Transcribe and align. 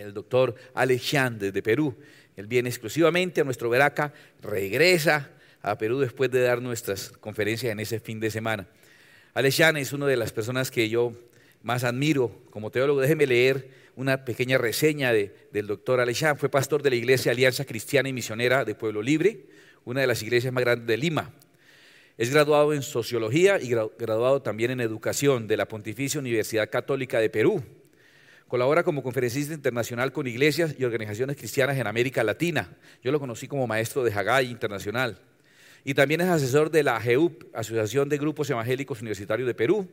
el 0.00 0.14
doctor 0.14 0.54
Alexandre 0.74 1.52
de 1.52 1.62
Perú. 1.62 1.94
Él 2.36 2.46
viene 2.46 2.68
exclusivamente 2.68 3.40
a 3.40 3.44
nuestro 3.44 3.70
Veraca, 3.70 4.12
regresa 4.42 5.30
a 5.62 5.78
Perú 5.78 5.98
después 6.00 6.30
de 6.30 6.42
dar 6.42 6.60
nuestras 6.62 7.10
conferencias 7.10 7.72
en 7.72 7.80
ese 7.80 7.98
fin 7.98 8.20
de 8.20 8.30
semana. 8.30 8.68
Alexandre 9.34 9.82
es 9.82 9.92
una 9.92 10.06
de 10.06 10.16
las 10.16 10.32
personas 10.32 10.70
que 10.70 10.88
yo 10.88 11.12
más 11.62 11.84
admiro 11.84 12.30
como 12.50 12.70
teólogo. 12.70 13.00
Déjeme 13.00 13.26
leer 13.26 13.68
una 13.96 14.24
pequeña 14.24 14.58
reseña 14.58 15.12
del 15.12 15.66
doctor 15.66 16.00
Alexandre. 16.00 16.38
Fue 16.38 16.48
pastor 16.48 16.82
de 16.82 16.90
la 16.90 16.96
Iglesia 16.96 17.32
Alianza 17.32 17.64
Cristiana 17.64 18.08
y 18.08 18.12
Misionera 18.12 18.64
de 18.64 18.74
Pueblo 18.74 19.02
Libre, 19.02 19.46
una 19.84 20.00
de 20.00 20.06
las 20.06 20.22
iglesias 20.22 20.52
más 20.52 20.62
grandes 20.62 20.86
de 20.86 20.96
Lima. 20.96 21.34
Es 22.18 22.30
graduado 22.30 22.72
en 22.72 22.82
Sociología 22.82 23.60
y 23.60 23.68
graduado 23.68 24.40
también 24.40 24.70
en 24.70 24.80
Educación 24.80 25.48
de 25.48 25.56
la 25.56 25.68
Pontificia 25.68 26.20
Universidad 26.20 26.70
Católica 26.70 27.18
de 27.18 27.28
Perú. 27.28 27.62
Colabora 28.48 28.84
como 28.84 29.02
conferencista 29.02 29.54
internacional 29.54 30.12
con 30.12 30.28
iglesias 30.28 30.76
y 30.78 30.84
organizaciones 30.84 31.36
cristianas 31.36 31.76
en 31.78 31.86
América 31.88 32.22
Latina. 32.22 32.76
Yo 33.02 33.10
lo 33.10 33.18
conocí 33.18 33.48
como 33.48 33.66
maestro 33.66 34.04
de 34.04 34.12
Haggai 34.12 34.48
Internacional. 34.48 35.18
Y 35.82 35.94
también 35.94 36.20
es 36.20 36.28
asesor 36.28 36.70
de 36.70 36.84
la 36.84 36.96
AGEUP, 36.96 37.44
Asociación 37.52 38.08
de 38.08 38.18
Grupos 38.18 38.48
Evangélicos 38.48 39.00
Universitarios 39.00 39.48
de 39.48 39.54
Perú, 39.54 39.88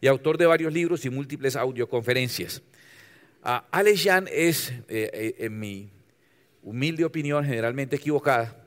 y 0.00 0.06
autor 0.06 0.38
de 0.38 0.46
varios 0.46 0.72
libros 0.72 1.04
y 1.04 1.10
múltiples 1.10 1.56
audioconferencias. 1.56 2.62
Uh, 3.44 3.60
Alex 3.70 4.04
Jan 4.04 4.28
es, 4.32 4.70
eh, 4.88 5.10
eh, 5.12 5.34
en 5.38 5.58
mi 5.58 5.90
humilde 6.62 7.04
opinión, 7.04 7.44
generalmente 7.44 7.96
equivocada, 7.96 8.64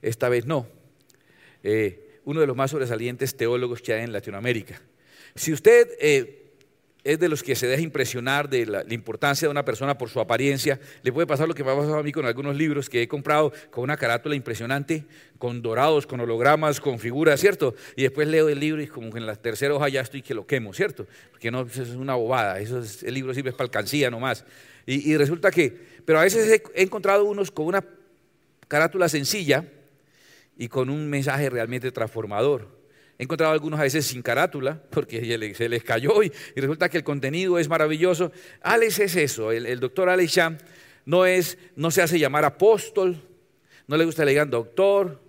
esta 0.00 0.28
vez 0.28 0.46
no, 0.46 0.68
eh, 1.64 2.20
uno 2.24 2.40
de 2.40 2.46
los 2.46 2.56
más 2.56 2.70
sobresalientes 2.70 3.36
teólogos 3.36 3.82
que 3.82 3.94
hay 3.94 4.04
en 4.04 4.12
Latinoamérica. 4.12 4.80
Si 5.34 5.52
usted 5.52 5.88
es 7.06 7.20
de 7.20 7.28
los 7.28 7.44
que 7.44 7.54
se 7.54 7.68
deja 7.68 7.80
impresionar 7.82 8.50
de 8.50 8.66
la, 8.66 8.84
importancia 8.90 9.46
de 9.46 9.52
una 9.52 9.64
persona 9.64 9.96
por 9.96 10.10
su 10.10 10.18
apariencia. 10.18 10.80
Le 11.04 11.12
puede 11.12 11.24
pasar 11.24 11.46
lo 11.46 11.54
que 11.54 11.62
me 11.62 11.70
ha 11.70 11.76
pasado 11.76 11.98
a 11.98 12.02
mí 12.02 12.10
con 12.10 12.26
algunos 12.26 12.56
libros 12.56 12.90
que 12.90 13.00
he 13.00 13.06
comprado 13.06 13.52
con 13.70 13.84
una 13.84 13.96
carátula 13.96 14.34
impresionante, 14.34 15.04
con 15.38 15.62
dorados, 15.62 16.04
con 16.04 16.18
hologramas, 16.18 16.80
con 16.80 16.98
figuras, 16.98 17.40
¿cierto? 17.40 17.76
Y 17.94 18.02
después 18.02 18.26
leo 18.26 18.48
el 18.48 18.58
libro 18.58 18.82
y 18.82 18.88
como 18.88 19.12
que 19.12 19.18
en 19.18 19.26
la 19.26 19.36
tercera 19.36 19.72
hoja 19.72 19.88
ya 19.88 20.00
estoy 20.00 20.20
que 20.20 20.34
lo 20.34 20.48
quemo, 20.48 20.74
¿cierto? 20.74 21.06
Porque 21.30 21.48
no, 21.52 21.62
eso 21.62 21.84
es 21.84 21.90
una 21.90 22.16
bobada, 22.16 22.58
eso 22.58 22.82
el 23.02 23.14
libro 23.14 23.32
sirve 23.32 23.52
para 23.52 23.64
alcancía 23.64 24.10
nomás. 24.10 24.44
Y, 24.84 25.12
y 25.12 25.16
resulta 25.16 25.52
que, 25.52 25.78
pero 26.04 26.18
a 26.18 26.22
veces 26.22 26.60
he 26.74 26.82
encontrado 26.82 27.24
unos 27.24 27.52
con 27.52 27.66
una 27.66 27.84
carátula 28.66 29.08
sencilla 29.08 29.64
y 30.58 30.66
con 30.66 30.90
un 30.90 31.08
mensaje 31.08 31.50
realmente 31.50 31.92
transformador. 31.92 32.75
He 33.18 33.22
encontrado 33.22 33.52
algunos 33.52 33.80
a 33.80 33.84
veces 33.84 34.06
sin 34.06 34.20
carátula, 34.20 34.80
porque 34.90 35.54
se 35.54 35.68
les 35.68 35.82
cayó 35.82 36.22
y, 36.22 36.30
resulta 36.54 36.88
que 36.88 36.98
el 36.98 37.04
contenido 37.04 37.58
es 37.58 37.68
maravilloso. 37.68 38.30
Alex 38.60 38.98
es 38.98 39.16
eso, 39.16 39.52
el, 39.52 39.80
doctor 39.80 40.10
Alex 40.10 40.32
Sham 40.32 40.58
no, 41.06 41.24
es, 41.24 41.56
no 41.76 41.90
se 41.90 42.02
hace 42.02 42.18
llamar 42.18 42.44
apóstol, 42.44 43.16
no 43.86 43.96
le 43.96 44.04
gusta 44.04 44.24
le 44.24 44.32
digan 44.32 44.50
doctor, 44.50 45.20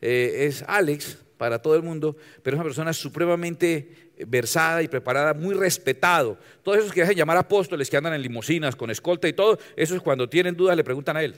eh, 0.00 0.46
es 0.46 0.64
Alex 0.68 1.18
para 1.36 1.60
todo 1.60 1.74
el 1.74 1.82
mundo, 1.82 2.16
pero 2.42 2.56
es 2.56 2.58
una 2.60 2.68
persona 2.68 2.92
supremamente 2.92 4.12
versada 4.28 4.80
y 4.82 4.86
preparada, 4.86 5.34
muy 5.34 5.54
respetado. 5.54 6.38
Todos 6.62 6.78
esos 6.78 6.92
que 6.92 7.00
dejan 7.00 7.16
llamar 7.16 7.36
apóstoles, 7.36 7.90
que 7.90 7.96
andan 7.96 8.14
en 8.14 8.22
limusinas, 8.22 8.76
con 8.76 8.90
escolta 8.90 9.26
y 9.26 9.32
todo, 9.32 9.58
eso 9.74 9.96
es 9.96 10.02
cuando 10.02 10.28
tienen 10.28 10.54
dudas 10.54 10.76
le 10.76 10.84
preguntan 10.84 11.16
a 11.16 11.24
él. 11.24 11.34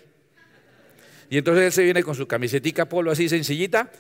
Y 1.31 1.39
entonces 1.39 1.65
él 1.65 1.73
se 1.73 1.85
viene 1.85 2.03
con 2.03 2.15
su 2.15 2.27
camisetica 2.27 2.87
polo 2.87 3.11
así 3.11 3.31
sencillita 3.31 3.91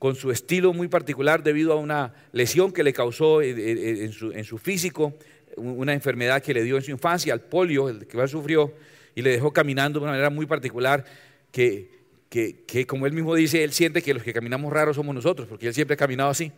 con 0.00 0.16
su 0.16 0.30
estilo 0.30 0.72
muy 0.72 0.88
particular 0.88 1.42
debido 1.42 1.74
a 1.74 1.76
una 1.76 2.14
lesión 2.32 2.72
que 2.72 2.82
le 2.82 2.94
causó 2.94 3.42
en 3.42 4.12
su, 4.12 4.56
físico, 4.56 5.14
una 5.58 5.92
enfermedad 5.92 6.42
que 6.42 6.54
le 6.54 6.64
dio 6.64 6.78
en 6.78 6.82
su 6.82 6.90
infancia, 6.90 7.34
al 7.34 7.42
polio, 7.42 7.98
que 8.08 8.16
más 8.16 8.30
sufrió, 8.30 8.72
y 9.14 9.20
le 9.20 9.28
dejó 9.28 9.52
caminando 9.52 10.00
de 10.00 10.04
una 10.04 10.12
manera 10.12 10.30
muy 10.30 10.46
particular 10.46 11.04
que, 11.52 11.90
que, 12.30 12.86
como 12.86 13.06
él 13.06 13.12
mismo 13.12 13.34
dice, 13.34 13.62
él 13.62 13.72
siente 13.72 14.00
que 14.00 14.14
los 14.14 14.22
que 14.22 14.32
caminamos 14.32 14.72
raros 14.72 14.96
somos 14.96 15.14
nosotros, 15.14 15.46
porque 15.46 15.66
él 15.66 15.74
siempre 15.74 15.92
ha 15.92 15.98
caminado 15.98 16.30
así. 16.30 16.50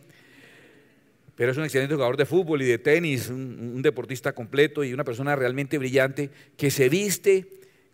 Pero 1.35 1.51
es 1.51 1.57
un 1.57 1.65
excelente 1.65 1.95
jugador 1.95 2.15
de 2.15 2.25
fútbol 2.25 2.61
y 2.61 2.65
de 2.65 2.77
tenis, 2.77 3.27
un, 3.27 3.81
deportista 3.81 4.31
completo 4.31 4.85
y 4.85 4.93
una 4.93 5.03
persona 5.03 5.35
realmente 5.35 5.77
brillante 5.77 6.29
que 6.55 6.71
se 6.71 6.87
viste 6.87 7.45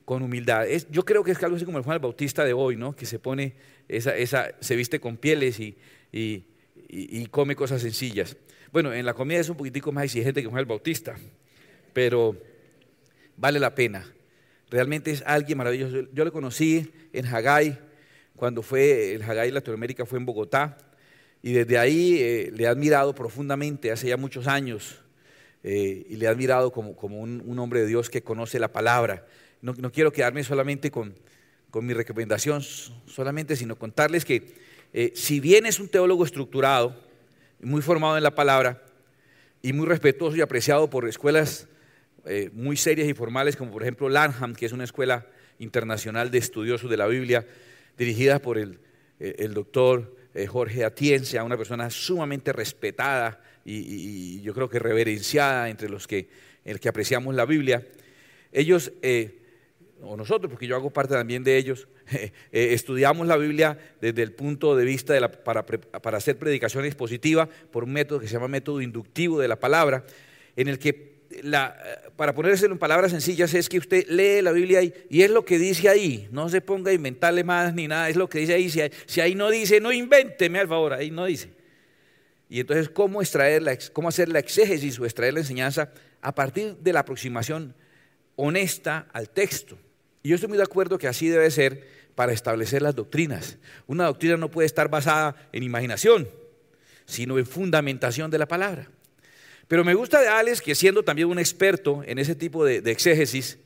con 0.09 0.23
humildad. 0.23 0.65
yo 0.89 1.05
creo 1.05 1.23
que 1.23 1.33
es 1.33 1.43
algo 1.43 1.55
así 1.55 1.65
como 1.65 1.77
el 1.77 1.83
Juan 1.83 1.93
el 1.93 2.01
Bautista 2.01 2.43
de 2.43 2.51
hoy, 2.51 2.75
¿no? 2.75 2.95
que 2.95 3.05
se 3.05 3.19
pone 3.19 3.53
esa, 3.87 4.55
se 4.59 4.75
viste 4.75 4.99
con 4.99 5.17
pieles 5.17 5.59
y, 5.59 5.77
y, 6.11 7.27
come 7.27 7.55
cosas 7.55 7.83
sencillas. 7.83 8.35
Bueno, 8.71 8.91
en 8.91 9.05
la 9.05 9.13
comida 9.13 9.37
es 9.39 9.49
un 9.49 9.55
poquitico 9.55 9.91
más 9.91 10.05
exigente 10.05 10.41
que 10.41 10.47
Juan 10.47 10.61
el 10.61 10.65
Bautista, 10.65 11.15
pero 11.93 12.35
vale 13.37 13.59
la 13.59 13.75
pena. 13.75 14.11
Realmente 14.71 15.11
es 15.11 15.21
alguien 15.27 15.59
maravilloso. 15.59 16.11
Yo 16.11 16.25
le 16.25 16.31
conocí 16.31 16.91
en 17.13 17.27
Haggai, 17.27 17.77
cuando 18.35 18.63
fue, 18.63 19.13
el 19.13 19.21
Haggai 19.21 19.51
Latinoamérica 19.51 20.07
fue 20.07 20.17
en 20.17 20.25
Bogotá, 20.25 20.75
y 21.43 21.51
desde 21.51 21.77
ahí 21.77 22.17
eh, 22.19 22.51
le 22.51 22.63
he 22.63 22.67
admirado 22.67 23.13
profundamente, 23.13 23.91
hace 23.91 24.07
ya 24.07 24.17
muchos 24.17 24.47
años, 24.47 25.03
eh, 25.63 26.07
y 26.09 26.15
le 26.15 26.25
he 26.25 26.27
admirado 26.27 26.71
como, 26.71 26.95
como 26.95 27.19
un, 27.19 27.59
hombre 27.59 27.81
de 27.81 27.85
Dios 27.85 28.09
que 28.09 28.23
conoce 28.23 28.57
la 28.57 28.71
palabra. 28.71 29.27
No 29.61 29.91
quiero 29.91 30.11
quedarme 30.11 30.43
solamente 30.43 30.89
con, 30.91 31.13
con 31.69 31.85
mi 31.85 31.93
recomendación 31.93 32.61
solamente, 33.05 33.55
sino 33.55 33.77
contarles 33.77 34.25
que 34.25 34.53
eh, 34.93 35.11
si 35.15 35.39
bien 35.39 35.65
es 35.65 35.79
un 35.79 35.87
teólogo 35.87 36.25
estructurado, 36.25 36.95
muy 37.61 37.81
formado 37.81 38.17
en 38.17 38.23
la 38.23 38.33
palabra 38.33 38.81
y 39.61 39.73
muy 39.73 39.85
respetuoso 39.85 40.37
y 40.37 40.41
apreciado 40.41 40.89
por 40.89 41.07
escuelas 41.07 41.67
eh, 42.25 42.49
muy 42.53 42.77
serias 42.77 43.07
y 43.07 43.13
formales, 43.13 43.55
como 43.55 43.71
por 43.71 43.83
ejemplo 43.83 44.09
Lanham, 44.09 44.55
que 44.55 44.65
es 44.65 44.71
una 44.71 44.85
escuela 44.85 45.27
internacional 45.59 46.31
de 46.31 46.37
estudiosos 46.37 46.89
de 46.89 46.97
la 46.97 47.05
Biblia, 47.05 47.45
dirigida 47.97 48.39
por 48.39 48.57
el, 48.57 48.79
eh, 49.19 49.47
doctor 49.49 50.17
Jorge 50.47 50.85
Atienza, 50.85 51.43
una 51.43 51.57
persona 51.57 51.89
sumamente 51.89 52.53
respetada 52.53 53.41
y, 53.65 54.39
yo 54.41 54.53
creo 54.53 54.69
que 54.69 54.79
reverenciada 54.79 55.69
entre 55.69 55.89
los 55.89 56.07
que, 56.07 56.29
el 56.63 56.79
que 56.79 56.87
apreciamos 56.87 57.35
la 57.35 57.45
Biblia. 57.45 57.85
Ellos 58.53 58.93
o 60.03 60.15
nosotros, 60.17 60.49
porque 60.49 60.67
yo 60.67 60.75
hago 60.75 60.89
parte 60.89 61.13
también 61.13 61.43
de 61.43 61.57
ellos, 61.57 61.87
eh, 62.11 62.31
estudiamos 62.51 63.27
la 63.27 63.37
Biblia 63.37 63.77
desde 64.01 64.23
el 64.23 64.33
punto 64.33 64.75
de 64.75 64.85
vista 64.85 65.13
de 65.13 65.21
la, 65.21 65.31
para, 65.31 65.65
para, 65.65 66.17
hacer 66.17 66.37
predicación 66.37 66.85
expositiva 66.85 67.47
por 67.71 67.83
un 67.83 67.93
método 67.93 68.19
que 68.19 68.27
se 68.27 68.33
llama 68.33 68.47
método 68.47 68.81
inductivo 68.81 69.39
de 69.39 69.47
la 69.47 69.59
palabra, 69.59 70.05
en 70.55 70.67
el 70.67 70.79
que, 70.79 71.09
la, 71.43 71.75
para 72.15 72.33
ponérselo 72.33 72.73
en 72.73 72.79
palabras 72.79 73.11
sencillas, 73.11 73.53
es 73.53 73.69
que 73.69 73.77
usted 73.77 74.07
lee 74.07 74.41
la 74.41 74.51
Biblia 74.51 74.81
y, 74.81 74.93
y, 75.09 75.21
es 75.21 75.29
lo 75.29 75.45
que 75.45 75.59
dice 75.59 75.89
ahí, 75.89 76.27
no 76.31 76.49
se 76.49 76.61
ponga 76.61 76.91
a 76.91 76.93
inventarle 76.93 77.43
más 77.43 77.73
ni 77.73 77.87
nada, 77.87 78.09
es 78.09 78.15
lo 78.15 78.27
que 78.27 78.39
dice 78.39 78.53
ahí, 78.53 78.69
si, 78.69 79.21
ahí 79.21 79.35
no 79.35 79.49
dice, 79.49 79.79
no 79.79 79.91
invénteme 79.91 80.59
al 80.59 80.67
favor, 80.67 80.93
ahí 80.93 81.11
no 81.11 81.25
dice. 81.25 81.49
Y 82.49 82.61
entonces, 82.61 82.89
¿cómo, 82.89 83.21
extraer 83.21 83.61
la, 83.61 83.77
cómo 83.93 84.09
hacer 84.09 84.29
la 84.29 84.39
exégesis 84.39 84.99
o 84.99 85.05
extraer 85.05 85.33
la 85.35 85.41
enseñanza 85.41 85.91
a 86.21 86.33
partir 86.33 86.75
de 86.77 86.93
la 86.93 87.01
aproximación 87.01 87.75
honesta 88.35 89.07
al 89.13 89.29
texto? 89.29 89.77
Y 90.23 90.29
yo 90.29 90.35
estoy 90.35 90.49
muy 90.49 90.57
de 90.57 90.63
acuerdo 90.63 90.97
que 90.97 91.07
así 91.07 91.27
debe 91.27 91.49
ser 91.51 91.87
para 92.15 92.33
establecer 92.33 92.81
las 92.81 92.95
doctrinas. 92.95 93.57
Una 93.87 94.05
doctrina 94.05 94.35
no 94.35 94.51
puede 94.51 94.65
estar 94.65 94.89
basada 94.89 95.35
en 95.53 95.63
imaginación, 95.63 96.27
sino 97.05 97.37
en 97.39 97.45
fundamentación 97.45 98.29
de 98.29 98.37
la 98.37 98.47
palabra. 98.47 98.89
Pero 99.69 99.85
me 99.85 99.93
gusta 99.93 100.19
de 100.19 100.27
Alex 100.27 100.61
que 100.61 100.75
siendo 100.75 101.03
también 101.03 101.29
un 101.29 101.39
experto 101.39 102.03
en 102.05 102.17
ese 102.19 102.35
tipo 102.35 102.65
de, 102.65 102.77
exégesis, 102.91 103.57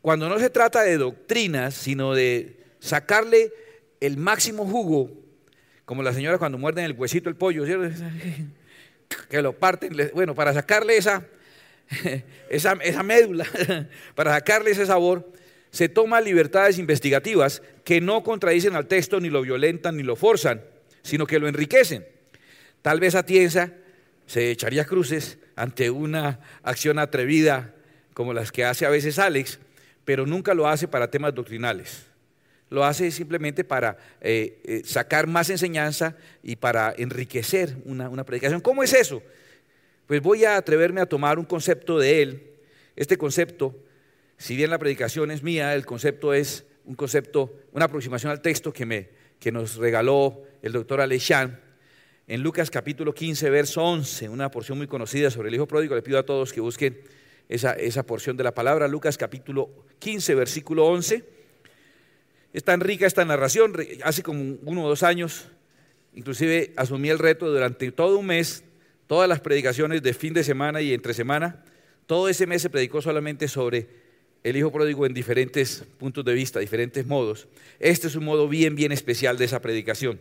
cuando 0.00 0.28
no 0.28 0.38
se 0.38 0.50
trata 0.50 0.82
de 0.82 0.98
doctrinas, 0.98 1.74
sino 1.74 2.14
de 2.14 2.60
sacarle 2.80 3.52
el 4.00 4.16
máximo 4.16 4.66
jugo, 4.66 5.10
como 5.84 6.02
la 6.02 6.12
señora 6.12 6.38
cuando 6.38 6.58
muerden 6.58 6.84
el 6.84 6.92
huesito 6.92 7.28
el 7.28 7.36
pollo, 7.36 7.64
que 9.28 9.42
lo 9.42 9.58
parten, 9.58 9.96
bueno, 10.14 10.34
para 10.34 10.52
sacarle 10.52 10.96
esa, 10.96 11.26
esa, 12.50 12.74
esa 12.82 13.02
médula, 13.02 13.46
para 14.14 14.32
sacarle 14.34 14.70
ese 14.72 14.86
sabor, 14.86 15.32
se 15.72 15.88
toman 15.88 16.24
libertades 16.24 16.78
investigativas 16.78 17.62
que 17.82 18.00
no 18.02 18.22
contradicen 18.22 18.76
al 18.76 18.86
texto, 18.86 19.20
ni 19.20 19.30
lo 19.30 19.40
violentan, 19.40 19.96
ni 19.96 20.02
lo 20.02 20.16
forzan, 20.16 20.62
sino 21.02 21.26
que 21.26 21.38
lo 21.38 21.48
enriquecen. 21.48 22.06
Tal 22.82 23.00
vez 23.00 23.14
Atienza 23.14 23.72
se 24.26 24.50
echaría 24.50 24.84
cruces 24.84 25.38
ante 25.56 25.90
una 25.90 26.40
acción 26.62 26.98
atrevida 26.98 27.74
como 28.12 28.34
las 28.34 28.52
que 28.52 28.66
hace 28.66 28.84
a 28.84 28.90
veces 28.90 29.18
Alex, 29.18 29.58
pero 30.04 30.26
nunca 30.26 30.52
lo 30.52 30.68
hace 30.68 30.88
para 30.88 31.10
temas 31.10 31.34
doctrinales. 31.34 32.02
Lo 32.68 32.84
hace 32.84 33.10
simplemente 33.10 33.64
para 33.64 33.96
eh, 34.20 34.60
eh, 34.64 34.82
sacar 34.84 35.26
más 35.26 35.48
enseñanza 35.48 36.16
y 36.42 36.56
para 36.56 36.94
enriquecer 36.96 37.76
una, 37.86 38.10
una 38.10 38.24
predicación. 38.24 38.60
¿Cómo 38.60 38.82
es 38.82 38.92
eso? 38.92 39.22
Pues 40.06 40.20
voy 40.20 40.44
a 40.44 40.56
atreverme 40.56 41.00
a 41.00 41.06
tomar 41.06 41.38
un 41.38 41.46
concepto 41.46 41.98
de 41.98 42.22
él. 42.22 42.50
Este 42.94 43.16
concepto 43.16 43.74
si 44.42 44.56
bien 44.56 44.70
la 44.70 44.78
predicación 44.78 45.30
es 45.30 45.44
mía, 45.44 45.72
el 45.72 45.86
concepto 45.86 46.34
es 46.34 46.66
un 46.84 46.96
concepto, 46.96 47.60
una 47.70 47.84
aproximación 47.84 48.32
al 48.32 48.42
texto 48.42 48.72
que, 48.72 48.84
me, 48.84 49.08
que 49.38 49.52
nos 49.52 49.76
regaló 49.76 50.42
el 50.62 50.72
doctor 50.72 51.00
Alexan 51.00 51.60
en 52.26 52.42
Lucas 52.42 52.68
capítulo 52.68 53.14
15, 53.14 53.50
verso 53.50 53.84
11, 53.84 54.28
una 54.28 54.50
porción 54.50 54.78
muy 54.78 54.88
conocida 54.88 55.30
sobre 55.30 55.48
el 55.48 55.54
Hijo 55.54 55.68
Pródigo. 55.68 55.94
Le 55.94 56.02
pido 56.02 56.18
a 56.18 56.24
todos 56.24 56.52
que 56.52 56.60
busquen 56.60 57.02
esa, 57.48 57.74
esa 57.74 58.04
porción 58.04 58.36
de 58.36 58.42
la 58.42 58.52
palabra, 58.52 58.88
Lucas 58.88 59.16
capítulo 59.16 59.70
15, 60.00 60.34
versículo 60.34 60.86
11. 60.86 61.24
Es 62.52 62.64
tan 62.64 62.80
rica 62.80 63.06
esta 63.06 63.24
narración, 63.24 63.76
hace 64.02 64.24
como 64.24 64.56
uno 64.64 64.84
o 64.84 64.88
dos 64.88 65.04
años, 65.04 65.46
inclusive 66.14 66.72
asumí 66.74 67.10
el 67.10 67.20
reto 67.20 67.48
durante 67.48 67.92
todo 67.92 68.18
un 68.18 68.26
mes, 68.26 68.64
todas 69.06 69.28
las 69.28 69.38
predicaciones 69.38 70.02
de 70.02 70.14
fin 70.14 70.34
de 70.34 70.42
semana 70.42 70.80
y 70.80 70.92
entre 70.92 71.14
semana, 71.14 71.62
todo 72.08 72.28
ese 72.28 72.48
mes 72.48 72.60
se 72.60 72.70
predicó 72.70 73.00
solamente 73.00 73.46
sobre 73.46 74.01
el 74.44 74.56
hijo 74.56 74.72
pródigo 74.72 75.06
en 75.06 75.14
diferentes 75.14 75.84
puntos 75.98 76.24
de 76.24 76.34
vista, 76.34 76.58
diferentes 76.58 77.06
modos. 77.06 77.46
Este 77.78 78.08
es 78.08 78.16
un 78.16 78.24
modo 78.24 78.48
bien, 78.48 78.74
bien 78.74 78.92
especial 78.92 79.38
de 79.38 79.44
esa 79.44 79.60
predicación. 79.60 80.18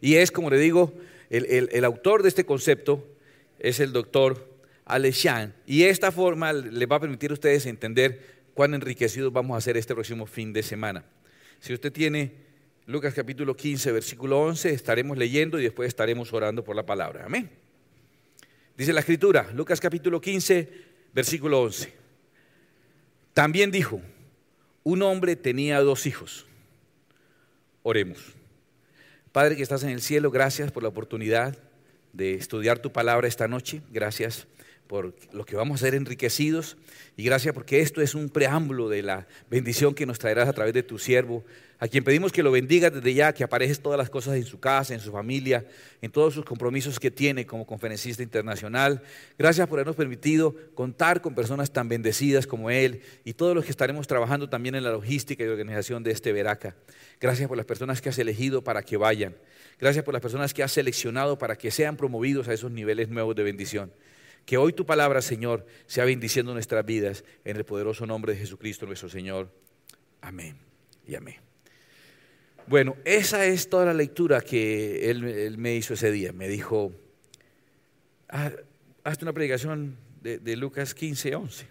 Y 0.00 0.14
es, 0.14 0.30
como 0.30 0.50
le 0.50 0.58
digo, 0.58 0.94
el, 1.30 1.84
autor 1.84 2.22
de 2.22 2.28
este 2.28 2.44
concepto 2.44 3.04
es 3.58 3.80
el 3.80 3.92
doctor 3.92 4.48
Alexan. 4.84 5.54
Y 5.66 5.84
esta 5.84 6.12
forma 6.12 6.52
les 6.52 6.88
va 6.88 6.96
a 6.96 7.00
permitir 7.00 7.30
a 7.30 7.34
ustedes 7.34 7.66
entender 7.66 8.38
cuán 8.54 8.74
enriquecidos 8.74 9.32
vamos 9.32 9.56
a 9.56 9.60
ser 9.60 9.76
este 9.76 9.94
próximo 9.94 10.26
fin 10.26 10.52
de 10.52 10.62
semana. 10.62 11.04
Si 11.60 11.74
usted 11.74 11.92
tiene 11.92 12.32
Lucas 12.86 13.14
capítulo 13.14 13.56
15, 13.56 13.90
versículo 13.92 14.40
11, 14.40 14.70
estaremos 14.70 15.18
leyendo 15.18 15.58
y 15.58 15.64
después 15.64 15.88
estaremos 15.88 16.32
orando 16.32 16.62
por 16.62 16.76
la 16.76 16.86
palabra. 16.86 17.24
Amén. 17.26 17.50
Dice 18.76 18.92
la 18.92 19.00
escritura, 19.00 19.50
Lucas 19.54 19.80
capítulo 19.80 20.20
15, 20.20 20.68
versículo 21.12 21.62
11. 21.62 21.97
También 23.38 23.70
dijo, 23.70 24.02
un 24.82 25.00
hombre 25.00 25.36
tenía 25.36 25.78
dos 25.78 26.06
hijos. 26.06 26.44
Oremos. 27.84 28.18
Padre 29.30 29.54
que 29.54 29.62
estás 29.62 29.84
en 29.84 29.90
el 29.90 30.00
cielo, 30.00 30.32
gracias 30.32 30.72
por 30.72 30.82
la 30.82 30.88
oportunidad 30.88 31.56
de 32.12 32.34
estudiar 32.34 32.80
tu 32.80 32.90
palabra 32.90 33.28
esta 33.28 33.46
noche. 33.46 33.80
Gracias 33.92 34.48
por 34.88 35.14
lo 35.32 35.44
que 35.44 35.54
vamos 35.54 35.80
a 35.80 35.84
ser 35.84 35.94
enriquecidos 35.94 36.78
y 37.16 37.22
gracias 37.22 37.54
porque 37.54 37.80
esto 37.80 38.00
es 38.00 38.14
un 38.14 38.30
preámbulo 38.30 38.88
de 38.88 39.02
la 39.02 39.28
bendición 39.50 39.94
que 39.94 40.06
nos 40.06 40.18
traerás 40.18 40.48
a 40.48 40.52
través 40.54 40.72
de 40.72 40.82
tu 40.82 40.98
siervo, 40.98 41.44
a 41.78 41.86
quien 41.86 42.02
pedimos 42.02 42.32
que 42.32 42.42
lo 42.42 42.50
bendiga 42.50 42.88
desde 42.90 43.12
ya, 43.12 43.32
que 43.34 43.44
aparejes 43.44 43.80
todas 43.80 43.98
las 43.98 44.08
cosas 44.08 44.36
en 44.36 44.44
su 44.44 44.58
casa, 44.58 44.94
en 44.94 45.00
su 45.00 45.12
familia, 45.12 45.66
en 46.00 46.10
todos 46.10 46.32
sus 46.34 46.44
compromisos 46.44 46.98
que 46.98 47.10
tiene 47.10 47.46
como 47.46 47.66
conferencista 47.66 48.22
internacional. 48.22 49.02
Gracias 49.38 49.68
por 49.68 49.78
habernos 49.78 49.94
permitido 49.94 50.56
contar 50.74 51.20
con 51.20 51.34
personas 51.34 51.70
tan 51.70 51.88
bendecidas 51.88 52.46
como 52.46 52.70
él 52.70 53.02
y 53.24 53.34
todos 53.34 53.54
los 53.54 53.64
que 53.64 53.70
estaremos 53.70 54.06
trabajando 54.06 54.48
también 54.48 54.74
en 54.74 54.84
la 54.84 54.90
logística 54.90 55.44
y 55.44 55.48
organización 55.48 56.02
de 56.02 56.12
este 56.12 56.32
Veraca. 56.32 56.74
Gracias 57.20 57.46
por 57.46 57.58
las 57.58 57.66
personas 57.66 58.00
que 58.00 58.08
has 58.08 58.18
elegido 58.18 58.64
para 58.64 58.82
que 58.82 58.96
vayan. 58.96 59.36
Gracias 59.78 60.04
por 60.04 60.14
las 60.14 60.22
personas 60.22 60.54
que 60.54 60.62
has 60.62 60.72
seleccionado 60.72 61.38
para 61.38 61.56
que 61.56 61.70
sean 61.70 61.96
promovidos 61.96 62.48
a 62.48 62.54
esos 62.54 62.70
niveles 62.72 63.08
nuevos 63.10 63.36
de 63.36 63.44
bendición. 63.44 63.92
Que 64.48 64.56
hoy 64.56 64.72
tu 64.72 64.86
palabra, 64.86 65.20
Señor, 65.20 65.66
sea 65.86 66.06
bendiciendo 66.06 66.54
nuestras 66.54 66.82
vidas 66.86 67.22
en 67.44 67.58
el 67.58 67.66
poderoso 67.66 68.06
nombre 68.06 68.32
de 68.32 68.38
Jesucristo 68.38 68.86
nuestro 68.86 69.10
Señor. 69.10 69.52
Amén 70.22 70.56
y 71.06 71.16
amén. 71.16 71.36
Bueno, 72.66 72.96
esa 73.04 73.44
es 73.44 73.68
toda 73.68 73.84
la 73.84 73.92
lectura 73.92 74.40
que 74.40 75.10
él, 75.10 75.58
me 75.58 75.76
hizo 75.76 75.92
ese 75.92 76.10
día. 76.10 76.32
Me 76.32 76.48
dijo, 76.48 76.94
ah, 78.30 78.50
hazte 79.04 79.26
una 79.26 79.34
predicación 79.34 79.98
de, 80.22 80.38
de 80.38 80.56
Lucas 80.56 80.94
15, 80.94 81.34
11. 81.34 81.66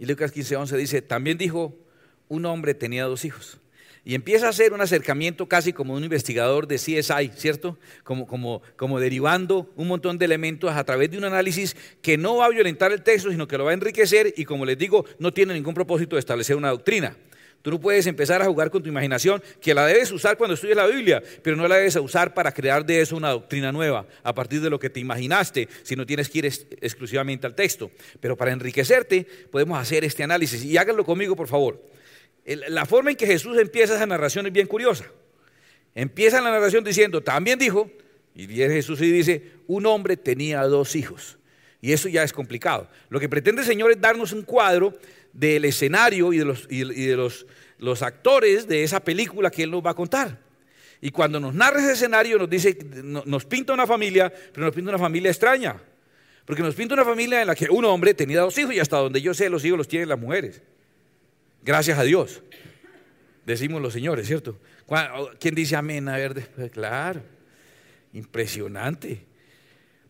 Y 0.00 0.06
Lucas 0.06 0.32
15, 0.32 0.56
11 0.56 0.76
dice, 0.78 1.00
también 1.00 1.38
dijo, 1.38 1.78
un 2.26 2.44
hombre 2.44 2.74
tenía 2.74 3.04
dos 3.04 3.24
hijos. 3.24 3.60
Y 4.10 4.16
empieza 4.16 4.46
a 4.46 4.48
hacer 4.48 4.72
un 4.72 4.80
acercamiento 4.80 5.46
casi 5.46 5.72
como 5.72 5.94
un 5.94 6.02
investigador 6.02 6.66
de 6.66 6.78
CSI, 6.78 7.30
¿cierto? 7.36 7.78
Como, 8.02 8.26
como, 8.26 8.60
como 8.74 8.98
derivando 8.98 9.70
un 9.76 9.86
montón 9.86 10.18
de 10.18 10.24
elementos 10.24 10.72
a 10.72 10.82
través 10.82 11.12
de 11.12 11.18
un 11.18 11.22
análisis 11.22 11.76
que 12.02 12.18
no 12.18 12.38
va 12.38 12.46
a 12.46 12.48
violentar 12.48 12.90
el 12.90 13.02
texto, 13.02 13.30
sino 13.30 13.46
que 13.46 13.56
lo 13.56 13.66
va 13.66 13.70
a 13.70 13.74
enriquecer 13.74 14.34
y 14.36 14.44
como 14.44 14.64
les 14.64 14.76
digo, 14.76 15.04
no 15.20 15.32
tiene 15.32 15.54
ningún 15.54 15.74
propósito 15.74 16.16
de 16.16 16.20
establecer 16.20 16.56
una 16.56 16.70
doctrina. 16.70 17.16
Tú 17.62 17.70
no 17.70 17.80
puedes 17.80 18.04
empezar 18.08 18.42
a 18.42 18.46
jugar 18.46 18.72
con 18.72 18.82
tu 18.82 18.88
imaginación, 18.88 19.40
que 19.60 19.74
la 19.74 19.86
debes 19.86 20.10
usar 20.10 20.36
cuando 20.36 20.54
estudias 20.54 20.76
la 20.76 20.88
Biblia, 20.88 21.22
pero 21.44 21.54
no 21.54 21.68
la 21.68 21.76
debes 21.76 21.94
usar 21.94 22.34
para 22.34 22.50
crear 22.50 22.84
de 22.84 23.02
eso 23.02 23.16
una 23.16 23.30
doctrina 23.30 23.70
nueva, 23.70 24.08
a 24.24 24.34
partir 24.34 24.60
de 24.60 24.70
lo 24.70 24.80
que 24.80 24.90
te 24.90 24.98
imaginaste, 24.98 25.68
si 25.84 25.94
no 25.94 26.04
tienes 26.04 26.28
que 26.28 26.38
ir 26.40 26.46
exclusivamente 26.46 27.46
al 27.46 27.54
texto. 27.54 27.92
Pero 28.18 28.36
para 28.36 28.50
enriquecerte 28.50 29.24
podemos 29.52 29.78
hacer 29.78 30.04
este 30.04 30.24
análisis. 30.24 30.64
Y 30.64 30.76
háganlo 30.78 31.04
conmigo, 31.04 31.36
por 31.36 31.46
favor. 31.46 31.80
La 32.44 32.86
forma 32.86 33.10
en 33.10 33.16
que 33.16 33.26
Jesús 33.26 33.58
empieza 33.58 33.94
esa 33.94 34.06
narración 34.06 34.46
es 34.46 34.52
bien 34.52 34.66
curiosa. 34.66 35.04
Empieza 35.94 36.40
la 36.40 36.50
narración 36.50 36.84
diciendo, 36.84 37.22
también 37.22 37.58
dijo, 37.58 37.90
y 38.34 38.46
viene 38.46 38.74
Jesús 38.74 39.00
y 39.02 39.10
dice, 39.10 39.52
un 39.66 39.86
hombre 39.86 40.16
tenía 40.16 40.62
dos 40.62 40.96
hijos. 40.96 41.38
Y 41.80 41.92
eso 41.92 42.08
ya 42.08 42.22
es 42.22 42.32
complicado. 42.32 42.88
Lo 43.08 43.20
que 43.20 43.28
pretende 43.28 43.62
el 43.62 43.66
Señor 43.66 43.90
es 43.90 44.00
darnos 44.00 44.32
un 44.32 44.42
cuadro 44.42 44.98
del 45.32 45.64
escenario 45.64 46.32
y 46.32 46.38
de 46.38 46.44
los, 46.44 46.66
y 46.68 46.84
de 46.84 47.16
los, 47.16 47.46
los 47.78 48.02
actores 48.02 48.68
de 48.68 48.84
esa 48.84 49.00
película 49.00 49.50
que 49.50 49.62
Él 49.62 49.70
nos 49.70 49.84
va 49.84 49.90
a 49.90 49.94
contar. 49.94 50.38
Y 51.00 51.10
cuando 51.10 51.40
nos 51.40 51.54
narra 51.54 51.80
ese 51.80 51.92
escenario 51.92 52.38
nos 52.38 52.50
dice, 52.50 52.76
nos 53.02 53.44
pinta 53.46 53.72
una 53.72 53.86
familia, 53.86 54.32
pero 54.52 54.66
nos 54.66 54.74
pinta 54.74 54.90
una 54.90 54.98
familia 54.98 55.30
extraña. 55.30 55.80
Porque 56.44 56.62
nos 56.62 56.74
pinta 56.74 56.94
una 56.94 57.04
familia 57.04 57.40
en 57.40 57.46
la 57.46 57.54
que 57.54 57.70
un 57.70 57.84
hombre 57.84 58.12
tenía 58.12 58.40
dos 58.40 58.56
hijos 58.58 58.74
y 58.74 58.80
hasta 58.80 58.98
donde 58.98 59.22
yo 59.22 59.32
sé 59.32 59.48
los 59.48 59.64
hijos 59.64 59.78
los 59.78 59.88
tienen 59.88 60.08
las 60.08 60.18
mujeres. 60.18 60.62
Gracias 61.70 62.00
a 62.00 62.02
Dios. 62.02 62.42
Decimos 63.46 63.80
los 63.80 63.92
señores, 63.92 64.26
¿cierto? 64.26 64.58
¿Quién 65.38 65.54
dice 65.54 65.76
amén? 65.76 66.08
A 66.08 66.16
ver, 66.16 66.50
pues, 66.56 66.72
claro, 66.72 67.22
impresionante. 68.12 69.24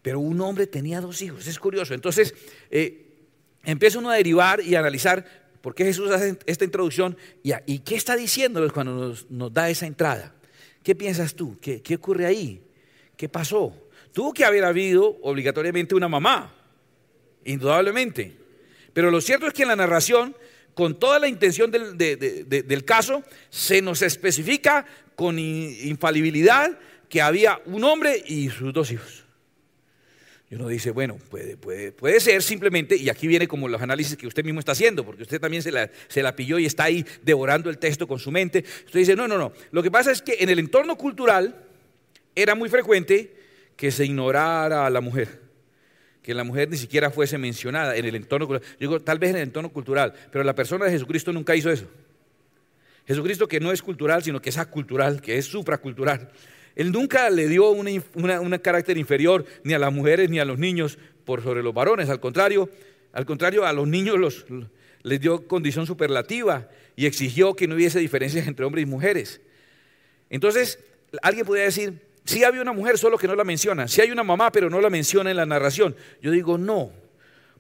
Pero 0.01 0.21
un 0.21 0.41
hombre 0.41 0.67
tenía 0.67 1.03
dos 1.03 1.21
hijos, 1.21 1.47
es 1.47 1.59
curioso. 1.59 1.93
Entonces, 1.93 2.35
eh, 2.71 3.15
empieza 3.63 3.99
uno 3.99 4.09
a 4.09 4.15
derivar 4.15 4.63
y 4.63 4.75
a 4.75 4.79
analizar 4.79 5.23
por 5.61 5.75
qué 5.75 5.85
Jesús 5.85 6.11
hace 6.11 6.39
esta 6.47 6.65
introducción 6.65 7.15
y, 7.43 7.81
qué 7.81 7.95
está 7.95 8.17
diciendo 8.17 8.67
cuando 8.73 9.15
nos, 9.29 9.53
da 9.53 9.69
esa 9.69 9.87
entrada. 9.87 10.35
¿Qué 10.83 10.95
piensas 10.95 11.35
tú? 11.35 11.59
¿Qué, 11.61 11.83
¿Qué 11.83 11.97
ocurre 11.97 12.25
ahí? 12.25 12.63
¿Qué 13.19 13.29
pasó? 13.29 13.77
Tuvo 14.15 14.33
que 14.33 14.47
haber 14.47 14.65
habido 14.65 15.19
obligatoriamente 15.21 15.95
una 15.95 16.09
mamá, 16.09 16.55
indudablemente. 17.45 18.40
Pero 18.93 19.11
lo 19.11 19.21
cierto 19.21 19.47
es 19.47 19.53
que 19.53 19.63
en 19.63 19.69
la 19.69 19.77
narración 19.77 20.35
con 20.75 20.99
toda 20.99 21.19
la 21.19 21.29
intención 21.29 21.71
del, 21.71 22.85
caso, 22.85 23.23
se 23.51 23.83
nos 23.83 24.03
especifica 24.03 24.87
con 25.15 25.39
infalibilidad 25.39 26.79
que 27.09 27.21
había 27.21 27.61
un 27.67 27.85
hombre 27.85 28.23
y 28.27 28.49
sus 28.51 28.73
dos 28.73 28.91
hijos. 28.91 29.25
Y 30.51 30.55
uno 30.57 30.69
dice, 30.69 30.91
bueno, 30.91 31.19
puede, 31.29 31.57
puede, 31.57 31.93
puede 31.93 32.19
ser 32.19 32.43
simplemente, 32.43 32.97
y 32.97 33.09
aquí 33.09 33.29
viene 33.29 33.47
como 33.47 33.69
los 33.69 33.83
análisis 33.83 34.17
que 34.17 34.27
usted 34.27 34.45
mismo 34.45 34.59
está 34.59 34.73
haciendo, 34.73 35.05
porque 35.05 35.23
usted 35.23 35.41
también 35.41 35.63
se 35.63 35.71
la, 35.71 35.91
se 36.09 36.23
la 36.23 36.35
pilló 36.35 36.59
y 36.59 36.67
está 36.67 36.85
ahí 36.85 37.05
devorando 37.23 37.71
el 37.71 37.79
texto 37.79 38.09
con 38.09 38.19
su 38.19 38.31
mente. 38.31 38.65
Usted 38.87 39.01
dice, 39.01 39.17
no, 39.17 39.29
no, 39.29 39.39
no. 39.39 39.53
Lo 39.71 39.83
que 39.83 39.91
pasa 39.91 40.11
es 40.11 40.23
que 40.23 40.39
en 40.41 40.49
el 40.49 40.59
entorno 40.59 40.97
cultural 40.97 41.63
era 42.35 42.55
muy 42.55 42.69
frecuente 42.69 43.37
que 43.77 43.91
se 43.91 44.07
ignorara 44.07 44.87
a 44.87 44.91
la 44.91 45.01
mujer 45.01 45.50
que 46.23 46.35
la 46.35 46.45
mujer 46.45 46.69
ni 46.69 46.77
siquiera 46.77 47.11
fuese 47.11 47.39
mencionada 47.39 47.97
en 47.97 48.05
el 48.05 48.15
entorno 48.15 48.47
cultural. 48.47 48.77
Digo, 48.79 49.01
tal 49.01 49.19
vez 49.19 49.31
en 49.31 49.37
el 49.37 49.43
entorno 49.43 49.71
cultural, 49.71 50.13
pero 50.31 50.45
la 50.45 50.55
persona 50.55 50.85
de 50.85 50.93
Jesucristo 50.93 51.33
nunca 51.33 51.57
hizo 51.57 51.71
eso. 51.71 51.87
Jesucristo 53.07 53.49
que 53.49 53.61
no 53.61 53.73
es 53.73 53.83
cultural, 53.83 54.23
sino 54.23 54.41
que 54.41 54.51
es 54.51 54.59
acultural, 54.59 55.21
que 55.21 55.39
es 55.39 55.47
supracultural. 55.47 56.31
Él 56.77 56.93
nunca 56.93 57.29
le 57.31 57.49
dio 57.49 57.71
un 57.71 58.59
carácter 58.63 58.97
inferior 58.97 59.45
ni 59.65 59.75
a 59.75 59.79
las 59.79 59.93
mujeres 59.93 60.31
ni 60.31 60.39
a 60.39 60.45
los 60.45 60.59
niños 60.59 60.99
por 61.25 61.43
sobre 61.43 61.63
los 61.63 61.75
varones. 61.75 62.09
Al 62.09 62.21
contrario, 62.21 62.71
al 63.13 63.27
contrario, 63.27 63.67
a 63.67 63.73
los 63.73 63.89
niños 63.89 64.19
los, 64.19 64.47
les 65.03 65.21
dio 65.21 65.47
condición 65.49 65.87
superlativa 65.87 66.69
y 66.95 67.07
exigió 67.07 67.55
que 67.55 67.67
no 67.67 67.75
hubiese 67.75 67.99
diferencias 67.99 68.47
entre 68.47 68.65
hombres 68.65 68.85
y 68.85 68.87
mujeres. 68.87 69.41
Entonces, 70.29 70.79
alguien 71.23 71.45
podría 71.45 71.65
decir, 71.65 72.01
sí 72.31 72.45
había 72.45 72.63
una 72.63 72.73
mujer, 72.73 72.97
solo 72.97 73.19
que 73.19 73.27
no 73.27 73.35
la 73.35 73.45
menciona. 73.45 73.89
Sí 73.89 74.01
hay 74.01 74.11
una 74.11 74.23
mamá, 74.23 74.53
pero 74.53 74.71
no 74.71 74.81
la 74.81 74.89
menciona 74.89 75.31
en 75.31 75.37
la 75.37 75.47
narración. 75.47 75.97
Yo 76.23 76.31
digo, 76.31 76.57
no. 76.57 76.93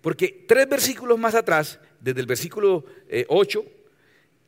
Porque 0.00 0.44
tres 0.46 0.68
versículos 0.68 1.18
más 1.18 1.34
atrás, 1.34 1.80
desde 2.00 2.20
el 2.20 2.26
versículo 2.26 2.84
8, 3.28 3.64
eh, 3.64 3.72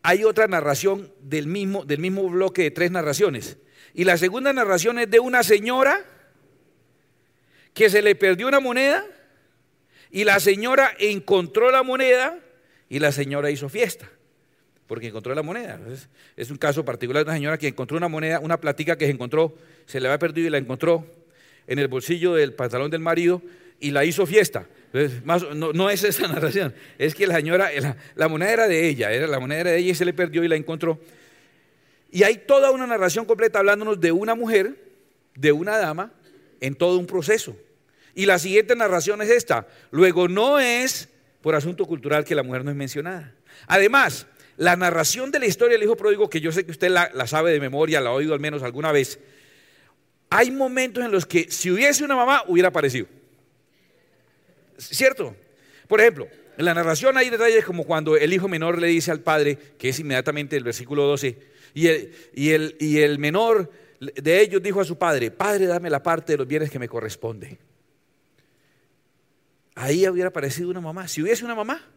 hay 0.03 0.25
otra 0.25 0.47
narración 0.47 1.13
del 1.21 1.47
mismo, 1.47 1.85
del 1.85 1.99
mismo 1.99 2.29
bloque 2.29 2.63
de 2.63 2.71
tres 2.71 2.91
narraciones. 2.91 3.59
Y 3.95 4.05
la 4.05 4.17
segunda 4.17 4.53
narración 4.53 4.99
es 4.99 5.11
de 5.11 5.21
una 5.21 5.43
señora 5.43 6.05
que 7.75 7.91
se 7.91 8.01
le 8.01 8.15
perdió 8.15 8.49
una 8.49 8.61
moneda 8.61 9.05
y 10.11 10.25
la 10.25 10.41
señora 10.41 10.93
encontró 10.99 11.71
la 11.71 11.83
moneda 11.83 12.39
y 12.89 12.99
la 12.99 13.13
señora 13.13 13.51
hizo 13.51 13.69
fiesta 13.69 14.11
porque 14.93 15.07
encontró 15.07 15.35
la 15.35 15.43
moneda. 15.43 15.81
Es, 16.37 16.51
un 16.51 16.59
caso 16.59 16.85
particular 16.85 17.25
de 17.25 17.31
una 17.31 17.39
señora 17.39 17.57
que 17.57 17.69
encontró 17.69 17.97
una 17.97 18.09
moneda, 18.09 18.41
una 18.41 18.61
platica 18.61 18.99
que 18.99 19.07
se 19.07 19.11
encontró, 19.11 19.57
se 19.87 19.99
le 19.99 20.07
había 20.07 20.19
perdido 20.19 20.49
y 20.49 20.51
la 20.51 20.59
encontró 20.59 21.07
en 21.67 21.79
el 21.79 21.89
bolsillo 21.89 22.35
del 22.35 22.53
pantalón 22.53 22.91
del 22.91 23.01
marido 23.01 23.41
y 23.81 23.91
la 23.91 24.05
hizo 24.05 24.27
fiesta. 24.27 24.67
no, 25.25 25.89
es 25.89 26.05
esa 26.05 26.29
narración, 26.29 26.75
es 26.99 27.15
que 27.15 27.27
la 27.27 27.37
señora, 27.37 27.71
la, 28.17 28.29
moneda 28.29 28.53
era 28.53 28.69
de 28.69 28.87
ella, 28.87 29.11
era 29.11 29.27
la 29.27 29.41
moneda 29.41 29.61
era 29.61 29.71
de 29.71 29.79
ella 29.79 29.93
y 29.93 29.95
se 29.95 30.05
le 30.05 30.13
perdió 30.13 30.45
y 30.45 30.49
la 30.49 30.57
encontró. 30.57 31.01
Y 32.11 32.25
hay 32.25 32.37
toda 32.47 32.71
una 32.71 32.87
narración 32.87 33.25
completa 33.25 33.61
hablándonos 33.61 33.99
de 33.99 34.13
una 34.13 34.35
mujer, 34.35 34.77
de 35.35 35.53
una 35.53 35.79
dama, 35.79 36.13
en 36.61 36.75
todo 36.75 36.99
un 36.99 37.07
proceso. 37.07 37.57
Y 38.15 38.27
la 38.27 38.39
siguiente 38.39 38.77
narración 38.77 39.23
es 39.23 39.31
esta. 39.31 39.67
Luego 39.91 40.29
no 40.29 40.61
es 40.61 41.09
por 41.41 41.55
asunto 41.55 41.87
cultural 41.87 42.27
que 42.27 42.35
la 42.35 42.43
mujer 42.43 42.63
no 42.63 42.71
es 42.71 42.77
mencionada. 42.77 43.33
Además, 43.67 44.27
la 44.63 44.77
narración 44.77 45.33
de 45.33 45.41
la 45.41 45.47
historia 45.47 45.77
del 45.77 45.83
hijo 45.83 45.97
pródigo, 45.97 46.31
que 46.31 46.41
yo 46.41 46.53
sé 46.53 46.65
que 46.65 46.71
usted 46.71 46.89
la, 46.89 47.27
sabe 47.27 47.51
de 47.51 47.59
memoria, 47.59 48.01
la 48.01 48.11
ha 48.11 48.13
oído 48.13 48.33
al 48.33 48.39
menos 48.39 48.63
alguna 48.63 48.93
vez, 48.93 49.19
hay 50.31 50.53
momentos 50.53 51.05
en 51.05 51.11
los 51.11 51.27
que 51.27 51.51
si 51.51 51.69
hubiese 51.73 52.05
una 52.05 52.15
mamá 52.15 52.45
hubiera 52.47 52.69
aparecido. 52.69 53.09
¿Cierto? 54.79 55.35
Por 55.89 56.01
ejemplo, 56.01 56.29
en 56.57 56.65
la 56.65 56.75
narración 56.75 57.17
hay 57.17 57.29
detalles 57.29 57.65
como 57.65 57.83
cuando 57.83 58.17
el 58.17 58.33
hijo 58.33 58.47
menor 58.47 58.79
le 58.79 58.87
dice 58.87 59.11
al 59.11 59.19
padre, 59.19 59.59
que 59.77 59.89
es 59.89 59.99
inmediatamente 59.99 60.57
el 60.57 60.63
versículo 60.63 61.07
12, 61.09 61.39
y 61.75 61.89
el, 61.89 62.15
y 62.33 62.51
el, 62.51 62.77
y 62.79 62.99
el 63.01 63.19
menor 63.19 63.69
de 63.99 64.41
ellos 64.41 64.63
dijo 64.63 64.81
a 64.81 64.85
su 64.85 64.97
padre, 64.97 65.33
Padre, 65.33 65.67
dame 65.67 65.91
la 65.91 66.05
parte 66.05 66.35
de 66.35 66.39
los 66.39 66.47
bienes 66.47 66.71
que 66.71 66.79
me 66.79 66.89
corresponde. 66.89 67.59
Ahí 69.75 70.07
hubiera 70.07 70.29
aparecido 70.29 70.71
una 70.71 70.81
mamá. 70.81 71.09
Si 71.09 71.21
hubiese 71.21 71.45
una 71.45 71.57
mamá, 71.57 71.92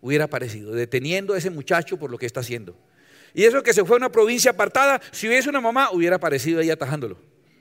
hubiera 0.00 0.24
aparecido, 0.24 0.72
deteniendo 0.72 1.34
a 1.34 1.38
ese 1.38 1.50
muchacho 1.50 1.98
por 1.98 2.10
lo 2.10 2.18
que 2.18 2.26
está 2.26 2.40
haciendo. 2.40 2.76
Y 3.34 3.44
eso 3.44 3.62
que 3.62 3.72
se 3.72 3.84
fue 3.84 3.96
a 3.96 3.98
una 3.98 4.12
provincia 4.12 4.50
apartada, 4.50 5.00
si 5.10 5.28
hubiese 5.28 5.48
una 5.48 5.60
mamá, 5.60 5.90
hubiera 5.92 6.16
aparecido 6.16 6.60
ahí 6.60 6.70
atajándolo. 6.70 7.18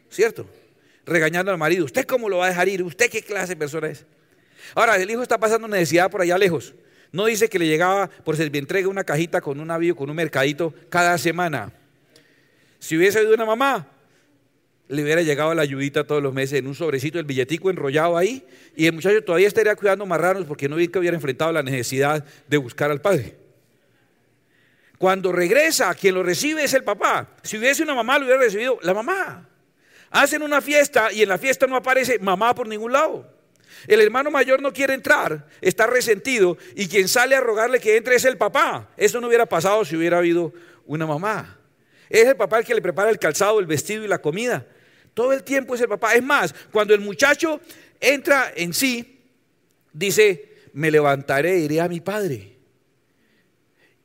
¿Cierto? 0.09 0.47
Regañando 1.05 1.51
al 1.51 1.57
marido. 1.57 1.85
¿Usted 1.85 2.05
cómo 2.05 2.29
lo 2.29 2.37
va 2.37 2.45
a 2.45 2.49
dejar 2.49 2.69
ir? 2.69 2.83
¿Usted 2.83 3.09
qué 3.09 3.21
clase 3.21 3.53
de 3.53 3.57
persona 3.57 3.87
es? 3.87 4.05
Ahora, 4.75 4.95
el 4.95 5.09
hijo 5.09 5.21
está 5.21 5.37
pasando 5.37 5.67
necesidad 5.67 6.09
por 6.09 6.21
allá 6.21 6.37
lejos. 6.37 6.73
No 7.11 7.25
dice 7.25 7.49
que 7.49 7.59
le 7.59 7.67
llegaba 7.67 8.09
por 8.09 8.39
entrega 8.39 8.87
una 8.87 9.03
cajita 9.03 9.41
con 9.41 9.59
un 9.59 9.71
avión, 9.71 9.95
con 9.95 10.09
un 10.09 10.15
mercadito 10.15 10.73
cada 10.89 11.17
semana. 11.17 11.71
Si 12.79 12.97
hubiese 12.97 13.19
habido 13.19 13.33
una 13.33 13.45
mamá, 13.45 13.87
le 14.89 15.03
hubiera 15.03 15.21
llegado 15.21 15.53
la 15.53 15.61
ayudita 15.61 16.05
todos 16.05 16.23
los 16.23 16.33
meses 16.33 16.59
en 16.59 16.67
un 16.67 16.75
sobrecito, 16.75 17.19
el 17.19 17.25
billetico 17.25 17.69
enrollado 17.69 18.17
ahí, 18.17 18.45
y 18.75 18.85
el 18.85 18.93
muchacho 18.93 19.23
todavía 19.23 19.47
estaría 19.47 19.75
cuidando 19.75 20.05
marranos 20.05 20.45
porque 20.45 20.69
no 20.69 20.77
que 20.77 20.99
hubiera 20.99 21.15
enfrentado 21.15 21.51
la 21.51 21.63
necesidad 21.63 22.23
de 22.47 22.57
buscar 22.57 22.91
al 22.91 23.01
padre. 23.01 23.35
Cuando 24.97 25.31
regresa, 25.31 25.93
quien 25.93 26.15
lo 26.15 26.23
recibe 26.23 26.63
es 26.63 26.73
el 26.73 26.83
papá. 26.83 27.29
Si 27.43 27.57
hubiese 27.57 27.83
una 27.83 27.93
mamá, 27.93 28.17
lo 28.17 28.25
hubiera 28.25 28.41
recibido 28.41 28.79
la 28.81 28.93
mamá. 28.93 29.47
Hacen 30.09 30.41
una 30.41 30.61
fiesta 30.61 31.11
y 31.11 31.21
en 31.21 31.29
la 31.29 31.37
fiesta 31.37 31.67
no 31.67 31.75
aparece 31.75 32.17
mamá 32.19 32.55
por 32.55 32.67
ningún 32.67 32.93
lado. 32.93 33.29
El 33.85 34.01
hermano 34.01 34.31
mayor 34.31 34.61
no 34.61 34.73
quiere 34.73 34.93
entrar, 34.93 35.45
está 35.61 35.85
resentido 35.85 36.57
y 36.75 36.87
quien 36.87 37.07
sale 37.07 37.35
a 37.35 37.41
rogarle 37.41 37.79
que 37.79 37.97
entre 37.97 38.15
es 38.15 38.25
el 38.25 38.37
papá. 38.37 38.89
Eso 38.97 39.21
no 39.21 39.27
hubiera 39.27 39.45
pasado 39.45 39.85
si 39.85 39.95
hubiera 39.95 40.17
habido 40.17 40.51
una 40.85 41.05
mamá. 41.05 41.59
Es 42.09 42.25
el 42.25 42.35
papá 42.35 42.59
el 42.59 42.65
que 42.65 42.73
le 42.73 42.81
prepara 42.81 43.09
el 43.09 43.19
calzado, 43.19 43.59
el 43.59 43.67
vestido 43.67 44.03
y 44.03 44.07
la 44.07 44.19
comida. 44.19 44.65
Todo 45.17 45.33
el 45.33 45.41
tiempo 45.41 45.73
es 45.73 45.81
el 45.81 45.87
papá. 45.87 46.13
Es 46.13 46.21
más, 46.21 46.53
cuando 46.71 46.93
el 46.93 46.99
muchacho 46.99 47.59
entra 47.99 48.53
en 48.55 48.71
sí, 48.71 49.19
dice, 49.91 50.57
me 50.73 50.91
levantaré 50.91 51.55
e 51.55 51.59
iré 51.61 51.81
a 51.81 51.87
mi 51.87 52.01
padre. 52.01 52.53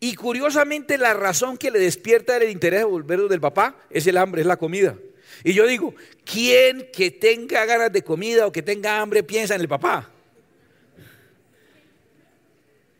Y 0.00 0.14
curiosamente 0.14 0.96
la 0.96 1.12
razón 1.12 1.58
que 1.58 1.70
le 1.70 1.80
despierta 1.80 2.38
el 2.38 2.48
interés 2.48 2.80
de 2.80 2.84
volver 2.86 3.20
del 3.28 3.42
papá 3.42 3.76
es 3.90 4.06
el 4.06 4.16
hambre, 4.16 4.40
es 4.40 4.46
la 4.46 4.56
comida. 4.56 4.96
Y 5.44 5.52
yo 5.52 5.66
digo, 5.66 5.94
¿quién 6.24 6.88
que 6.90 7.10
tenga 7.10 7.66
ganas 7.66 7.92
de 7.92 8.02
comida 8.02 8.46
o 8.46 8.52
que 8.52 8.62
tenga 8.62 8.98
hambre 8.98 9.22
piensa 9.22 9.54
en 9.54 9.60
el 9.60 9.68
papá? 9.68 10.08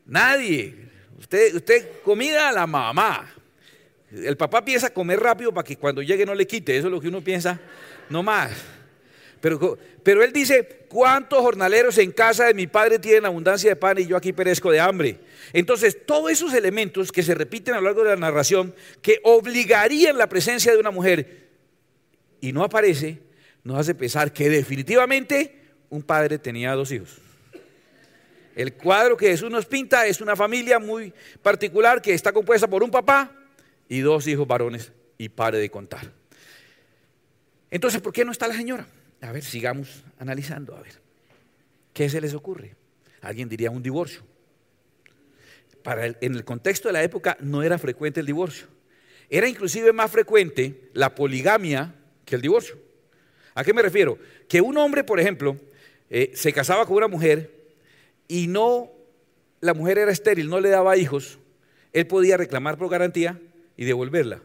Nadie. 0.05 0.77
Usted, 1.19 1.55
usted 1.55 1.89
comida 2.05 2.51
a 2.51 2.53
la 2.53 2.67
mamá. 2.67 3.33
El 4.11 4.37
papá 4.37 4.63
piensa 4.63 4.93
comer 4.93 5.19
rápido 5.19 5.55
para 5.55 5.65
que 5.65 5.79
cuando 5.79 6.03
llegue 6.03 6.27
no 6.27 6.35
le 6.35 6.47
quite. 6.47 6.77
Eso 6.77 6.89
es 6.89 6.93
lo 6.93 7.01
que 7.01 7.09
uno 7.09 7.25
piensa 7.25 7.59
no 8.09 8.23
más. 8.23 8.53
Pero, 9.41 9.77
pero 10.05 10.23
él 10.23 10.33
dice, 10.33 10.87
¿cuántos 10.89 11.41
jornaleros 11.41 11.99
en 11.99 12.13
casa 12.13 12.45
de 12.47 12.55
mi 12.55 12.69
padre 12.69 13.01
tienen 13.01 13.27
abundancia 13.27 13.71
de 13.71 13.77
pan 13.77 13.99
y 13.99 14.07
yo 14.07 14.17
aquí 14.17 14.33
perezco 14.33 14.71
de 14.71 14.79
hambre? 14.79 15.19
Entonces, 15.53 16.07
todos 16.07 16.31
esos 16.31 16.55
elementos 16.55 17.11
que 17.11 17.25
se 17.25 17.35
repiten 17.35 17.75
a 17.75 17.79
lo 17.79 17.85
largo 17.85 18.05
de 18.05 18.11
la 18.11 18.17
narración, 18.17 18.75
que 19.03 19.19
obligarían 19.25 20.17
la 20.17 20.29
presencia 20.29 20.73
de 20.73 20.79
una 20.79 20.93
mujer 20.93 21.49
y 22.41 22.53
no 22.53 22.63
aparece, 22.63 23.19
nos 23.65 23.79
hace 23.79 23.95
pensar 23.95 24.33
que 24.33 24.49
definitivamente 24.49 25.61
un 25.91 26.03
padre 26.03 26.39
tenía 26.39 26.73
dos 26.75 26.93
hijos. 26.93 27.19
El 28.55 28.75
cuadro 28.75 29.17
que 29.17 29.29
Jesús 29.29 29.51
nos 29.51 29.67
pinta 29.67 30.07
es 30.07 30.21
una 30.21 30.37
familia 30.37 30.79
muy 30.79 31.13
particular 31.43 32.01
que 32.01 32.15
está 32.15 32.33
compuesta 32.33 32.69
por 32.69 32.83
un 32.83 32.91
papá 32.91 33.33
y 33.89 34.01
dos 34.01 34.27
hijos 34.27 34.47
varones 34.47 34.93
y 35.19 35.29
pare 35.29 35.59
de 35.59 35.71
contar. 35.71 36.22
Entonces, 37.73 38.03
¿por 38.03 38.13
qué 38.13 38.23
no 38.23 38.33
está 38.33 38.47
la 38.47 38.55
señora? 38.55 38.87
A 39.23 39.33
ver, 39.33 39.43
sigamos 39.43 40.05
analizando, 40.19 40.77
a 40.77 40.83
ver. 40.83 41.01
¿Qué 41.95 42.11
se 42.11 42.21
les 42.21 42.35
ocurre? 42.35 42.77
Alguien 43.23 43.49
diría 43.49 43.71
un 43.71 43.83
divorcio. 43.83 44.21
Para 45.83 46.07
en 46.07 46.35
el 46.35 46.45
contexto 46.45 46.91
de 46.91 46.93
la 46.93 47.03
época 47.03 47.39
no 47.41 47.63
era 47.63 47.79
frecuente 47.79 48.21
el 48.21 48.27
divorcio. 48.27 48.67
Era 49.31 49.49
inclusive 49.49 49.95
más 49.95 50.11
frecuente 50.11 50.91
la 50.93 51.15
poligamia 51.15 51.95
que 52.27 52.35
el 52.37 52.43
divorcio. 52.43 52.77
¿A 53.55 53.65
qué 53.65 53.73
me 53.73 53.81
refiero? 53.81 54.19
Que 54.51 54.61
un 54.61 54.77
hombre, 54.77 55.03
por 55.03 55.19
ejemplo, 55.19 55.57
eh, 56.11 56.31
se 56.35 56.53
casaba 56.53 56.85
con 56.85 56.99
una 56.99 57.09
mujer 57.09 57.73
y 58.29 58.49
no, 58.49 58.91
la 59.63 59.73
mujer 59.73 59.97
era 59.97 60.13
estéril, 60.13 60.51
no 60.51 60.61
le 60.61 60.69
daba 60.69 60.99
hijos, 60.99 61.39
él 61.95 62.07
podía 62.07 62.37
reclamar 62.37 62.77
por 62.77 62.91
garantía 62.91 63.41
y 63.79 63.87
devolverla 63.87 64.43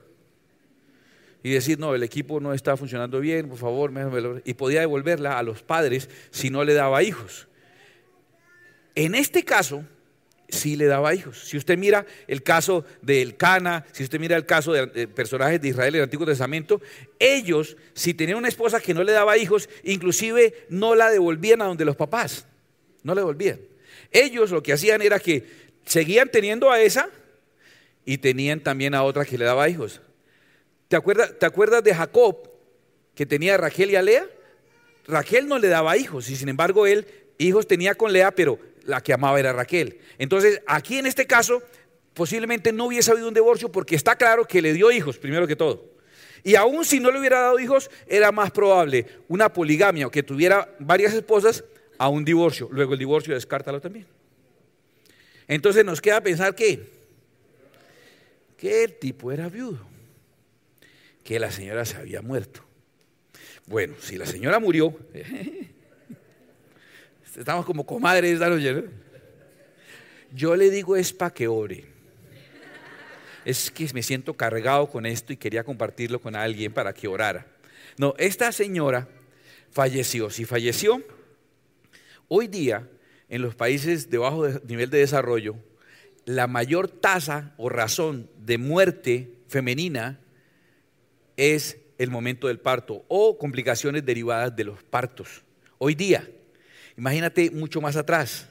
y 1.44 1.51
decir, 1.51 1.79
no, 1.79 1.96
el 1.96 2.03
equipo 2.03 2.39
no 2.39 2.53
está 2.53 2.75
funcionando 2.77 3.20
bien, 3.20 3.48
por 3.48 3.58
favor, 3.58 3.91
y 4.44 4.53
podía 4.56 4.82
devolverla 4.82 5.38
a 5.38 5.44
los 5.44 5.63
padres 5.63 6.10
si 6.32 6.50
no 6.50 6.63
le 6.63 6.74
daba 6.74 7.03
hijos. 7.03 7.48
En 8.96 9.15
este 9.15 9.44
caso, 9.44 9.86
sí 10.50 10.75
le 10.75 10.86
daba 10.86 11.13
hijos. 11.13 11.48
Si 11.48 11.58
usted 11.58 11.77
mira 11.77 12.06
el 12.27 12.44
caso 12.44 12.86
del 13.01 13.38
Cana, 13.38 13.86
si 13.91 14.03
usted 14.03 14.20
mira 14.20 14.36
el 14.36 14.46
caso 14.46 14.74
de 14.74 15.08
personajes 15.08 15.62
de 15.62 15.70
Israel 15.70 15.96
en 15.96 16.00
el 16.00 16.03
Antiguo 16.06 16.25
Testamento, 16.25 16.82
ellos, 17.20 17.77
si 17.94 18.13
tenían 18.13 18.38
una 18.38 18.48
esposa 18.48 18.79
que 18.79 18.94
no 18.94 19.03
le 19.03 19.12
daba 19.12 19.38
hijos, 19.38 19.70
inclusive 19.84 20.65
no 20.70 20.96
la 20.96 21.10
devolvían 21.10 21.62
a 21.62 21.65
donde 21.65 21.86
los 21.86 21.96
papás, 21.96 22.48
no 23.03 23.13
la 23.13 23.22
devolvían. 23.22 23.60
Ellos 24.12 24.51
lo 24.51 24.63
que 24.63 24.74
hacían 24.74 25.01
era 25.01 25.20
que 25.20 25.46
seguían 25.86 26.29
teniendo 26.29 26.72
a 26.72 26.82
esa 26.82 27.10
y 28.06 28.17
tenían 28.17 28.62
también 28.62 28.96
a 28.96 29.03
otra 29.03 29.25
que 29.25 29.38
le 29.38 29.46
daba 29.46 29.70
hijos. 29.70 30.01
¿Te 30.88 30.96
acuerdas, 30.96 31.38
¿Te 31.38 31.46
acuerdas 31.46 31.84
de 31.84 31.94
Jacob 31.94 32.50
que 33.13 33.25
tenía 33.25 33.56
a 33.56 33.58
Raquel 33.58 33.91
y 33.91 33.96
a 33.96 34.01
Lea? 34.01 34.25
Raquel 35.08 35.48
no 35.48 35.60
le 35.60 35.67
daba 35.67 35.98
hijos 35.98 36.29
y 36.29 36.36
sin 36.36 36.50
embargo 36.50 36.86
él 36.86 37.08
hijos 37.38 37.67
tenía 37.67 37.96
con 37.96 38.12
Lea, 38.12 38.32
pero 38.32 38.60
la 38.84 39.01
que 39.01 39.13
amaba 39.13 39.39
era 39.39 39.53
Raquel. 39.53 40.00
Entonces, 40.17 40.62
aquí 40.65 40.98
en 40.98 41.06
este 41.06 41.25
caso, 41.25 41.62
posiblemente 42.13 42.72
no 42.72 42.86
hubiese 42.86 43.12
habido 43.12 43.27
un 43.27 43.34
divorcio 43.34 43.72
porque 43.72 43.96
está 43.96 44.15
claro 44.15 44.46
que 44.46 44.62
le 44.62 44.74
dio 44.74 44.91
hijos, 44.91 45.17
primero 45.17 45.46
que 45.46 45.56
todo. 45.56 45.98
Y 46.44 46.56
aún 46.56 46.86
si 46.86 47.00
no 47.00 47.12
le 47.12 47.20
hubiera 47.20 47.41
dado 47.41 47.60
hijos, 47.60 47.89
era 48.08 48.32
más 48.32 48.51
probable 48.51 49.06
una 49.27 49.51
poligamia 49.51 50.08
o 50.08 50.12
que 50.12 50.24
tuviera 50.24 50.74
varias 50.79 51.13
esposas 51.13 51.63
a 51.98 52.08
un 52.08 52.24
divorcio. 52.24 52.70
Luego 52.72 52.94
el 52.94 53.00
divorcio 53.00 53.34
descártalo 53.34 53.82
también. 53.82 54.06
Entonces 55.48 55.84
nos 55.84 56.01
queda 56.01 56.22
pensar 56.22 56.56
que, 56.56 56.86
que 58.58 58.84
el 58.84 58.94
tipo 58.98 59.32
era 59.32 59.50
viudo, 59.50 59.79
que 61.27 61.39
la 61.39 61.51
señora 61.51 61.84
se 61.84 61.98
había 61.98 62.22
muerto. 62.22 62.62
Bueno, 63.65 63.96
si 64.00 64.15
la 64.15 64.25
señora 64.25 64.60
murió, 64.60 64.98
estamos 67.38 67.65
como 67.65 67.86
comadres 67.86 68.39
esta 68.39 68.50
Yo 70.31 70.55
le 70.55 70.69
digo 70.69 70.96
es 70.96 71.12
para 71.12 71.34
que 71.34 71.50
ore. 71.50 71.84
Es 73.43 73.69
que 73.69 73.89
me 73.93 74.03
siento 74.03 74.36
cargado 74.36 74.89
con 74.89 75.05
esto 75.05 75.34
y 75.34 75.36
quería 75.36 75.65
compartirlo 75.65 76.22
con 76.22 76.34
alguien 76.34 76.72
para 76.72 76.93
que 76.93 77.10
orara. 77.10 77.46
No, 77.98 78.13
esta 78.17 78.53
señora 78.53 79.10
falleció. 79.69 80.29
Si 80.29 80.46
falleció, 80.46 81.03
hoy 82.29 82.48
día 82.48 82.88
en 83.27 83.41
los 83.41 83.53
países 83.53 84.10
de 84.10 84.17
bajo 84.17 84.48
nivel 84.65 84.89
de 84.89 85.00
desarrollo, 85.00 85.57
la 86.24 86.48
mayor 86.48 86.88
tasa 86.88 87.53
o 87.57 87.67
razón 87.67 88.29
de 88.38 88.57
muerte 88.57 89.34
femenina 89.50 90.22
es 91.38 91.77
el 91.98 92.12
momento 92.12 92.48
del 92.48 92.60
parto 92.60 93.06
o 93.08 93.38
complicaciones 93.38 94.06
derivadas 94.06 94.56
de 94.56 94.65
los 94.65 94.84
partos. 94.84 95.44
Hoy 95.77 95.96
día, 95.96 96.29
imagínate 96.98 97.51
mucho 97.51 97.79
más 97.79 97.96
atrás, 97.96 98.50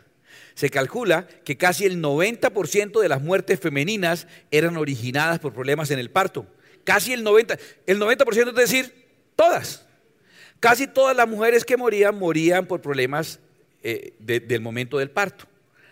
se 0.55 0.71
calcula 0.71 1.26
que 1.45 1.59
casi 1.59 1.85
el 1.85 2.02
90% 2.02 3.00
de 3.00 3.09
las 3.09 3.21
muertes 3.21 3.61
femeninas 3.61 4.26
eran 4.50 4.76
originadas 4.78 5.38
por 5.38 5.52
problemas 5.52 5.90
en 5.90 5.99
el 5.99 6.11
parto. 6.11 6.47
Casi 6.83 7.12
el 7.12 7.25
90%, 7.25 7.59
el 7.87 8.00
90% 8.00 8.49
es 8.49 8.55
decir, 8.55 8.95
todas. 9.35 9.85
Casi 10.61 10.87
todas 10.87 11.14
las 11.14 11.28
mujeres 11.28 11.64
que 11.64 11.76
morían 11.76 12.19
morían 12.19 12.66
por 12.66 12.81
problemas 12.81 13.40
eh, 13.83 14.14
del 14.19 14.61
momento 14.61 14.97
del 14.99 15.11
parto. 15.11 15.45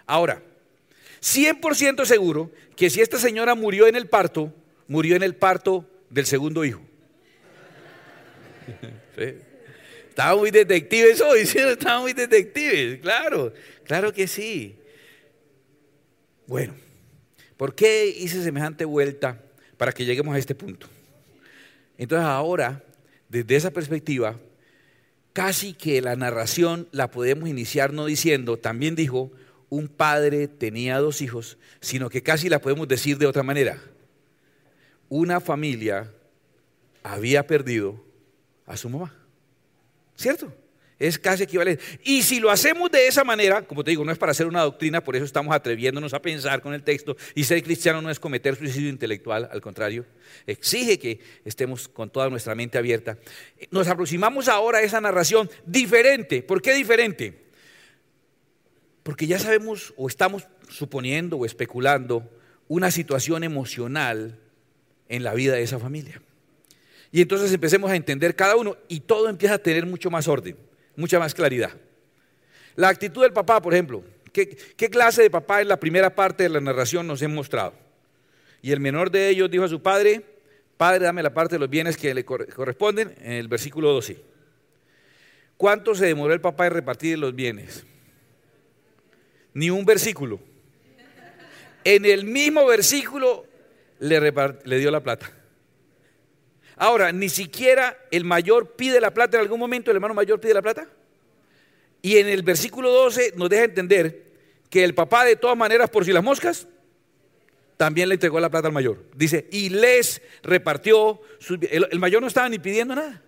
Ahora, 0.06 0.42
100% 1.20 2.04
seguro 2.06 2.50
que 2.76 2.90
si 2.90 3.00
esta 3.00 3.18
señora 3.18 3.54
murió 3.54 3.86
en 3.86 3.96
el 3.96 4.08
parto, 4.08 4.52
murió 4.88 5.16
en 5.16 5.22
el 5.22 5.34
parto 5.34 5.88
del 6.14 6.26
segundo 6.26 6.64
hijo. 6.64 6.80
Estaba 10.08 10.36
muy 10.36 10.52
detective 10.52 11.10
eso, 11.10 11.34
diciendo, 11.34 11.72
estaba 11.72 12.00
muy 12.00 12.12
detective, 12.12 13.00
claro, 13.00 13.52
claro 13.82 14.12
que 14.12 14.28
sí. 14.28 14.76
Bueno, 16.46 16.72
¿por 17.56 17.74
qué 17.74 18.06
hice 18.06 18.40
semejante 18.44 18.84
vuelta 18.84 19.42
para 19.76 19.90
que 19.90 20.04
lleguemos 20.04 20.36
a 20.36 20.38
este 20.38 20.54
punto? 20.54 20.86
Entonces 21.98 22.24
ahora, 22.24 22.84
desde 23.28 23.56
esa 23.56 23.72
perspectiva, 23.72 24.38
casi 25.32 25.72
que 25.72 26.00
la 26.00 26.14
narración 26.14 26.86
la 26.92 27.10
podemos 27.10 27.48
iniciar 27.48 27.92
no 27.92 28.06
diciendo, 28.06 28.56
también 28.56 28.94
dijo, 28.94 29.32
un 29.68 29.88
padre 29.88 30.46
tenía 30.46 30.98
dos 30.98 31.22
hijos, 31.22 31.58
sino 31.80 32.08
que 32.08 32.22
casi 32.22 32.48
la 32.48 32.60
podemos 32.60 32.86
decir 32.86 33.18
de 33.18 33.26
otra 33.26 33.42
manera. 33.42 33.80
Una 35.16 35.40
familia 35.40 36.12
había 37.04 37.46
perdido 37.46 38.04
a 38.66 38.76
su 38.76 38.88
mamá. 38.88 39.14
¿Cierto? 40.16 40.52
Es 40.98 41.20
casi 41.20 41.44
equivalente. 41.44 41.84
Y 42.02 42.24
si 42.24 42.40
lo 42.40 42.50
hacemos 42.50 42.90
de 42.90 43.06
esa 43.06 43.22
manera, 43.22 43.62
como 43.62 43.84
te 43.84 43.92
digo, 43.92 44.04
no 44.04 44.10
es 44.10 44.18
para 44.18 44.32
hacer 44.32 44.48
una 44.48 44.62
doctrina, 44.62 45.04
por 45.04 45.14
eso 45.14 45.24
estamos 45.24 45.54
atreviéndonos 45.54 46.14
a 46.14 46.20
pensar 46.20 46.60
con 46.60 46.74
el 46.74 46.82
texto. 46.82 47.16
Y 47.36 47.44
ser 47.44 47.62
cristiano 47.62 48.02
no 48.02 48.10
es 48.10 48.18
cometer 48.18 48.56
suicidio 48.56 48.88
intelectual, 48.88 49.48
al 49.52 49.60
contrario, 49.60 50.04
exige 50.48 50.98
que 50.98 51.20
estemos 51.44 51.86
con 51.86 52.10
toda 52.10 52.28
nuestra 52.28 52.56
mente 52.56 52.76
abierta. 52.76 53.16
Nos 53.70 53.86
aproximamos 53.86 54.48
ahora 54.48 54.78
a 54.78 54.82
esa 54.82 55.00
narración 55.00 55.48
diferente. 55.64 56.42
¿Por 56.42 56.60
qué 56.60 56.74
diferente? 56.74 57.52
Porque 59.04 59.28
ya 59.28 59.38
sabemos 59.38 59.94
o 59.96 60.08
estamos 60.08 60.48
suponiendo 60.68 61.36
o 61.36 61.46
especulando 61.46 62.28
una 62.66 62.90
situación 62.90 63.44
emocional 63.44 64.40
en 65.08 65.24
la 65.24 65.34
vida 65.34 65.54
de 65.54 65.62
esa 65.62 65.78
familia. 65.78 66.20
Y 67.12 67.22
entonces 67.22 67.52
empecemos 67.52 67.90
a 67.90 67.96
entender 67.96 68.34
cada 68.34 68.56
uno 68.56 68.76
y 68.88 69.00
todo 69.00 69.28
empieza 69.28 69.54
a 69.54 69.58
tener 69.58 69.86
mucho 69.86 70.10
más 70.10 70.26
orden, 70.26 70.56
mucha 70.96 71.18
más 71.18 71.34
claridad. 71.34 71.70
La 72.76 72.88
actitud 72.88 73.22
del 73.22 73.32
papá, 73.32 73.62
por 73.62 73.72
ejemplo, 73.72 74.02
¿qué, 74.32 74.56
clase 74.90 75.22
de 75.22 75.30
papá 75.30 75.62
en 75.62 75.68
la 75.68 75.78
primera 75.78 76.14
parte 76.14 76.42
de 76.42 76.48
la 76.48 76.60
narración 76.60 77.06
nos 77.06 77.22
ha 77.22 77.28
mostrado? 77.28 77.74
Y 78.62 78.72
el 78.72 78.80
menor 78.80 79.10
de 79.10 79.28
ellos 79.28 79.50
dijo 79.50 79.64
a 79.64 79.68
su 79.68 79.80
padre, 79.80 80.24
Padre, 80.76 81.04
dame 81.04 81.22
la 81.22 81.32
parte 81.32 81.54
de 81.54 81.60
los 81.60 81.70
bienes 81.70 81.96
que 81.96 82.12
le 82.12 82.24
corresponden, 82.24 83.14
en 83.20 83.32
el 83.32 83.46
versículo 83.46 83.92
12. 83.92 84.18
¿Cuánto 85.56 85.94
se 85.94 86.06
demoró 86.06 86.34
el 86.34 86.40
papá 86.40 86.66
en 86.66 86.72
repartir 86.72 87.18
los 87.18 87.34
bienes? 87.34 87.84
Ni 89.52 89.70
un 89.70 89.84
versículo. 89.84 90.40
En 91.84 92.04
el 92.04 92.24
mismo 92.24 92.66
versículo 92.66 93.46
le, 93.98 94.32
le 94.64 94.78
dio 94.78 94.90
la 94.90 95.02
plata. 95.02 95.30
Ahora, 96.76 97.12
ni 97.12 97.28
siquiera 97.28 97.96
el 98.10 98.24
mayor 98.24 98.72
pide 98.76 99.00
la 99.00 99.14
plata 99.14 99.36
en 99.36 99.42
algún 99.42 99.60
momento, 99.60 99.90
el 99.90 99.96
hermano 99.96 100.14
mayor 100.14 100.40
pide 100.40 100.54
la 100.54 100.62
plata. 100.62 100.88
Y 102.02 102.18
en 102.18 102.28
el 102.28 102.42
versículo 102.42 102.90
12 102.90 103.34
nos 103.36 103.48
deja 103.48 103.64
entender 103.64 104.24
que 104.68 104.84
el 104.84 104.94
papá 104.94 105.24
de 105.24 105.36
todas 105.36 105.56
maneras, 105.56 105.88
por 105.88 106.04
si 106.04 106.12
las 106.12 106.24
moscas, 106.24 106.66
también 107.76 108.08
le 108.08 108.14
entregó 108.14 108.40
la 108.40 108.50
plata 108.50 108.68
al 108.68 108.74
mayor. 108.74 109.04
Dice, 109.14 109.48
y 109.50 109.70
les 109.70 110.20
repartió, 110.42 111.20
el, 111.70 111.88
el 111.90 111.98
mayor 111.98 112.20
no 112.20 112.28
estaba 112.28 112.48
ni 112.48 112.58
pidiendo 112.58 112.94
nada. 112.94 113.22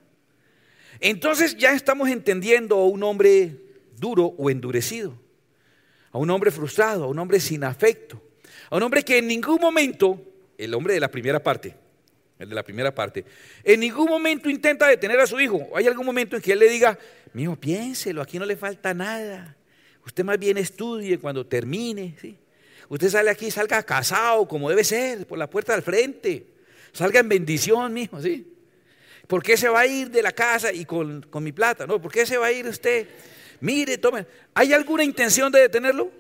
Entonces 1.01 1.57
ya 1.57 1.73
estamos 1.73 2.09
entendiendo 2.09 2.77
a 2.77 2.87
un 2.87 3.03
hombre 3.03 3.57
duro 3.97 4.35
o 4.39 4.51
endurecido, 4.51 5.19
a 6.11 6.19
un 6.19 6.31
hombre 6.31 6.51
frustrado, 6.51 7.05
a 7.05 7.09
un 7.09 7.19
hombre 7.19 7.41
sin 7.41 7.65
afecto, 7.65 8.23
a 8.71 8.77
un 8.77 8.83
hombre 8.83 9.03
que 9.03 9.19
en 9.19 9.27
ningún 9.27 9.61
momento, 9.61 10.21
el 10.59 10.75
hombre 10.75 10.95
de 10.95 11.01
la 11.01 11.11
primera 11.11 11.43
parte, 11.43 11.75
el 12.39 12.49
de 12.49 12.55
la 12.55 12.63
primera 12.63 12.95
parte, 12.95 13.25
en 13.65 13.81
ningún 13.81 14.09
momento 14.09 14.51
intenta 14.51 14.89
detener 14.89 15.19
a 15.21 15.27
su 15.27 15.41
hijo. 15.41 15.69
Hay 15.75 15.87
algún 15.87 16.07
momento 16.07 16.37
en 16.37 16.43
que 16.43 16.53
él 16.53 16.59
le 16.59 16.69
diga, 16.69 16.99
hijo, 17.35 17.57
piénselo, 17.57 18.23
aquí 18.23 18.39
no 18.39 18.45
le 18.47 18.57
falta 18.57 18.95
nada. 18.95 19.57
Usted 20.05 20.25
más 20.25 20.39
bien 20.39 20.59
estudie 20.59 21.19
cuando 21.19 21.47
termine. 21.47 22.17
¿sí? 22.21 22.37
Usted 22.89 23.09
sale 23.09 23.31
aquí, 23.31 23.51
salga 23.51 23.83
casado 23.83 24.47
como 24.47 24.71
debe 24.71 24.85
ser, 24.85 25.27
por 25.27 25.39
la 25.39 25.51
puerta 25.51 25.73
del 25.73 25.83
frente. 25.83 26.47
Salga 26.93 27.21
en 27.21 27.29
bendición, 27.29 27.93
mi 27.93 28.03
hijo, 28.03 28.21
¿sí? 28.23 28.53
¿Por 29.27 29.43
qué 29.43 29.57
se 29.57 29.69
va 29.69 29.81
a 29.81 29.87
ir 29.87 30.11
de 30.11 30.23
la 30.23 30.33
casa 30.33 30.73
y 30.73 30.85
con, 30.85 31.23
con 31.23 31.43
mi 31.43 31.53
plata? 31.53 31.87
No, 31.87 32.01
¿por 32.01 32.13
qué 32.13 32.25
se 32.25 32.39
va 32.39 32.47
a 32.47 32.53
ir 32.53 32.67
usted? 32.67 33.09
Mire, 33.61 33.99
tome. 33.99 34.27
¿Hay 34.55 34.73
alguna 34.73 35.03
intención 35.03 35.51
de 35.51 35.61
detenerlo? 35.61 36.11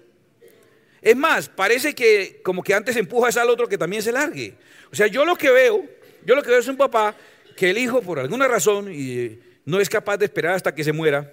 Es 1.07 1.15
más, 1.15 1.49
parece 1.49 1.95
que 1.95 2.41
como 2.43 2.65
que 2.65 2.75
antes 2.75 2.97
empuja 2.97 3.29
al 3.41 3.49
otro 3.49 3.69
que 3.69 3.79
también 3.79 4.03
se 4.03 4.11
largue. 4.11 4.55
O 4.91 4.97
sea, 4.97 5.07
yo 5.07 5.25
lo 5.25 5.37
que 5.37 5.51
veo 5.51 5.85
yo 6.27 6.35
lo 6.35 6.43
que 6.43 6.51
veo 6.51 6.59
es 6.59 6.67
un 6.67 6.77
papá 6.77 7.15
que 7.57 7.71
el 7.71 7.79
hijo, 7.79 8.03
por 8.03 8.19
alguna 8.19 8.49
razón, 8.49 8.93
y 8.93 9.39
no 9.65 9.79
es 9.79 9.89
capaz 9.89 10.17
de 10.17 10.25
esperar 10.25 10.55
hasta 10.57 10.75
que 10.75 10.83
se 10.83 10.93
muera, 10.93 11.33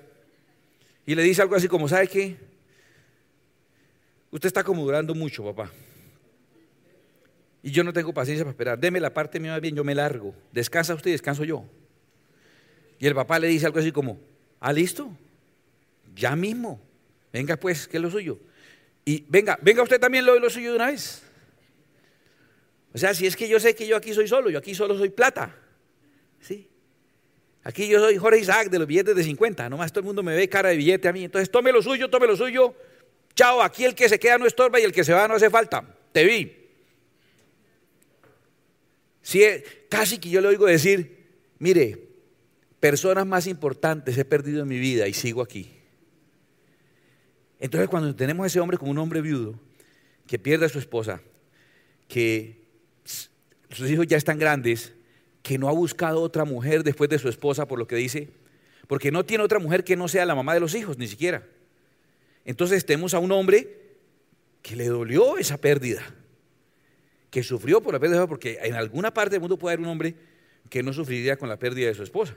y 1.04 1.16
le 1.16 1.24
dice 1.24 1.42
algo 1.42 1.56
así 1.56 1.68
como, 1.68 1.88
¿sabe 1.88 2.08
qué? 2.08 2.38
Usted 4.30 4.46
está 4.46 4.64
como 4.64 4.84
durando 4.84 5.16
mucho, 5.16 5.44
papá. 5.44 5.72
Y 7.64 7.72
yo 7.72 7.84
no 7.84 7.92
tengo 7.92 8.14
paciencia 8.14 8.46
para 8.46 8.52
esperar. 8.52 8.80
Deme 8.80 9.00
la 9.00 9.12
parte 9.12 9.40
mía 9.40 9.58
bien, 9.60 9.76
yo 9.76 9.84
me 9.84 9.96
largo. 9.96 10.36
Descansa 10.52 10.94
usted 10.94 11.10
descanso 11.10 11.44
yo. 11.44 11.66
Y 13.00 13.08
el 13.08 13.16
papá 13.16 13.40
le 13.40 13.48
dice 13.48 13.66
algo 13.66 13.80
así 13.80 13.92
como, 13.92 14.20
¿ah, 14.60 14.72
listo? 14.72 15.10
Ya 16.16 16.36
mismo. 16.36 16.80
Venga 17.32 17.58
pues, 17.58 17.88
¿qué 17.88 17.98
es 17.98 18.04
lo 18.04 18.12
suyo? 18.12 18.38
Y 19.06 19.26
venga, 19.28 19.58
venga 19.62 19.84
usted 19.84 20.00
también 20.00 20.26
lo, 20.26 20.40
lo 20.40 20.50
suyo 20.50 20.72
de 20.72 20.76
una 20.78 20.88
vez. 20.88 21.24
O 22.94 22.98
sea, 22.98 23.14
si 23.14 23.26
es 23.26 23.36
que 23.36 23.48
yo 23.48 23.60
sé 23.60 23.76
que 23.76 23.88
yo 23.88 23.98
aquí 23.98 24.14
soy 24.14 24.28
solo, 24.28 24.50
yo 24.50 24.60
aquí 24.60 24.76
solo 24.76 24.98
soy 24.98 25.10
plata. 25.10 25.56
¿Sí? 26.40 26.70
Aquí 27.64 27.88
yo 27.88 28.00
soy 28.00 28.18
Jorge 28.18 28.40
Isaac 28.40 28.70
de 28.70 28.78
los 28.80 28.88
billetes 28.88 29.16
de 29.16 29.24
50, 29.24 29.70
nomás 29.70 29.92
todo 29.92 30.02
el 30.02 30.06
mundo 30.06 30.22
me 30.22 30.36
ve 30.36 30.50
cara 30.50 30.70
de 30.70 30.78
billete 30.78 31.08
a 31.08 31.14
mí. 31.14 31.24
Entonces 31.24 31.50
tome 31.50 31.72
lo 31.72 31.82
suyo, 31.82 32.10
tome 32.10 32.28
lo 32.28 32.36
suyo. 32.36 32.76
Chao, 33.36 33.62
aquí 33.62 33.86
el 33.86 33.96
que 33.96 34.08
se 34.10 34.20
queda 34.20 34.38
no 34.38 34.46
estorba 34.46 34.80
y 34.80 34.84
el 34.84 34.92
que 34.92 35.04
se 35.04 35.14
va 35.14 35.28
no 35.28 35.36
hace 35.36 35.50
falta. 35.50 35.84
Te 36.12 36.24
vi. 36.24 36.64
Sí, 39.22 39.44
casi 39.90 40.20
que 40.20 40.30
yo 40.30 40.42
le 40.42 40.50
oigo 40.50 40.66
decir, 40.66 41.26
mire, 41.58 41.98
personas 42.80 43.26
más 43.26 43.48
importantes 43.48 44.18
he 44.18 44.26
perdido 44.26 44.62
en 44.64 44.68
mi 44.68 44.78
vida 44.78 45.08
y 45.08 45.14
sigo 45.14 45.42
aquí. 45.42 45.73
Entonces 47.64 47.88
cuando 47.88 48.14
tenemos 48.14 48.44
a 48.44 48.48
ese 48.48 48.60
hombre 48.60 48.78
como 48.78 48.92
un 48.92 48.98
hombre 48.98 49.22
viudo, 49.22 49.58
que 50.28 50.38
pierde 50.38 50.66
a 50.66 50.70
su 50.70 50.80
esposa, 50.80 51.22
que 52.10 52.62
sus 53.70 53.90
hijos 53.90 54.06
ya 54.06 54.18
están 54.18 54.38
grandes, 54.38 54.94
que 55.42 55.58
no 55.58 55.70
ha 55.70 55.72
buscado 55.72 56.20
otra 56.22 56.44
mujer 56.44 56.84
después 56.84 57.10
de 57.10 57.20
su 57.20 57.30
esposa, 57.30 57.66
por 57.66 57.80
lo 57.80 57.88
que 57.88 57.96
dice, 57.96 58.28
porque 58.88 59.14
no 59.14 59.26
tiene 59.26 59.46
otra 59.46 59.60
mujer 59.60 59.86
que 59.86 59.96
no 59.96 60.10
sea 60.10 60.26
la 60.26 60.36
mamá 60.36 60.54
de 60.54 60.60
los 60.60 60.76
hijos, 60.76 60.98
ni 60.98 61.08
siquiera. 61.08 61.48
Entonces 62.44 62.86
tenemos 62.86 63.14
a 63.14 63.20
un 63.20 63.32
hombre 63.32 63.78
que 64.62 64.76
le 64.76 64.90
dolió 64.90 65.38
esa 65.38 65.56
pérdida, 65.56 66.04
que 67.30 67.44
sufrió 67.44 67.80
por 67.80 67.94
la 67.94 68.00
pérdida, 68.02 68.28
porque 68.28 68.60
en 68.62 68.74
alguna 68.74 69.14
parte 69.14 69.36
del 69.36 69.40
mundo 69.40 69.58
puede 69.58 69.76
haber 69.76 69.86
un 69.86 69.90
hombre 69.90 70.16
que 70.70 70.84
no 70.84 70.92
sufriría 70.92 71.38
con 71.38 71.48
la 71.48 71.58
pérdida 71.58 71.88
de 71.88 71.94
su 71.94 72.04
esposa, 72.04 72.36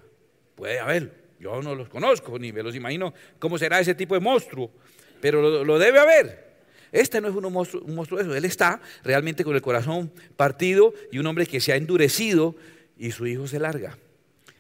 puede 0.55 0.79
haberlo. 0.79 1.11
Yo 1.41 1.61
no 1.63 1.75
los 1.75 1.89
conozco, 1.89 2.39
ni 2.39 2.53
me 2.53 2.63
los 2.63 2.77
imagino 2.77 3.13
cómo 3.41 3.59
será 3.59 3.81
ese 3.81 3.97
tipo 3.97 4.15
de 4.15 4.21
monstruo, 4.21 4.71
pero 5.21 5.65
lo, 5.65 5.79
debe 5.79 5.99
haber. 5.99 6.47
Este 6.93 7.21
no 7.21 7.29
es 7.29 7.35
un 7.35 7.53
monstruo, 7.53 7.83
un 7.85 7.95
monstruo 7.95 8.21
eso, 8.21 8.35
él 8.35 8.45
está 8.45 8.81
realmente 9.03 9.45
con 9.45 9.55
el 9.55 9.63
corazón 9.63 10.13
partido 10.37 10.95
y 11.11 11.19
un 11.19 11.27
hombre 11.27 11.47
que 11.47 11.61
se 11.61 11.73
ha 11.73 11.77
endurecido 11.77 12.55
y 12.97 13.11
su 13.11 13.27
hijo 13.27 13.47
se 13.47 13.59
larga. 13.59 13.99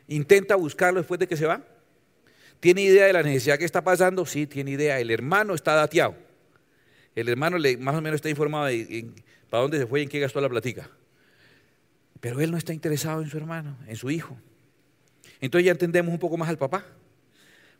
Intenta 0.08 0.56
buscarlo 0.56 1.00
después 1.00 1.18
de 1.18 1.26
que 1.26 1.36
se 1.36 1.46
va. 1.46 1.64
¿Tiene 2.60 2.82
idea 2.82 3.06
de 3.06 3.12
la 3.12 3.22
necesidad 3.22 3.58
que 3.58 3.64
está 3.64 3.82
pasando? 3.82 4.26
Sí, 4.26 4.46
tiene 4.46 4.72
idea. 4.72 4.98
El 4.98 5.10
hermano 5.10 5.54
está 5.54 5.74
dateado. 5.74 6.14
El 7.14 7.28
hermano 7.28 7.58
le, 7.58 7.76
más 7.76 7.94
o 7.94 8.00
menos 8.00 8.16
está 8.16 8.28
informado 8.28 8.66
de 8.66 9.10
para 9.48 9.62
dónde 9.62 9.78
se 9.78 9.86
fue 9.86 10.00
y 10.00 10.02
en 10.04 10.08
qué 10.08 10.20
gastó 10.20 10.40
la 10.40 10.48
platica. 10.48 10.90
Pero 12.20 12.40
él 12.40 12.50
no 12.50 12.56
está 12.56 12.72
interesado 12.72 13.22
en 13.22 13.28
su 13.28 13.36
hermano, 13.36 13.76
en 13.86 13.96
su 13.96 14.10
hijo. 14.10 14.36
Entonces 15.40 15.66
ya 15.66 15.72
entendemos 15.72 16.12
un 16.12 16.18
poco 16.18 16.36
más 16.36 16.48
al 16.48 16.58
papá. 16.58 16.84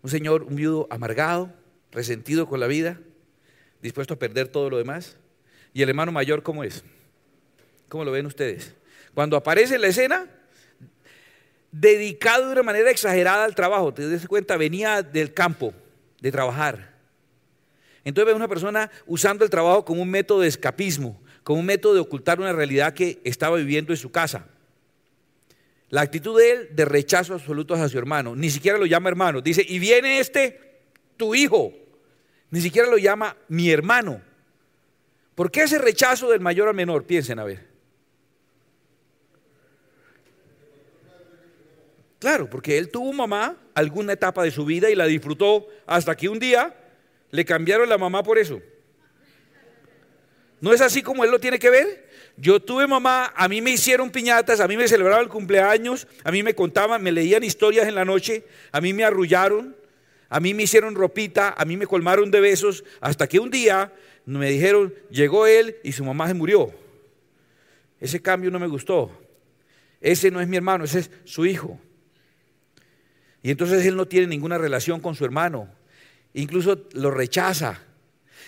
Un 0.03 0.11
señor, 0.11 0.43
un 0.43 0.57
viudo 0.57 0.87
amargado, 0.91 1.53
resentido 1.97 2.47
con 2.47 2.61
la 2.61 2.67
vida, 2.67 3.01
dispuesto 3.81 4.15
a 4.15 4.19
perder 4.19 4.49
todo 4.49 4.69
lo 4.69 4.77
demás. 4.77 5.17
¿Y 5.73 5.83
el 5.83 5.89
hermano 5.89 6.13
mayor 6.13 6.43
cómo 6.43 6.63
es? 6.63 6.85
¿Cómo 7.89 8.05
lo 8.05 8.13
ven 8.13 8.27
ustedes? 8.27 8.75
Cuando 9.15 9.35
aparece 9.35 9.77
en 9.77 9.81
la 9.81 9.87
escena, 9.89 10.27
dedicado 11.73 12.47
de 12.47 12.53
una 12.53 12.63
manera 12.63 12.91
exagerada 12.91 13.45
al 13.45 13.55
trabajo. 13.55 13.95
Te 13.95 14.09
das 14.09 14.29
cuenta, 14.29 14.59
venía 14.59 15.03
del 15.03 15.33
campo, 15.33 15.73
de 16.21 16.31
trabajar. 16.31 16.95
Entonces 18.05 18.27
ve 18.27 18.37
una 18.37 18.49
persona 18.49 18.91
usando 19.07 19.43
el 19.43 19.51
trabajo 19.51 19.85
como 19.87 20.03
un 20.03 20.11
método 20.11 20.41
de 20.41 20.49
escapismo, 20.49 21.19
como 21.43 21.61
un 21.61 21.67
método 21.67 21.95
de 21.95 22.01
ocultar 22.01 22.39
una 22.41 22.53
realidad 22.53 22.93
que 22.93 23.21
estaba 23.25 23.57
viviendo 23.57 23.95
en 23.95 23.97
su 23.97 24.11
casa. 24.11 24.47
La 25.89 26.03
actitud 26.03 26.39
de 26.39 26.51
él 26.51 26.69
de 26.73 26.85
rechazo 26.85 27.33
absoluto 27.33 27.73
hacia 27.73 27.89
su 27.89 27.97
hermano, 27.97 28.37
ni 28.37 28.51
siquiera 28.51 28.77
lo 28.77 28.85
llama 28.85 29.09
hermano, 29.09 29.41
dice, 29.41 29.65
y 29.67 29.79
viene 29.79 30.19
este, 30.19 30.61
tu 31.17 31.35
hijo, 31.35 31.73
ni 32.51 32.61
siquiera 32.61 32.89
lo 32.89 32.99
llama 32.99 33.37
mi 33.49 33.71
hermano. 33.71 34.21
¿Por 35.35 35.51
qué 35.51 35.63
ese 35.63 35.79
rechazo 35.79 36.31
del 36.31 36.41
mayor 36.41 36.69
al 36.69 36.75
menor? 36.75 37.05
Piensen 37.05 37.39
a 37.39 37.45
ver. 37.45 37.67
Claro, 42.19 42.49
porque 42.49 42.79
él 42.79 42.91
tuvo 42.91 43.13
mamá 43.13 43.57
alguna 43.75 44.15
etapa 44.15 44.43
de 44.43 44.51
su 44.51 44.65
vida 44.65 44.91
y 44.91 44.95
la 44.95 45.07
disfrutó 45.07 45.67
hasta 45.87 46.17
que 46.17 46.29
un 46.29 46.39
día 46.39 46.75
le 47.31 47.45
cambiaron 47.45 47.89
la 47.89 47.99
mamá 47.99 48.23
por 48.23 48.39
eso. 48.39 48.61
¿No 50.61 50.73
es 50.73 50.81
así 50.81 51.03
como 51.03 51.25
él 51.25 51.31
lo 51.31 51.39
tiene 51.39 51.59
que 51.59 51.69
ver? 51.69 52.07
Yo 52.39 52.61
tuve 52.61 52.87
mamá, 52.87 53.33
a 53.37 53.49
mí 53.49 53.61
me 53.61 53.71
hicieron 53.71 54.11
piñatas, 54.11 54.61
a 54.61 54.69
mí 54.69 54.77
me 54.77 54.89
celebraban 54.89 55.25
el 55.25 55.31
cumpleaños, 55.31 56.07
a 56.25 56.31
mí 56.31 56.43
me 56.43 56.55
contaban, 56.55 57.03
me 57.03 57.13
leían 57.13 57.45
historias 57.45 57.87
en 57.87 57.95
la 57.95 58.05
noche, 58.05 58.45
a 58.73 58.81
mí 58.81 58.93
me 58.93 59.05
arrullaron, 59.05 59.77
a 60.29 60.41
mí 60.41 60.55
me 60.55 60.65
hicieron 60.65 60.95
ropita, 60.95 61.55
a 61.57 61.65
mí 61.65 61.77
me 61.77 61.87
colmaron 61.87 62.31
de 62.31 62.41
besos, 62.41 62.85
hasta 63.01 63.29
que 63.29 63.39
un 63.39 63.51
día 63.51 63.93
me 64.25 64.51
dijeron, 64.51 64.93
llegó 65.11 65.47
él 65.47 65.77
y 65.85 65.93
su 65.93 66.05
mamá 66.05 66.27
se 66.27 66.35
murió. 66.35 66.73
Ese 68.01 68.21
cambio 68.21 68.51
no 68.51 68.59
me 68.59 68.67
gustó. 68.67 69.11
Ese 70.01 70.31
no 70.31 70.41
es 70.41 70.49
mi 70.49 70.57
hermano, 70.57 70.85
ese 70.85 71.01
es 71.01 71.11
su 71.25 71.47
hijo. 71.47 71.81
Y 73.43 73.51
entonces 73.51 73.87
él 73.87 73.97
no 73.97 74.07
tiene 74.07 74.27
ninguna 74.27 74.59
relación 74.59 75.01
con 75.01 75.15
su 75.15 75.25
hermano. 75.25 75.69
Incluso 76.35 76.87
lo 76.93 77.11
rechaza. 77.11 77.81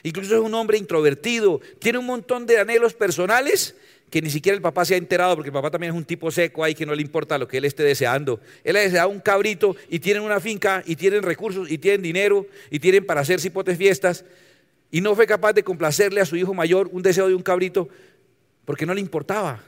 Incluso 0.03 0.35
es 0.35 0.41
un 0.41 0.55
hombre 0.55 0.79
introvertido. 0.79 1.61
Tiene 1.79 1.99
un 1.99 2.07
montón 2.07 2.47
de 2.47 2.59
anhelos 2.59 2.95
personales 2.95 3.77
que 4.11 4.23
ni 4.23 4.31
siquiera 4.31 4.57
el 4.57 4.63
papá 4.63 4.85
se 4.85 4.95
ha 4.95 4.97
enterado, 4.97 5.35
porque 5.35 5.49
el 5.49 5.53
papá 5.53 5.71
también 5.71 5.93
es 5.93 5.99
un 5.99 6.05
tipo 6.05 6.31
seco 6.31 6.65
ahí 6.65 6.75
que 6.75 6.87
no 6.87 6.95
le 6.95 7.03
importa 7.03 7.37
lo 7.37 7.47
que 7.47 7.59
él 7.59 7.65
esté 7.65 7.83
deseando. 7.83 8.41
Él 8.65 8.77
ha 8.77 8.81
deseado 8.81 9.09
un 9.11 9.21
cabrito 9.21 9.77
y 9.89 9.99
tienen 9.99 10.23
una 10.23 10.41
finca 10.41 10.83
y 10.87 10.97
tienen 10.97 11.23
recursos 11.23 11.71
y 11.71 11.79
tienen 11.79 12.03
dinero 12.03 12.47
y 12.71 12.79
tienen 12.79 13.05
para 13.05 13.21
hacer 13.21 13.41
cipotes 13.41 13.77
fiestas. 13.77 14.25
Y 14.91 15.03
no 15.03 15.15
fue 15.15 15.27
capaz 15.27 15.53
de 15.53 15.63
complacerle 15.63 16.21
a 16.21 16.25
su 16.25 16.37
hijo 16.37 16.55
mayor 16.55 16.89
un 16.93 17.03
deseo 17.03 17.29
de 17.29 17.35
un 17.35 17.43
cabrito 17.43 17.89
porque 18.65 18.87
no 18.87 18.95
le 18.95 19.01
importaba. 19.01 19.63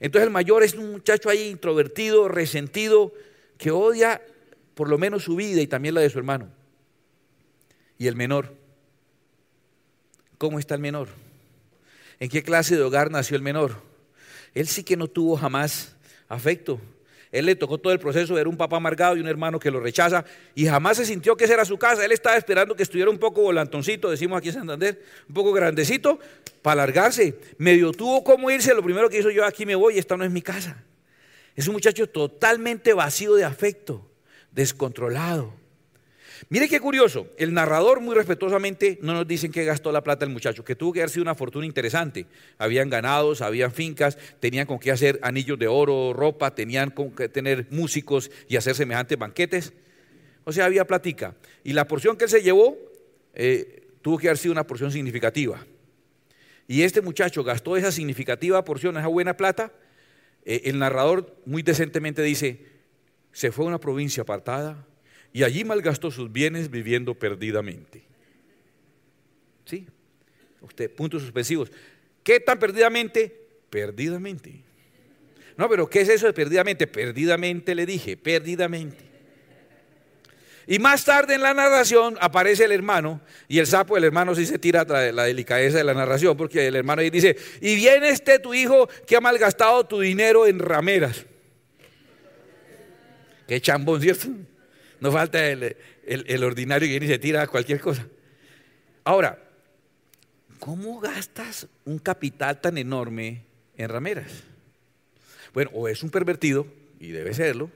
Entonces 0.00 0.26
el 0.26 0.32
mayor 0.32 0.62
es 0.62 0.74
un 0.74 0.92
muchacho 0.92 1.30
ahí 1.30 1.48
introvertido, 1.48 2.28
resentido, 2.28 3.12
que 3.56 3.70
odia 3.70 4.20
por 4.74 4.88
lo 4.88 4.98
menos 4.98 5.24
su 5.24 5.36
vida 5.36 5.62
y 5.62 5.66
también 5.66 5.94
la 5.94 6.02
de 6.02 6.10
su 6.10 6.18
hermano. 6.18 6.48
Y 7.96 8.08
el 8.08 8.16
menor. 8.16 8.54
¿Cómo 10.36 10.58
está 10.58 10.74
el 10.74 10.80
menor? 10.80 11.08
¿En 12.20 12.28
qué 12.28 12.42
clase 12.42 12.76
de 12.76 12.82
hogar 12.82 13.10
nació 13.10 13.36
el 13.36 13.42
menor? 13.42 13.72
Él 14.54 14.68
sí 14.68 14.84
que 14.84 14.96
no 14.96 15.08
tuvo 15.08 15.36
jamás 15.36 15.96
afecto. 16.28 16.80
Él 17.32 17.46
le 17.46 17.56
tocó 17.56 17.78
todo 17.78 17.92
el 17.92 17.98
proceso 17.98 18.34
de 18.34 18.40
ver 18.40 18.48
un 18.48 18.56
papá 18.56 18.76
amargado 18.76 19.16
y 19.16 19.20
un 19.20 19.26
hermano 19.26 19.58
que 19.58 19.68
lo 19.68 19.80
rechaza 19.80 20.24
y 20.54 20.66
jamás 20.66 20.98
se 20.98 21.04
sintió 21.04 21.36
que 21.36 21.44
esa 21.44 21.54
era 21.54 21.64
su 21.64 21.76
casa. 21.76 22.04
Él 22.04 22.12
estaba 22.12 22.36
esperando 22.36 22.76
que 22.76 22.84
estuviera 22.84 23.10
un 23.10 23.18
poco 23.18 23.42
volantoncito, 23.42 24.08
decimos 24.08 24.38
aquí 24.38 24.50
en 24.50 24.54
Santander, 24.54 25.02
un 25.28 25.34
poco 25.34 25.52
grandecito, 25.52 26.20
para 26.62 26.84
alargarse. 26.84 27.36
Medio 27.58 27.90
tuvo 27.90 28.22
cómo 28.22 28.52
irse, 28.52 28.72
lo 28.72 28.84
primero 28.84 29.10
que 29.10 29.18
hizo 29.18 29.30
yo 29.30 29.44
aquí 29.44 29.66
me 29.66 29.74
voy, 29.74 29.98
esta 29.98 30.16
no 30.16 30.22
es 30.24 30.30
mi 30.30 30.42
casa. 30.42 30.84
Es 31.56 31.66
un 31.66 31.74
muchacho 31.74 32.08
totalmente 32.08 32.92
vacío 32.92 33.34
de 33.34 33.42
afecto 33.42 34.08
descontrolado. 34.52 35.52
Mire 36.50 36.68
qué 36.68 36.80
curioso, 36.80 37.28
el 37.38 37.54
narrador 37.54 38.00
muy 38.00 38.14
respetuosamente 38.14 38.98
no 39.02 39.14
nos 39.14 39.26
dicen 39.26 39.50
que 39.50 39.64
gastó 39.64 39.92
la 39.92 40.02
plata 40.02 40.24
el 40.24 40.30
muchacho, 40.30 40.64
que 40.64 40.76
tuvo 40.76 40.92
que 40.92 41.00
haber 41.00 41.10
sido 41.10 41.22
una 41.22 41.34
fortuna 41.34 41.66
interesante. 41.66 42.26
Habían 42.58 42.90
ganados, 42.90 43.40
habían 43.40 43.72
fincas, 43.72 44.18
tenían 44.40 44.66
con 44.66 44.78
qué 44.78 44.90
hacer 44.90 45.18
anillos 45.22 45.58
de 45.58 45.68
oro, 45.68 46.12
ropa, 46.12 46.54
tenían 46.54 46.90
con 46.90 47.12
qué 47.12 47.28
tener 47.28 47.66
músicos 47.70 48.30
y 48.48 48.56
hacer 48.56 48.74
semejantes 48.74 49.18
banquetes. 49.18 49.72
O 50.44 50.52
sea, 50.52 50.66
había 50.66 50.86
platica. 50.86 51.34
Y 51.62 51.72
la 51.72 51.86
porción 51.86 52.16
que 52.16 52.24
él 52.24 52.30
se 52.30 52.42
llevó 52.42 52.76
eh, 53.34 53.88
tuvo 54.02 54.18
que 54.18 54.28
haber 54.28 54.38
sido 54.38 54.52
una 54.52 54.66
porción 54.66 54.90
significativa. 54.90 55.64
Y 56.68 56.82
este 56.82 57.00
muchacho 57.00 57.42
gastó 57.42 57.76
esa 57.76 57.90
significativa 57.90 58.64
porción, 58.64 58.96
esa 58.96 59.06
buena 59.06 59.36
plata. 59.36 59.72
Eh, 60.44 60.62
el 60.64 60.78
narrador 60.78 61.36
muy 61.46 61.62
decentemente 61.62 62.22
dice, 62.22 62.66
se 63.32 63.50
fue 63.50 63.64
a 63.64 63.68
una 63.68 63.80
provincia 63.80 64.22
apartada 64.22 64.86
y 65.34 65.42
allí 65.42 65.64
malgastó 65.64 66.12
sus 66.12 66.32
bienes 66.32 66.70
viviendo 66.70 67.12
perdidamente. 67.12 68.04
¿Sí? 69.64 69.84
Usted, 70.60 70.88
puntos 70.92 71.22
suspensivos. 71.22 71.72
¿Qué 72.22 72.38
tan 72.38 72.56
perdidamente? 72.60 73.36
Perdidamente. 73.68 74.62
No, 75.56 75.68
pero 75.68 75.90
¿qué 75.90 76.02
es 76.02 76.08
eso 76.08 76.26
de 76.26 76.32
perdidamente? 76.32 76.86
Perdidamente 76.86 77.74
le 77.74 77.84
dije, 77.84 78.16
perdidamente. 78.16 79.04
Y 80.68 80.78
más 80.78 81.04
tarde 81.04 81.34
en 81.34 81.42
la 81.42 81.52
narración 81.52 82.16
aparece 82.20 82.66
el 82.66 82.72
hermano 82.72 83.20
y 83.48 83.58
el 83.58 83.66
sapo 83.66 83.96
del 83.96 84.04
hermano 84.04 84.36
sí 84.36 84.46
se 84.46 84.60
tira 84.60 84.84
la 84.84 85.24
delicadeza 85.24 85.78
de 85.78 85.84
la 85.84 85.94
narración 85.94 86.36
porque 86.36 86.68
el 86.68 86.76
hermano 86.76 87.02
dice, 87.02 87.36
y 87.60 87.74
viene 87.74 88.10
este 88.10 88.38
tu 88.38 88.54
hijo 88.54 88.88
que 89.04 89.16
ha 89.16 89.20
malgastado 89.20 89.84
tu 89.84 89.98
dinero 89.98 90.46
en 90.46 90.60
rameras. 90.60 91.26
Qué 93.48 93.60
chambón, 93.60 94.00
¿cierto? 94.00 94.28
No 95.04 95.12
falta 95.12 95.46
el, 95.46 96.44
ordinario 96.44 96.86
que 96.86 96.92
viene 96.92 97.04
y 97.04 97.08
se 97.10 97.18
tira 97.18 97.42
a 97.42 97.46
cualquier 97.46 97.78
cosa. 97.78 98.06
Ahora, 99.04 99.38
¿cómo 100.58 100.98
gastas 100.98 101.68
un 101.84 101.98
capital 101.98 102.58
tan 102.58 102.78
enorme 102.78 103.44
en 103.76 103.90
rameras? 103.90 104.32
Bueno, 105.52 105.72
o 105.74 105.88
es 105.88 106.02
un 106.02 106.08
pervertido, 106.08 106.66
y 106.98 107.08
debe 107.08 107.34
serlo, 107.34 107.70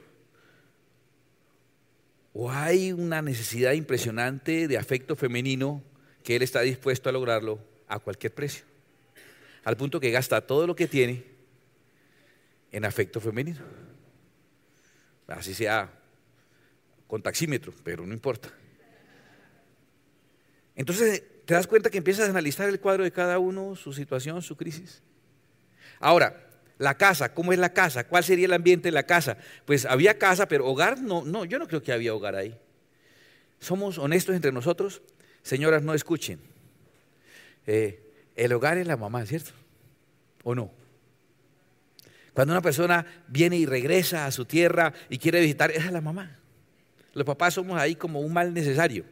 o 2.33 2.51
hay 2.51 2.93
una 2.93 3.21
necesidad 3.21 3.73
impresionante 3.73 4.67
de 4.67 4.79
afecto 4.79 5.15
femenino 5.15 5.83
que 6.25 6.35
él 6.35 6.41
está 6.41 6.63
dispuesto 6.63 7.11
a 7.11 7.13
lograrlo 7.13 7.59
a 7.89 7.99
cualquier 7.99 8.33
precio. 8.33 8.65
Al 9.65 9.77
punto 9.77 10.01
que 10.01 10.11
gasta 10.11 10.41
todo 10.41 10.67
lo 10.67 10.75
que 10.75 10.89
tiene 10.89 11.25
en 12.73 12.87
afecto 12.87 13.21
femenino 13.21 13.61
así 15.27 15.53
sea 15.53 15.98
con 17.09 17.23
taxímetro, 17.23 17.73
pero 17.83 18.07
no 18.07 18.13
importa. 18.13 18.51
Entonces, 20.77 21.25
¿te 21.45 21.55
das 21.55 21.67
cuenta 21.67 21.91
que 21.91 21.99
empiezas 21.99 22.29
a 22.29 22.31
analizar 22.31 22.69
el 22.69 22.79
cuadro 22.79 23.03
de 23.03 23.11
cada 23.11 23.41
uno, 23.41 23.75
su 23.75 23.93
situación, 23.93 24.41
su 24.43 24.57
crisis? 24.57 25.03
Ahora, 25.99 26.49
la 26.79 26.97
casa, 26.97 27.35
¿cómo 27.35 27.53
es 27.53 27.59
la 27.59 27.73
casa? 27.73 28.05
¿Cuál 28.05 28.23
sería 28.23 28.47
el 28.47 28.53
ambiente 28.53 28.89
de 28.89 28.93
la 28.93 29.03
casa? 29.03 29.39
Pues 29.65 29.85
había 29.85 30.19
casa, 30.19 30.47
pero 30.47 30.67
hogar 30.67 31.01
no, 31.01 31.25
no, 31.25 31.45
yo 31.45 31.59
no 31.59 31.67
creo 31.67 31.83
que 31.83 31.93
había 31.93 32.15
hogar 32.15 32.37
ahí. 32.37 32.57
Somos 33.59 33.99
honestos 33.99 34.37
entre 34.37 34.53
nosotros. 34.53 35.03
Señoras, 35.43 35.83
no 35.83 35.95
escuchen. 35.95 36.39
Eh, 37.67 38.01
el 38.37 38.53
hogar 38.53 38.79
es 38.79 38.87
la 38.87 38.97
mamá, 38.97 39.27
¿cierto? 39.27 39.51
¿O 40.45 40.55
no? 40.55 40.71
Cuando 42.33 42.55
una 42.55 42.63
persona 42.63 43.05
viene 43.27 43.57
y 43.57 43.67
regresa 43.67 44.27
a 44.27 44.31
su 44.31 44.45
tierra 44.45 44.93
y 45.09 45.19
quiere 45.19 45.41
visitar, 45.41 45.73
esa 45.73 45.87
es 45.87 45.93
la 45.93 46.01
mamá. 46.01 46.38
Los 47.19 47.27
papás 47.27 47.55
somos 47.55 47.79
ahí 47.79 47.97
como 47.97 48.21
un 48.21 48.33
mal 48.33 48.55
necesario. 48.55 49.05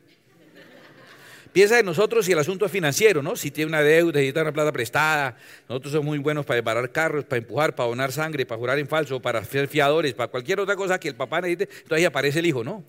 piensa 1.52 1.78
en 1.78 1.86
nosotros 1.86 2.24
si 2.24 2.32
el 2.32 2.38
asunto 2.38 2.64
es 2.64 2.70
financiero, 2.70 3.20
¿no? 3.20 3.34
Si 3.34 3.50
tiene 3.50 3.68
una 3.68 3.82
deuda, 3.82 4.12
necesita 4.12 4.42
una 4.42 4.52
plata 4.52 4.70
prestada. 4.70 5.36
Nosotros 5.68 5.92
somos 5.92 6.06
muy 6.06 6.18
buenos 6.18 6.46
para 6.46 6.56
desbarar 6.56 6.92
carros, 6.92 7.24
para 7.24 7.38
empujar, 7.38 7.74
para 7.74 7.88
donar 7.88 8.12
sangre, 8.12 8.46
para 8.46 8.58
jurar 8.58 8.78
en 8.78 8.86
falso, 8.86 9.20
para 9.20 9.44
ser 9.44 9.66
fiadores, 9.66 10.14
para 10.14 10.30
cualquier 10.30 10.60
otra 10.60 10.76
cosa 10.76 11.00
que 11.00 11.08
el 11.08 11.16
papá 11.16 11.40
necesite. 11.40 11.64
Entonces 11.64 11.98
ahí 11.98 12.04
aparece 12.04 12.38
el 12.38 12.46
hijo, 12.46 12.62
¿no? 12.62 12.84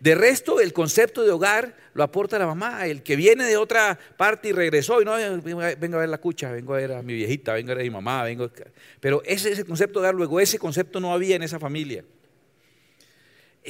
De 0.00 0.14
resto, 0.14 0.60
el 0.60 0.72
concepto 0.72 1.24
de 1.24 1.30
hogar 1.30 1.74
lo 1.92 2.04
aporta 2.04 2.38
la 2.38 2.46
mamá, 2.46 2.86
el 2.86 3.02
que 3.02 3.16
viene 3.16 3.44
de 3.44 3.56
otra 3.56 3.98
parte 4.16 4.48
y 4.48 4.52
regresó 4.52 5.02
y 5.02 5.04
no, 5.04 5.16
vengo 5.42 5.60
a 5.60 6.00
ver 6.00 6.08
la 6.08 6.18
cucha, 6.18 6.52
vengo 6.52 6.72
a 6.72 6.76
ver 6.76 6.92
a 6.92 7.02
mi 7.02 7.14
viejita, 7.14 7.52
vengo 7.52 7.72
a 7.72 7.74
ver 7.74 7.82
a 7.82 7.84
mi 7.84 7.90
mamá, 7.90 8.22
vengo. 8.22 8.48
Pero 9.00 9.22
ese 9.26 9.50
es 9.50 9.58
el 9.58 9.66
concepto 9.66 9.98
de 9.98 10.06
hogar, 10.06 10.14
luego 10.14 10.38
ese 10.38 10.58
concepto 10.58 11.00
no 11.00 11.12
había 11.12 11.36
en 11.36 11.42
esa 11.42 11.58
familia. 11.58 12.04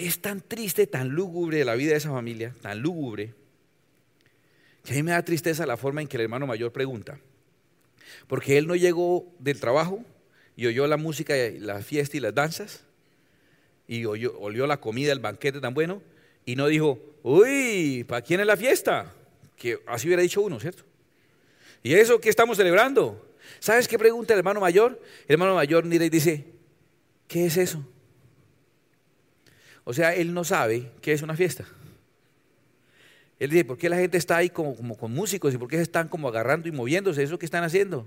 Es 0.06 0.20
tan 0.20 0.40
triste, 0.40 0.86
tan 0.86 1.08
lúgubre 1.08 1.64
la 1.64 1.74
vida 1.74 1.90
de 1.90 1.96
esa 1.96 2.10
familia, 2.10 2.54
tan 2.62 2.80
lúgubre, 2.80 3.34
que 4.84 4.92
a 4.92 4.96
mí 4.96 5.02
me 5.02 5.10
da 5.10 5.24
tristeza 5.24 5.66
la 5.66 5.76
forma 5.76 6.00
en 6.00 6.06
que 6.06 6.16
el 6.16 6.22
hermano 6.22 6.46
mayor 6.46 6.72
pregunta. 6.72 7.18
Porque 8.28 8.58
él 8.58 8.68
no 8.68 8.76
llegó 8.76 9.34
del 9.40 9.58
trabajo 9.58 10.04
y 10.54 10.66
oyó 10.66 10.86
la 10.86 10.98
música, 10.98 11.34
la 11.58 11.82
fiesta 11.82 12.16
y 12.16 12.20
las 12.20 12.32
danzas, 12.32 12.84
y 13.88 14.04
oyó, 14.04 14.38
olió 14.38 14.68
la 14.68 14.76
comida, 14.76 15.10
el 15.10 15.18
banquete 15.18 15.60
tan 15.60 15.74
bueno, 15.74 16.00
y 16.46 16.54
no 16.54 16.68
dijo, 16.68 17.00
uy, 17.24 18.04
¿para 18.06 18.22
quién 18.22 18.38
es 18.38 18.46
la 18.46 18.56
fiesta? 18.56 19.12
Que 19.56 19.80
así 19.84 20.06
hubiera 20.06 20.22
dicho 20.22 20.42
uno, 20.42 20.60
¿cierto? 20.60 20.84
¿Y 21.82 21.94
eso 21.94 22.20
qué 22.20 22.28
estamos 22.28 22.56
celebrando? 22.56 23.34
¿Sabes 23.58 23.88
qué 23.88 23.98
pregunta 23.98 24.32
el 24.32 24.38
hermano 24.38 24.60
mayor? 24.60 25.02
El 25.26 25.32
hermano 25.32 25.56
mayor 25.56 25.84
mira 25.86 26.04
y 26.04 26.08
dice, 26.08 26.44
¿qué 27.26 27.46
es 27.46 27.56
eso? 27.56 27.84
O 29.88 29.94
sea, 29.94 30.14
él 30.14 30.34
no 30.34 30.44
sabe 30.44 30.90
qué 31.00 31.14
es 31.14 31.22
una 31.22 31.34
fiesta. 31.34 31.64
Él 33.38 33.48
dice, 33.48 33.64
¿por 33.64 33.78
qué 33.78 33.88
la 33.88 33.96
gente 33.96 34.18
está 34.18 34.36
ahí 34.36 34.50
como, 34.50 34.76
con 34.98 35.14
músicos 35.14 35.54
y 35.54 35.56
por 35.56 35.66
qué 35.66 35.76
se 35.76 35.82
están 35.82 36.08
como 36.08 36.28
agarrando 36.28 36.68
y 36.68 36.72
moviéndose? 36.72 37.22
¿Eso 37.22 37.38
que 37.38 37.46
están 37.46 37.64
haciendo? 37.64 38.06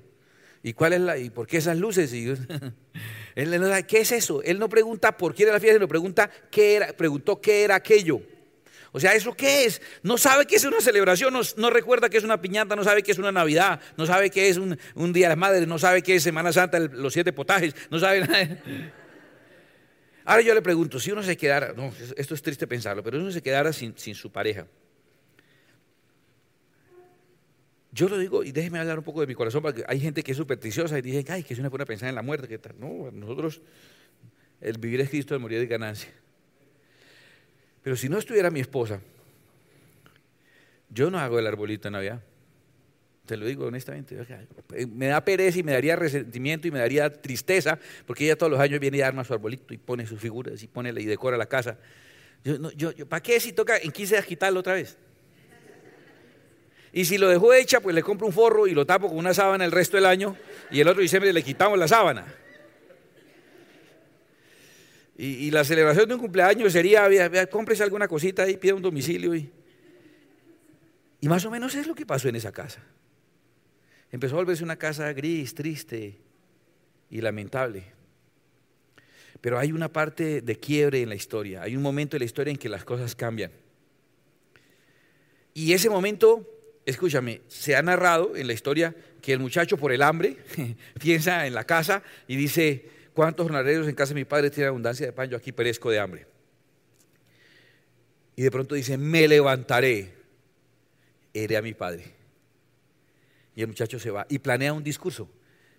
¿Y 0.62 0.74
cuál 0.74 0.94
es 0.94 1.02
la, 1.02 1.18
y 1.18 1.32
por 1.32 1.48
qué 1.48 1.58
esas 1.58 1.76
luces? 1.80 2.14
Y, 2.14 2.28
él 3.36 3.60
no 3.60 3.68
sabe, 3.68 3.88
¿qué 3.88 4.02
es 4.02 4.12
eso? 4.12 4.44
Él 4.44 4.60
no 4.60 4.70
pregunta 4.70 5.18
por 5.18 5.34
qué 5.34 5.42
era 5.42 5.54
la 5.54 5.60
fiesta, 5.60 5.78
sino 5.78 5.88
pregunta 5.88 6.30
qué 6.52 6.76
era, 6.76 6.94
preguntó 6.94 7.42
qué 7.42 7.64
era 7.64 7.74
aquello. 7.74 8.22
O 8.92 9.00
sea, 9.00 9.16
¿eso 9.16 9.34
qué 9.34 9.66
es? 9.66 9.82
No 10.04 10.20
sabe 10.20 10.46
qué 10.46 10.58
es 10.58 10.66
una 10.66 10.82
celebración, 10.82 11.34
no, 11.34 11.70
recuerda 11.72 12.10
qué 12.10 12.18
es 12.20 12.24
una 12.24 12.40
piñata, 12.42 12.76
no 12.76 12.84
sabe 12.84 13.02
qué 13.02 13.12
es 13.12 13.18
una 13.18 13.32
Navidad, 13.32 13.80
no 13.98 14.06
sabe 14.06 14.30
qué 14.30 14.50
es 14.50 14.58
un, 14.58 14.78
Día 15.14 15.26
de 15.26 15.30
las 15.30 15.38
Madres, 15.40 15.68
no 15.68 15.80
sabe 15.80 16.04
qué 16.04 16.14
es 16.14 16.22
Semana 16.22 16.54
Santa, 16.54 16.78
los 16.78 17.12
siete 17.12 17.34
potajes, 17.34 17.74
no 17.90 17.98
sabe 17.98 18.20
nada. 18.20 18.62
Ahora 20.26 20.42
yo 20.42 20.54
le 20.54 20.62
pregunto, 20.62 21.00
si 21.00 21.12
uno 21.12 21.24
se 21.24 21.36
quedara, 21.36 21.74
no, 21.74 21.92
esto 22.16 22.36
es 22.36 22.42
triste 22.42 22.68
pensarlo, 22.68 23.04
pero 23.04 23.18
si 23.18 23.24
uno 23.24 23.32
se 23.32 23.42
quedara 23.42 23.74
sin, 23.74 23.98
sin 23.98 24.16
su 24.16 24.32
pareja, 24.32 24.68
yo 27.92 28.08
lo 28.08 28.18
digo, 28.18 28.44
y 28.44 28.52
déjeme 28.52 28.80
hablar 28.80 29.00
un 29.00 29.04
poco 29.04 29.20
de 29.22 29.28
mi 29.28 29.36
corazón, 29.36 29.62
porque 29.62 29.84
hay 29.88 30.00
gente 30.00 30.24
que 30.24 30.32
es 30.32 30.38
supersticiosa 30.38 30.98
y 30.98 31.02
dice, 31.02 31.26
ay, 31.32 31.44
que 31.44 31.54
es 31.54 31.60
una 31.60 31.70
buena 31.70 31.86
pensar 31.86 32.08
en 32.08 32.16
la 32.16 32.22
muerte, 32.22 32.48
¿qué 32.48 32.58
tal? 32.58 32.76
No, 32.80 33.12
nosotros, 33.12 33.62
el 34.62 34.78
vivir 34.78 35.02
es 35.02 35.10
Cristo, 35.10 35.34
el 35.34 35.42
morir 35.42 35.60
es 35.60 35.68
ganancia. 35.68 36.10
Pero 37.84 37.96
si 37.96 38.08
no 38.08 38.18
estuviera 38.18 38.50
mi 38.50 38.62
esposa, 38.62 39.02
yo 40.90 41.10
no 41.10 41.20
hago 41.20 41.40
el 41.40 41.48
arbolito 41.48 41.88
de 41.88 41.92
Navidad. 41.92 42.22
Te 43.26 43.38
lo 43.38 43.46
digo 43.46 43.66
honestamente. 43.66 44.18
Me 44.90 45.08
da 45.08 45.24
pereza 45.24 45.60
y 45.60 45.64
me 45.64 45.74
daría 45.74 45.96
resentimiento 45.96 46.68
y 46.68 46.72
me 46.72 46.80
daría 46.80 47.10
tristeza, 47.12 47.78
porque 48.06 48.26
ella 48.26 48.36
todos 48.36 48.52
los 48.52 48.60
años 48.60 48.80
viene 48.80 48.98
y 48.98 49.02
arma 49.02 49.24
su 49.24 49.34
arbolito 49.34 49.74
y 49.74 49.78
pone 49.78 50.06
sus 50.06 50.20
figuras 50.20 50.62
y 50.64 50.68
pone 50.68 50.90
y 50.90 51.06
decora 51.06 51.38
la 51.38 51.46
casa. 51.46 51.78
Yo, 52.44 52.94
¿Para 53.08 53.22
qué 53.22 53.40
si 53.40 53.54
toca 53.54 53.78
en 53.78 53.92
15 53.92 54.16
días 54.16 54.26
quitarlo 54.26 54.60
otra 54.60 54.74
vez? 54.74 54.98
Y 56.94 57.06
si 57.06 57.18
lo 57.18 57.30
dejó 57.30 57.54
hecha, 57.54 57.80
pues 57.80 57.96
le 57.96 58.04
compro 58.04 58.28
un 58.28 58.34
forro 58.34 58.68
y 58.68 58.74
lo 58.74 58.86
tapo 58.86 59.08
con 59.08 59.18
una 59.18 59.34
sábana 59.34 59.64
el 59.64 59.72
resto 59.72 59.96
del 59.96 60.06
año 60.06 60.36
y 60.70 60.82
el 60.82 60.88
otro 60.88 61.02
diciembre 61.02 61.32
le 61.32 61.44
quitamos 61.44 61.80
la 61.80 61.88
sábana. 61.88 62.26
Y, 65.18 65.52
la 65.52 65.64
celebración 65.64 66.08
de 66.08 66.16
un 66.16 66.20
cumpleaños 66.20 66.74
sería, 66.74 67.08
cómprese 67.48 67.84
alguna 67.84 68.08
cosita 68.08 68.50
y 68.50 68.58
pida 68.58 68.74
un 68.74 68.82
domicilio. 68.82 69.36
Y, 69.36 69.52
y 71.20 71.28
más 71.28 71.46
o 71.46 71.52
menos 71.52 71.76
es 71.76 71.86
lo 71.86 71.94
que 71.94 72.08
pasó 72.08 72.28
en 72.28 72.38
esa 72.38 72.52
casa. 72.52 72.82
Empezó 74.12 74.36
a 74.36 74.40
volverse 74.40 74.64
una 74.64 74.76
casa 74.76 75.12
gris, 75.14 75.56
triste 75.56 76.18
y 77.10 77.22
lamentable. 77.22 77.86
Pero 79.40 79.58
hay 79.58 79.72
una 79.72 79.92
parte 79.92 80.42
de 80.42 80.56
quiebre 80.58 81.02
en 81.02 81.10
la 81.10 81.16
historia, 81.16 81.62
hay 81.64 81.76
un 81.76 81.82
momento 81.82 82.16
en 82.16 82.20
la 82.22 82.26
historia 82.26 82.52
en 82.52 82.58
que 82.58 82.70
las 82.70 82.84
cosas 82.84 83.16
cambian. 83.16 83.52
Y 85.54 85.74
ese 85.74 85.90
momento, 85.90 86.48
escúchame, 86.86 87.42
se 87.48 87.76
ha 87.76 87.82
narrado 87.82 88.36
en 88.36 88.48
la 88.48 88.54
historia 88.54 88.96
que 89.22 89.34
el 89.34 89.40
muchacho 89.40 89.78
por 89.78 89.92
el 89.92 90.02
hambre 90.02 90.38
piensa 91.00 91.48
en 91.48 91.54
la 91.54 91.64
casa 91.64 92.04
y 92.28 92.36
dice, 92.36 92.86
¿Cuántos 93.14 93.44
jornaleros 93.44 93.88
en 93.88 93.96
casa 93.96 94.14
de 94.14 94.22
mi 94.22 94.26
padre 94.26 94.50
tienen 94.50 94.70
abundancia 94.70 95.06
de 95.06 95.12
pan? 95.12 95.30
Yo 95.30 95.38
aquí 95.38 95.52
perezco 95.52 95.90
de 95.90 96.00
hambre. 96.00 96.28
Y 98.36 98.42
de 98.42 98.52
pronto 98.52 98.76
dice, 98.76 98.98
me 98.98 99.28
levantaré, 99.28 100.14
iré 101.34 101.58
a 101.58 101.62
mi 101.62 101.74
padre. 101.74 102.21
Y 103.56 103.62
el 103.62 103.68
muchacho 103.68 104.00
se 104.00 104.12
va 104.12 104.26
y 104.30 104.40
planea 104.40 104.74
un 104.74 104.84
discurso. 104.84 105.30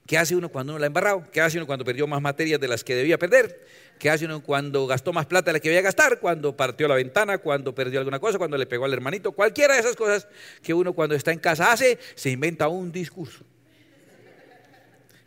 ¿Qué 0.07 0.19
hace 0.19 0.35
uno 0.35 0.49
cuando 0.49 0.73
uno 0.73 0.81
la 0.81 0.87
ha 0.87 0.89
embarrado? 0.89 1.25
¿Qué 1.31 1.41
hace 1.41 1.59
uno 1.59 1.67
cuando 1.67 1.85
perdió 1.85 2.07
más 2.07 2.21
materias 2.21 2.61
de 2.61 2.67
las 2.67 2.83
que 2.83 2.95
debía 2.95 3.19
perder? 3.19 3.65
¿Qué 3.99 4.11
hace 4.11 4.25
uno 4.25 4.43
cuando 4.43 4.87
gastó 4.87 5.13
más 5.13 5.27
plata 5.27 5.47
de 5.47 5.53
la 5.55 5.61
que 5.61 5.69
debía 5.69 5.83
gastar? 5.83 6.19
Cuando 6.19 6.57
partió 6.57 6.89
la 6.89 6.97
ventana, 6.97 7.39
cuando 7.39 7.73
perdió 7.73 8.01
alguna 8.01 8.19
cosa, 8.19 8.37
cuando 8.37 8.57
le 8.57 8.67
pegó 8.67 8.85
al 8.85 8.93
hermanito. 8.93 9.31
Cualquiera 9.31 9.75
de 9.75 9.81
esas 9.81 9.95
cosas 9.95 10.27
que 10.61 10.75
uno 10.75 10.93
cuando 10.93 11.15
está 11.15 11.31
en 11.31 11.39
casa 11.39 11.71
hace, 11.71 11.99
se 12.17 12.31
inventa 12.31 12.67
un 12.67 12.91
discurso. 12.91 13.45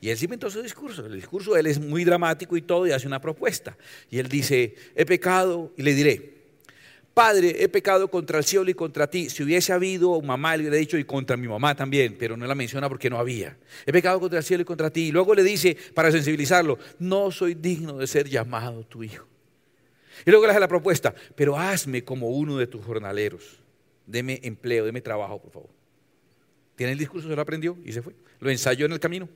Y 0.02 0.10
él 0.10 0.18
se 0.18 0.26
inventó 0.26 0.50
su 0.50 0.62
discurso. 0.62 1.06
El 1.06 1.16
discurso 1.16 1.56
él 1.56 1.68
es 1.68 1.80
muy 1.80 2.04
dramático 2.04 2.58
y 2.58 2.62
todo 2.62 2.86
y 2.86 2.92
hace 2.92 3.08
una 3.08 3.22
propuesta. 3.22 3.78
Y 4.12 4.20
él 4.20 4.28
dice, 4.28 4.76
he 4.94 5.06
pecado 5.06 5.72
y 5.78 5.84
le 5.84 5.94
diré, 5.94 6.35
Padre, 7.16 7.64
he 7.64 7.70
pecado 7.70 8.10
contra 8.10 8.40
el 8.40 8.44
cielo 8.44 8.70
y 8.70 8.74
contra 8.74 9.10
ti. 9.10 9.30
Si 9.30 9.42
hubiese 9.42 9.72
habido 9.72 10.20
mamá, 10.22 10.58
le 10.58 10.64
hubiera 10.64 10.76
dicho, 10.76 10.98
y 10.98 11.06
contra 11.06 11.38
mi 11.38 11.48
mamá 11.48 11.74
también, 11.74 12.18
pero 12.20 12.36
no 12.36 12.46
la 12.46 12.56
menciona 12.56 12.90
porque 12.90 13.10
no 13.10 13.18
había. 13.18 13.58
He 13.86 13.94
pecado 13.94 14.20
contra 14.20 14.40
el 14.40 14.44
cielo 14.44 14.64
y 14.64 14.66
contra 14.66 14.90
ti. 14.90 15.04
Y 15.04 15.12
luego 15.14 15.34
le 15.34 15.42
dice, 15.42 15.78
para 15.94 16.12
sensibilizarlo, 16.12 16.78
no 17.00 17.32
soy 17.32 17.54
digno 17.54 17.98
de 18.00 18.06
ser 18.06 18.28
llamado 18.28 18.84
tu 18.84 19.02
hijo. 19.02 19.26
Y 20.26 20.30
luego 20.30 20.46
le 20.46 20.52
hace 20.52 20.60
la 20.60 20.68
propuesta, 20.68 21.16
pero 21.36 21.58
hazme 21.58 22.04
como 22.04 22.28
uno 22.28 22.58
de 22.58 22.68
tus 22.68 22.84
jornaleros. 22.84 23.60
Deme 24.06 24.42
empleo, 24.44 24.84
deme 24.84 25.00
trabajo, 25.00 25.42
por 25.42 25.52
favor. 25.54 25.70
Tiene 26.76 26.92
el 26.92 27.00
discurso, 27.00 27.30
se 27.30 27.36
lo 27.38 27.42
aprendió 27.42 27.78
y 27.86 27.94
se 27.94 28.02
fue. 28.02 28.14
Lo 28.42 28.50
ensayó 28.52 28.88
en 28.88 28.92
el 28.92 29.00
camino 29.00 29.30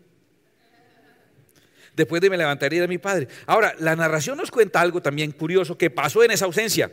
después 2.00 2.22
de 2.22 2.30
me 2.30 2.38
levantaría 2.38 2.82
de 2.82 2.88
mi 2.88 2.98
padre. 2.98 3.28
Ahora, 3.46 3.76
la 3.80 3.96
narración 3.96 4.38
nos 4.38 4.52
cuenta 4.52 4.82
algo 4.82 5.02
también 5.02 5.32
curioso 5.32 5.78
que 5.78 5.90
pasó 5.90 6.24
en 6.24 6.32
esa 6.32 6.46
ausencia. 6.46 6.90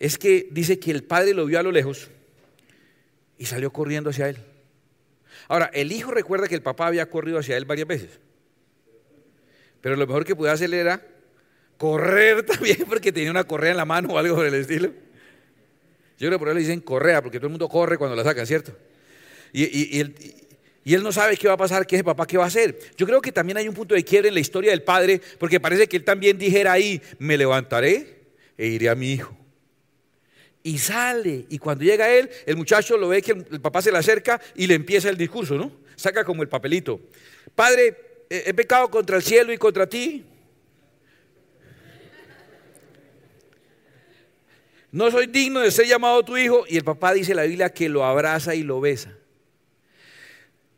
Es 0.00 0.16
que 0.16 0.48
dice 0.50 0.80
que 0.80 0.90
el 0.90 1.04
padre 1.04 1.34
lo 1.34 1.44
vio 1.44 1.60
a 1.60 1.62
lo 1.62 1.70
lejos 1.70 2.08
y 3.36 3.44
salió 3.44 3.70
corriendo 3.70 4.08
hacia 4.10 4.30
él. 4.30 4.38
Ahora, 5.46 5.70
el 5.74 5.92
hijo 5.92 6.10
recuerda 6.10 6.48
que 6.48 6.54
el 6.54 6.62
papá 6.62 6.86
había 6.86 7.08
corrido 7.10 7.38
hacia 7.38 7.56
él 7.56 7.66
varias 7.66 7.86
veces. 7.86 8.18
Pero 9.82 9.96
lo 9.96 10.06
mejor 10.06 10.24
que 10.24 10.34
podía 10.34 10.52
hacer 10.52 10.72
era 10.72 11.06
correr 11.76 12.42
también 12.46 12.78
porque 12.88 13.12
tenía 13.12 13.30
una 13.30 13.44
correa 13.44 13.72
en 13.72 13.76
la 13.76 13.84
mano 13.84 14.14
o 14.14 14.18
algo 14.18 14.36
por 14.36 14.46
el 14.46 14.54
estilo. 14.54 14.88
Yo 16.18 16.28
creo 16.28 16.32
que 16.32 16.38
por 16.38 16.48
eso 16.48 16.54
le 16.54 16.60
dicen 16.60 16.80
correa, 16.80 17.22
porque 17.22 17.38
todo 17.38 17.48
el 17.48 17.52
mundo 17.52 17.68
corre 17.68 17.98
cuando 17.98 18.16
la 18.16 18.24
sacan, 18.24 18.46
¿cierto? 18.46 18.74
Y, 19.52 19.64
y, 19.64 19.96
y, 19.96 20.00
el, 20.00 20.14
él 20.84 21.02
no 21.02 21.12
sabe 21.12 21.36
qué 21.36 21.46
va 21.46 21.54
a 21.54 21.58
pasar, 21.58 21.86
qué 21.86 21.96
es 21.96 22.02
papá, 22.02 22.26
qué 22.26 22.38
va 22.38 22.44
a 22.44 22.46
hacer. 22.46 22.78
Yo 22.96 23.06
creo 23.06 23.20
que 23.20 23.32
también 23.32 23.58
hay 23.58 23.68
un 23.68 23.74
punto 23.74 23.94
de 23.94 24.02
quiebre 24.02 24.28
en 24.28 24.34
la 24.34 24.40
historia 24.40 24.70
del 24.70 24.82
padre, 24.82 25.20
porque 25.38 25.60
parece 25.60 25.88
que 25.88 25.98
él 25.98 26.04
también 26.04 26.38
dijera 26.38 26.72
ahí, 26.72 27.02
me 27.18 27.36
levantaré 27.36 28.20
e 28.56 28.66
iré 28.66 28.88
a 28.88 28.94
mi 28.94 29.12
hijo. 29.12 29.39
Y 30.62 30.78
sale, 30.78 31.46
y 31.48 31.58
cuando 31.58 31.84
llega 31.84 32.10
él, 32.10 32.28
el 32.44 32.56
muchacho 32.56 32.96
lo 32.96 33.08
ve 33.08 33.22
que 33.22 33.32
el, 33.32 33.60
papá 33.60 33.80
se 33.80 33.90
le 33.90 33.98
acerca 33.98 34.40
y 34.54 34.66
le 34.66 34.74
empieza 34.74 35.08
el 35.08 35.16
discurso, 35.16 35.56
¿no? 35.56 35.72
Saca 35.96 36.24
como 36.24 36.42
el 36.42 36.48
papelito. 36.48 37.00
Padre, 37.54 38.24
he 38.28 38.52
pecado 38.52 38.90
contra 38.90 39.16
el 39.16 39.22
cielo 39.22 39.52
y 39.52 39.58
contra 39.58 39.86
ti. 39.86 40.24
No 44.92 45.10
soy 45.10 45.26
digno 45.28 45.60
de 45.60 45.70
ser 45.70 45.86
llamado 45.86 46.22
tu 46.24 46.36
hijo. 46.36 46.64
Y 46.68 46.76
el 46.76 46.84
papá 46.84 47.12
dice 47.12 47.34
la 47.34 47.44
Biblia 47.44 47.70
que 47.70 47.88
lo 47.88 48.04
abraza 48.04 48.54
y 48.54 48.62
lo 48.62 48.80
besa. 48.80 49.14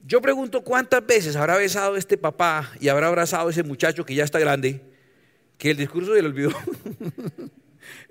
Yo 0.05 0.21
pregunto 0.21 0.63
cuántas 0.63 1.05
veces 1.07 1.37
habrá 1.37 1.57
besado 1.57 1.97
este 1.97 2.19
papá 2.19 2.73
y 2.81 2.89
habrá 2.89 3.07
abrazado 3.07 3.49
ese 3.51 3.63
muchacho 3.63 4.05
que 4.05 4.15
ya 4.15 4.25
está 4.25 4.39
grande, 4.39 4.81
que 5.57 5.71
el 5.71 5.77
discurso 5.77 6.15
se 6.15 6.23
le 6.23 6.29
olvidó. 6.29 6.51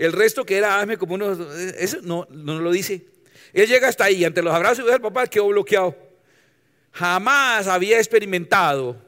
el 0.01 0.13
resto 0.13 0.45
que 0.45 0.57
era, 0.57 0.79
hazme 0.79 0.97
como 0.97 1.13
uno, 1.13 1.31
eso 1.77 1.99
no, 2.01 2.27
no 2.31 2.59
lo 2.59 2.71
dice. 2.71 3.05
Él 3.53 3.67
llega 3.67 3.87
hasta 3.87 4.05
ahí, 4.05 4.25
ante 4.25 4.41
los 4.41 4.53
abrazos 4.53 4.85
del 4.85 4.99
papá 4.99 5.27
quedó 5.27 5.47
bloqueado. 5.49 5.95
Jamás 6.91 7.67
había 7.67 7.97
experimentado 7.97 8.99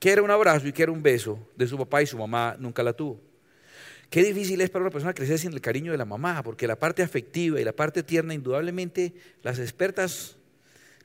que 0.00 0.10
era 0.10 0.22
un 0.22 0.30
abrazo 0.30 0.66
y 0.66 0.72
que 0.72 0.82
era 0.82 0.92
un 0.92 1.02
beso 1.02 1.38
de 1.54 1.66
su 1.66 1.76
papá 1.76 2.00
y 2.02 2.06
su 2.06 2.16
mamá 2.16 2.56
nunca 2.58 2.82
la 2.82 2.94
tuvo. 2.94 3.20
Qué 4.08 4.22
difícil 4.22 4.58
es 4.62 4.70
para 4.70 4.84
una 4.84 4.90
persona 4.90 5.12
crecer 5.12 5.38
sin 5.38 5.52
el 5.52 5.60
cariño 5.60 5.92
de 5.92 5.98
la 5.98 6.06
mamá, 6.06 6.42
porque 6.42 6.66
la 6.66 6.76
parte 6.76 7.02
afectiva 7.02 7.60
y 7.60 7.64
la 7.64 7.72
parte 7.72 8.02
tierna, 8.02 8.32
indudablemente, 8.32 9.12
las 9.42 9.58
expertas, 9.58 10.36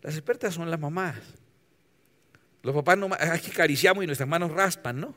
las 0.01 0.15
expertas 0.15 0.53
son 0.53 0.71
las 0.71 0.79
mamás. 0.79 1.15
Los 2.63 2.73
papás 2.73 2.97
no, 2.97 3.09
aquí 3.19 3.51
acariciamos 3.51 4.03
y 4.03 4.07
nuestras 4.07 4.29
manos 4.29 4.51
raspan, 4.51 5.01
¿no? 5.01 5.15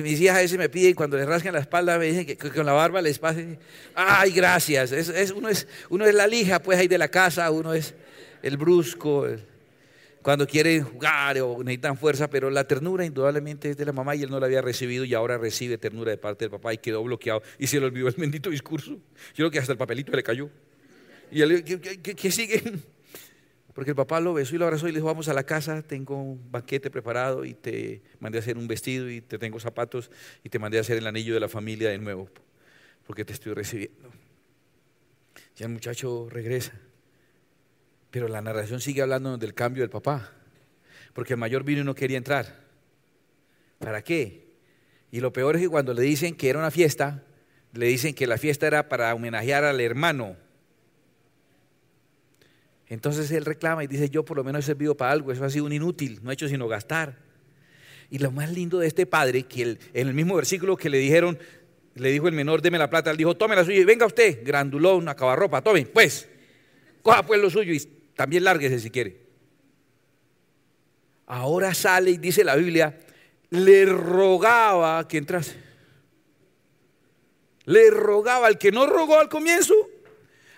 Mis 0.00 0.20
hijas 0.20 0.36
a 0.36 0.40
veces 0.40 0.58
me 0.58 0.68
piden 0.68 0.94
cuando 0.94 1.16
les 1.16 1.26
rascan 1.26 1.52
la 1.52 1.60
espalda, 1.60 1.98
me 1.98 2.06
dicen 2.06 2.24
que, 2.24 2.36
con 2.36 2.64
la 2.64 2.72
barba 2.72 3.02
les 3.02 3.18
pase. 3.18 3.58
Ay, 3.94 4.30
gracias. 4.32 4.92
Es, 4.92 5.30
uno, 5.30 5.48
es, 5.48 5.66
uno 5.90 6.06
es 6.06 6.14
la 6.14 6.26
lija, 6.26 6.62
pues 6.62 6.78
ahí 6.78 6.88
de 6.88 6.98
la 6.98 7.08
casa, 7.08 7.50
uno 7.50 7.74
es 7.74 7.94
el 8.42 8.56
brusco, 8.56 9.26
cuando 10.22 10.46
quieren 10.46 10.84
jugar 10.84 11.38
o 11.40 11.58
necesitan 11.64 11.96
fuerza, 11.96 12.30
pero 12.30 12.48
la 12.48 12.64
ternura 12.64 13.04
indudablemente 13.04 13.70
es 13.70 13.76
de 13.76 13.84
la 13.84 13.92
mamá 13.92 14.14
y 14.14 14.22
él 14.22 14.30
no 14.30 14.38
la 14.38 14.46
había 14.46 14.62
recibido 14.62 15.04
y 15.04 15.14
ahora 15.14 15.36
recibe 15.36 15.78
ternura 15.78 16.12
de 16.12 16.16
parte 16.16 16.44
del 16.44 16.50
papá 16.50 16.72
y 16.72 16.78
quedó 16.78 17.02
bloqueado 17.02 17.42
y 17.58 17.66
se 17.66 17.80
le 17.80 17.86
olvidó 17.86 18.08
el 18.08 18.14
bendito 18.16 18.48
discurso. 18.48 18.92
Yo 18.92 18.98
creo 19.34 19.50
que 19.50 19.58
hasta 19.58 19.72
el 19.72 19.78
papelito 19.78 20.12
le 20.12 20.22
cayó. 20.22 20.48
Y 21.30 21.42
él, 21.42 21.64
¿qué, 21.64 21.98
qué 22.14 22.30
sigue? 22.30 22.62
Porque 23.74 23.90
el 23.90 23.96
papá 23.96 24.20
lo 24.20 24.34
besó 24.34 24.54
y 24.54 24.58
lo 24.58 24.66
abrazó 24.66 24.86
y 24.86 24.92
le 24.92 24.98
dijo, 24.98 25.06
vamos 25.06 25.28
a 25.28 25.34
la 25.34 25.44
casa, 25.44 25.82
tengo 25.82 26.20
un 26.20 26.50
banquete 26.50 26.90
preparado 26.90 27.44
y 27.44 27.54
te 27.54 28.02
mandé 28.20 28.38
a 28.38 28.40
hacer 28.40 28.58
un 28.58 28.68
vestido 28.68 29.10
y 29.10 29.22
te 29.22 29.38
tengo 29.38 29.58
zapatos 29.60 30.10
y 30.44 30.50
te 30.50 30.58
mandé 30.58 30.78
a 30.78 30.82
hacer 30.82 30.98
el 30.98 31.06
anillo 31.06 31.32
de 31.32 31.40
la 31.40 31.48
familia 31.48 31.88
de 31.88 31.98
nuevo, 31.98 32.28
porque 33.06 33.24
te 33.24 33.32
estoy 33.32 33.54
recibiendo. 33.54 34.10
Ya 35.56 35.66
el 35.66 35.72
muchacho 35.72 36.28
regresa. 36.30 36.72
Pero 38.10 38.28
la 38.28 38.42
narración 38.42 38.80
sigue 38.80 39.00
hablando 39.00 39.38
del 39.38 39.54
cambio 39.54 39.82
del 39.82 39.90
papá, 39.90 40.32
porque 41.14 41.32
el 41.32 41.38
mayor 41.38 41.64
vino 41.64 41.80
y 41.80 41.84
no 41.84 41.94
quería 41.94 42.18
entrar. 42.18 42.60
¿Para 43.78 44.02
qué? 44.02 44.52
Y 45.10 45.20
lo 45.20 45.32
peor 45.32 45.56
es 45.56 45.62
que 45.62 45.68
cuando 45.68 45.94
le 45.94 46.02
dicen 46.02 46.36
que 46.36 46.50
era 46.50 46.58
una 46.58 46.70
fiesta, 46.70 47.22
le 47.72 47.86
dicen 47.86 48.14
que 48.14 48.26
la 48.26 48.36
fiesta 48.36 48.66
era 48.66 48.90
para 48.90 49.14
homenajear 49.14 49.64
al 49.64 49.80
hermano 49.80 50.36
entonces 52.88 53.30
él 53.30 53.44
reclama 53.44 53.84
y 53.84 53.86
dice, 53.86 54.10
yo 54.10 54.24
por 54.24 54.36
lo 54.36 54.44
menos 54.44 54.64
he 54.64 54.66
servido 54.66 54.96
para 54.96 55.12
algo, 55.12 55.32
eso 55.32 55.44
ha 55.44 55.50
sido 55.50 55.64
un 55.64 55.72
inútil, 55.72 56.20
no 56.22 56.30
he 56.30 56.34
hecho 56.34 56.48
sino 56.48 56.68
gastar. 56.68 57.16
Y 58.10 58.18
lo 58.18 58.30
más 58.30 58.50
lindo 58.50 58.78
de 58.78 58.86
este 58.86 59.06
padre, 59.06 59.44
que 59.44 59.62
en 59.94 60.08
el 60.08 60.12
mismo 60.12 60.36
versículo 60.36 60.76
que 60.76 60.90
le 60.90 60.98
dijeron, 60.98 61.38
le 61.94 62.10
dijo 62.10 62.28
el 62.28 62.34
menor, 62.34 62.60
deme 62.60 62.78
la 62.78 62.90
plata, 62.90 63.10
él 63.10 63.16
dijo, 63.16 63.34
tome 63.36 63.56
la 63.56 63.64
suya 63.64 63.78
y 63.78 63.84
venga 63.84 64.06
usted, 64.06 64.44
grandulón, 64.44 65.08
acabarropa, 65.08 65.62
tome, 65.62 65.86
pues, 65.86 66.28
coja 67.02 67.22
pues 67.24 67.40
lo 67.40 67.50
suyo 67.50 67.72
y 67.72 67.80
también 68.14 68.44
lárguese 68.44 68.78
si 68.78 68.90
quiere. 68.90 69.22
Ahora 71.26 71.72
sale 71.72 72.10
y 72.10 72.18
dice 72.18 72.44
la 72.44 72.56
Biblia, 72.56 72.98
le 73.50 73.86
rogaba 73.86 75.06
que 75.08 75.18
entrase. 75.18 75.56
Le 77.64 77.90
rogaba, 77.90 78.46
al 78.46 78.58
que 78.58 78.72
no 78.72 78.86
rogó 78.86 79.18
al 79.18 79.28
comienzo, 79.28 79.74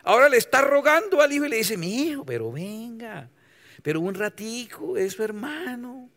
Ahora 0.04 0.28
le 0.28 0.36
está 0.36 0.60
rogando 0.60 1.20
al 1.20 1.32
hijo 1.32 1.46
y 1.46 1.48
le 1.48 1.56
dice, 1.56 1.76
mi 1.76 2.08
hijo, 2.08 2.24
pero 2.24 2.52
venga, 2.52 3.28
pero 3.82 4.00
un 4.00 4.14
ratico, 4.14 4.96
es 4.96 5.14
su 5.14 5.22
hermano. 5.22 6.10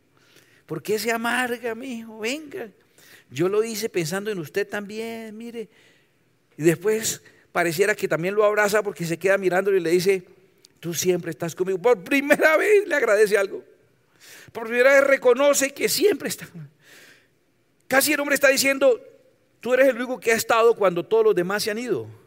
¿Por 0.66 0.84
qué 0.84 1.00
se 1.00 1.12
amarga, 1.12 1.74
mi 1.74 2.00
hijo? 2.00 2.20
Venga. 2.20 2.70
Yo 3.30 3.48
lo 3.48 3.64
hice 3.64 3.88
pensando 3.88 4.30
en 4.30 4.40
usted 4.40 4.68
también, 4.68 5.36
mire. 5.38 5.70
Y 6.58 6.64
después 6.64 7.22
pareciera 7.54 7.96
que 7.96 8.08
también 8.08 8.36
lo 8.36 8.44
abraza 8.44 8.84
porque 8.84 9.06
se 9.06 9.18
queda 9.18 9.38
mirándolo 9.38 9.78
y 9.78 9.80
le 9.80 9.92
dice, 9.92 10.26
tú 10.82 10.94
siempre 10.94 11.32
estás 11.32 11.56
conmigo. 11.56 11.82
Por 11.82 12.04
primera 12.04 12.58
vez 12.58 12.86
le 12.86 12.96
agradece 12.96 13.38
algo. 13.38 13.64
Por 14.52 14.68
primera 14.68 14.94
vez 14.94 15.06
reconoce 15.06 15.74
que 15.74 15.88
siempre 15.88 16.28
está. 16.28 16.48
Casi 17.88 18.12
el 18.12 18.20
hombre 18.20 18.36
está 18.36 18.50
diciendo, 18.50 19.00
tú 19.62 19.74
eres 19.74 19.88
el 19.88 19.96
único 19.96 20.20
que 20.20 20.32
ha 20.32 20.36
estado 20.36 20.76
cuando 20.76 21.06
todos 21.06 21.24
los 21.24 21.36
demás 21.36 21.64
se 21.64 21.72
han 21.72 21.78
ido. 21.78 22.27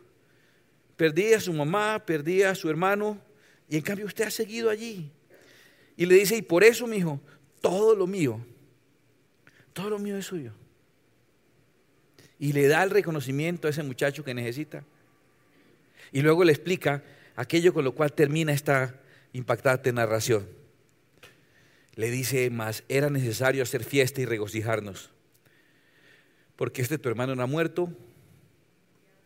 Perdí 1.00 1.32
a 1.32 1.40
su 1.40 1.54
mamá, 1.54 2.04
perdí 2.04 2.42
a 2.42 2.54
su 2.54 2.68
hermano, 2.68 3.18
y 3.70 3.78
en 3.78 3.80
cambio 3.80 4.04
usted 4.04 4.26
ha 4.26 4.30
seguido 4.30 4.68
allí. 4.68 5.10
Y 5.96 6.04
le 6.04 6.16
dice, 6.16 6.36
y 6.36 6.42
por 6.42 6.62
eso, 6.62 6.86
mi 6.86 6.98
hijo, 6.98 7.18
todo 7.62 7.96
lo 7.96 8.06
mío, 8.06 8.38
todo 9.72 9.88
lo 9.88 9.98
mío 9.98 10.18
es 10.18 10.26
suyo. 10.26 10.52
Y 12.38 12.52
le 12.52 12.68
da 12.68 12.82
el 12.82 12.90
reconocimiento 12.90 13.66
a 13.66 13.70
ese 13.70 13.82
muchacho 13.82 14.22
que 14.22 14.34
necesita. 14.34 14.84
Y 16.12 16.20
luego 16.20 16.44
le 16.44 16.52
explica 16.52 17.02
aquello 17.34 17.72
con 17.72 17.86
lo 17.86 17.92
cual 17.92 18.12
termina 18.12 18.52
esta 18.52 19.00
impactante 19.32 19.94
narración. 19.94 20.50
Le 21.94 22.10
dice, 22.10 22.50
más 22.50 22.84
era 22.90 23.08
necesario 23.08 23.62
hacer 23.62 23.84
fiesta 23.84 24.20
y 24.20 24.26
regocijarnos, 24.26 25.08
porque 26.56 26.82
este 26.82 26.98
tu 26.98 27.08
hermano 27.08 27.34
no 27.34 27.42
ha 27.42 27.46
muerto 27.46 27.90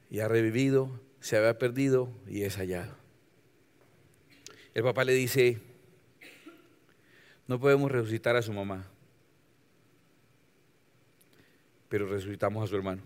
y 0.09 0.21
ha 0.21 0.29
revivido 0.29 1.03
se 1.25 1.39
había 1.39 1.59
perdido 1.59 2.11
y 2.29 2.43
es 2.43 2.57
hallado. 2.59 2.95
El 4.75 4.83
papá 4.83 5.05
le 5.05 5.15
dice, 5.15 5.59
no 7.47 7.59
podemos 7.59 7.91
resucitar 7.91 8.37
a 8.37 8.43
su 8.43 8.53
mamá, 8.53 8.87
pero 11.89 12.07
resucitamos 12.07 12.63
a 12.63 12.67
su 12.67 12.77
hermano. 12.77 13.01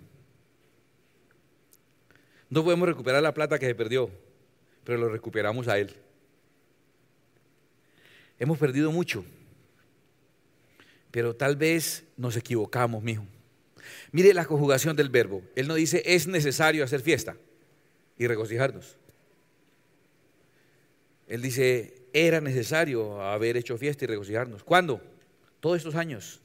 No 2.50 2.64
podemos 2.64 2.88
recuperar 2.88 3.22
la 3.22 3.32
plata 3.32 3.56
que 3.56 3.66
se 3.66 3.74
perdió, 3.76 4.10
pero 4.82 4.98
lo 4.98 5.08
recuperamos 5.10 5.68
a 5.68 5.78
él. 5.78 5.94
Hemos 8.40 8.58
perdido 8.58 8.90
mucho, 8.90 9.24
pero 11.12 11.36
tal 11.36 11.54
vez 11.54 12.02
nos 12.16 12.36
equivocamos, 12.36 13.00
mijo. 13.00 13.24
Mire 14.10 14.34
la 14.34 14.44
conjugación 14.44 14.96
del 14.96 15.08
verbo. 15.08 15.40
Él 15.54 15.68
no 15.68 15.76
dice 15.76 16.02
es 16.04 16.26
necesario 16.26 16.82
hacer 16.82 17.00
fiesta 17.00 17.36
y 18.18 18.26
regocijarnos. 18.26 18.96
Él 21.28 21.42
dice, 21.42 22.02
era 22.12 22.40
necesario 22.40 23.20
haber 23.20 23.56
hecho 23.56 23.76
fiesta 23.78 24.04
y 24.04 24.08
regocijarnos. 24.08 24.62
¿Cuándo? 24.62 25.00
Todos 25.60 25.76
estos 25.76 25.94
años. 25.94 26.40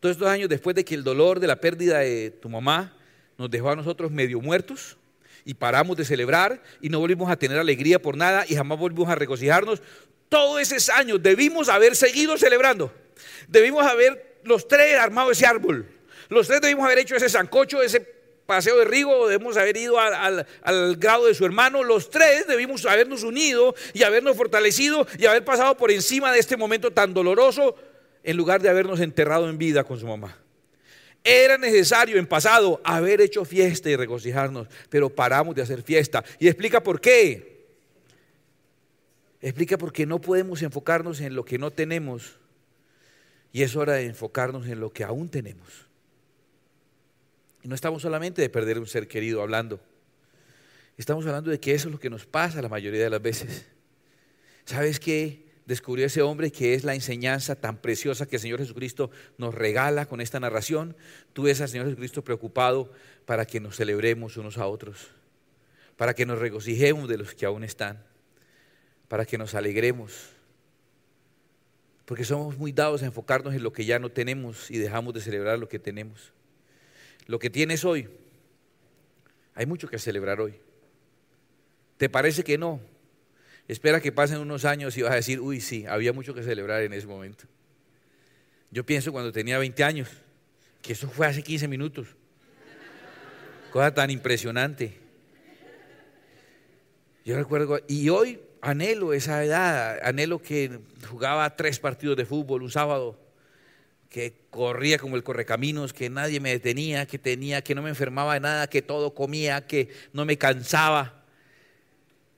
Todos 0.00 0.16
estos 0.16 0.28
años 0.28 0.48
después 0.48 0.76
de 0.76 0.84
que 0.84 0.94
el 0.94 1.02
dolor 1.02 1.40
de 1.40 1.46
la 1.46 1.56
pérdida 1.56 2.00
de 2.00 2.30
tu 2.30 2.48
mamá 2.48 2.96
nos 3.38 3.50
dejó 3.50 3.70
a 3.70 3.76
nosotros 3.76 4.10
medio 4.10 4.40
muertos 4.40 4.96
y 5.44 5.54
paramos 5.54 5.96
de 5.96 6.04
celebrar 6.04 6.62
y 6.80 6.88
no 6.88 7.00
volvimos 7.00 7.30
a 7.30 7.36
tener 7.36 7.58
alegría 7.58 8.00
por 8.00 8.16
nada 8.16 8.44
y 8.48 8.54
jamás 8.54 8.78
volvimos 8.78 9.08
a 9.08 9.14
regocijarnos. 9.14 9.82
Todos 10.28 10.60
esos 10.60 10.90
años 10.90 11.22
debimos 11.22 11.68
haber 11.68 11.96
seguido 11.96 12.36
celebrando. 12.36 12.92
Debimos 13.48 13.86
haber 13.86 14.40
los 14.44 14.68
tres 14.68 14.98
armado 14.98 15.30
ese 15.30 15.46
árbol. 15.46 15.86
Los 16.28 16.48
tres 16.48 16.60
debimos 16.60 16.84
haber 16.84 16.98
hecho 16.98 17.16
ese 17.16 17.28
sancocho, 17.28 17.82
ese 17.82 18.00
paseo 18.46 18.78
de 18.78 18.84
Rigo, 18.84 19.28
debemos 19.28 19.56
haber 19.56 19.76
ido 19.76 19.98
al, 19.98 20.46
grado 20.96 21.26
de 21.26 21.34
su 21.34 21.44
hermano, 21.44 21.82
los 21.82 22.10
tres 22.10 22.46
debimos 22.46 22.84
habernos 22.86 23.22
unido 23.22 23.74
y 23.92 24.02
habernos 24.02 24.36
fortalecido 24.36 25.06
y 25.18 25.26
haber 25.26 25.44
pasado 25.44 25.76
por 25.76 25.90
encima 25.90 26.32
de 26.32 26.38
este 26.38 26.56
momento 26.56 26.90
tan 26.90 27.14
doloroso 27.14 27.76
en 28.22 28.36
lugar 28.36 28.62
de 28.62 28.68
habernos 28.68 29.00
enterrado 29.00 29.48
en 29.48 29.58
vida 29.58 29.84
con 29.84 29.98
su 29.98 30.06
mamá. 30.06 30.38
Era 31.22 31.56
necesario 31.56 32.18
en 32.18 32.26
pasado 32.26 32.80
haber 32.84 33.22
hecho 33.22 33.46
fiesta 33.46 33.88
y 33.88 33.96
regocijarnos, 33.96 34.68
pero 34.90 35.08
paramos 35.08 35.54
de 35.54 35.62
hacer 35.62 35.82
fiesta. 35.82 36.22
Y 36.38 36.48
explica 36.48 36.82
por 36.82 37.00
qué. 37.00 37.54
Explica 39.40 39.78
por 39.78 39.92
qué 39.92 40.04
no 40.04 40.20
podemos 40.20 40.60
enfocarnos 40.60 41.20
en 41.20 41.34
lo 41.34 41.44
que 41.44 41.58
no 41.58 41.70
tenemos 41.70 42.38
y 43.52 43.62
es 43.62 43.76
hora 43.76 43.94
de 43.94 44.06
enfocarnos 44.06 44.66
en 44.66 44.80
lo 44.80 44.92
que 44.92 45.04
aún 45.04 45.28
tenemos. 45.28 45.86
Y 47.64 47.68
no 47.68 47.74
estamos 47.74 48.02
solamente 48.02 48.42
de 48.42 48.50
perder 48.50 48.78
un 48.78 48.86
ser 48.86 49.08
querido 49.08 49.40
hablando. 49.40 49.80
Estamos 50.98 51.24
hablando 51.26 51.50
de 51.50 51.58
que 51.58 51.72
eso 51.72 51.88
es 51.88 51.92
lo 51.92 51.98
que 51.98 52.10
nos 52.10 52.26
pasa 52.26 52.60
la 52.60 52.68
mayoría 52.68 53.02
de 53.02 53.08
las 53.08 53.22
veces. 53.22 53.64
¿Sabes 54.66 55.00
qué? 55.00 55.46
Descubrió 55.64 56.04
ese 56.04 56.20
hombre 56.20 56.52
que 56.52 56.74
es 56.74 56.84
la 56.84 56.94
enseñanza 56.94 57.56
tan 57.56 57.78
preciosa 57.78 58.26
que 58.26 58.36
el 58.36 58.42
Señor 58.42 58.58
Jesucristo 58.58 59.10
nos 59.38 59.54
regala 59.54 60.04
con 60.04 60.20
esta 60.20 60.38
narración. 60.38 60.94
Tú 61.32 61.44
ves 61.44 61.62
al 61.62 61.70
Señor 61.70 61.86
Jesucristo 61.86 62.22
preocupado 62.22 62.92
para 63.24 63.46
que 63.46 63.60
nos 63.60 63.76
celebremos 63.76 64.36
unos 64.36 64.58
a 64.58 64.66
otros, 64.66 65.08
para 65.96 66.12
que 66.12 66.26
nos 66.26 66.38
regocijemos 66.38 67.08
de 67.08 67.16
los 67.16 67.34
que 67.34 67.46
aún 67.46 67.64
están, 67.64 68.04
para 69.08 69.24
que 69.24 69.38
nos 69.38 69.54
alegremos, 69.54 70.12
porque 72.04 72.26
somos 72.26 72.58
muy 72.58 72.72
dados 72.72 73.02
a 73.02 73.06
enfocarnos 73.06 73.54
en 73.54 73.62
lo 73.62 73.72
que 73.72 73.86
ya 73.86 73.98
no 73.98 74.10
tenemos 74.10 74.70
y 74.70 74.76
dejamos 74.76 75.14
de 75.14 75.22
celebrar 75.22 75.58
lo 75.58 75.70
que 75.70 75.78
tenemos 75.78 76.34
lo 77.26 77.38
que 77.38 77.50
tienes 77.50 77.84
hoy, 77.84 78.08
hay 79.54 79.66
mucho 79.66 79.88
que 79.88 79.98
celebrar 79.98 80.40
hoy. 80.40 80.54
¿Te 81.96 82.08
parece 82.08 82.42
que 82.42 82.58
no? 82.58 82.80
Espera 83.68 84.00
que 84.00 84.12
pasen 84.12 84.38
unos 84.38 84.64
años 84.64 84.96
y 84.96 85.02
vas 85.02 85.12
a 85.12 85.16
decir, 85.16 85.40
uy, 85.40 85.60
sí, 85.60 85.86
había 85.86 86.12
mucho 86.12 86.34
que 86.34 86.42
celebrar 86.42 86.82
en 86.82 86.92
ese 86.92 87.06
momento. 87.06 87.44
Yo 88.70 88.84
pienso 88.84 89.12
cuando 89.12 89.32
tenía 89.32 89.58
20 89.58 89.84
años, 89.84 90.08
que 90.82 90.92
eso 90.92 91.08
fue 91.08 91.26
hace 91.26 91.42
15 91.42 91.68
minutos. 91.68 92.08
Cosa 93.72 93.94
tan 93.94 94.10
impresionante. 94.10 94.98
Yo 97.24 97.36
recuerdo, 97.36 97.80
y 97.88 98.08
hoy 98.10 98.40
anhelo 98.60 99.14
esa 99.14 99.42
edad, 99.42 99.98
anhelo 100.02 100.42
que 100.42 100.80
jugaba 101.08 101.56
tres 101.56 101.78
partidos 101.78 102.16
de 102.16 102.26
fútbol 102.26 102.62
un 102.62 102.70
sábado, 102.70 103.18
que 104.14 104.32
corría 104.50 104.96
como 104.96 105.16
el 105.16 105.24
correcaminos, 105.24 105.92
que 105.92 106.08
nadie 106.08 106.38
me 106.38 106.50
detenía, 106.50 107.04
que 107.04 107.18
tenía, 107.18 107.64
que 107.64 107.74
no 107.74 107.82
me 107.82 107.88
enfermaba 107.88 108.34
de 108.34 108.40
nada, 108.40 108.68
que 108.68 108.80
todo 108.80 109.12
comía, 109.12 109.66
que 109.66 109.88
no 110.12 110.24
me 110.24 110.38
cansaba. 110.38 111.24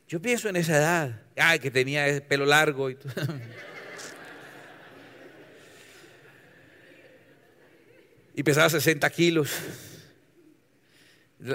Yo 0.09 0.23
pienso 0.23 0.49
en 0.49 0.57
esa 0.57 0.79
edad, 0.79 1.21
ay, 1.37 1.59
que 1.59 1.71
tenía 1.71 2.09
el 2.09 2.23
pelo 2.23 2.47
largo 2.47 2.89
y 2.89 2.97
y 8.37 8.43
pesaba 8.43 8.71
60 8.71 9.11
kilos. 9.11 9.51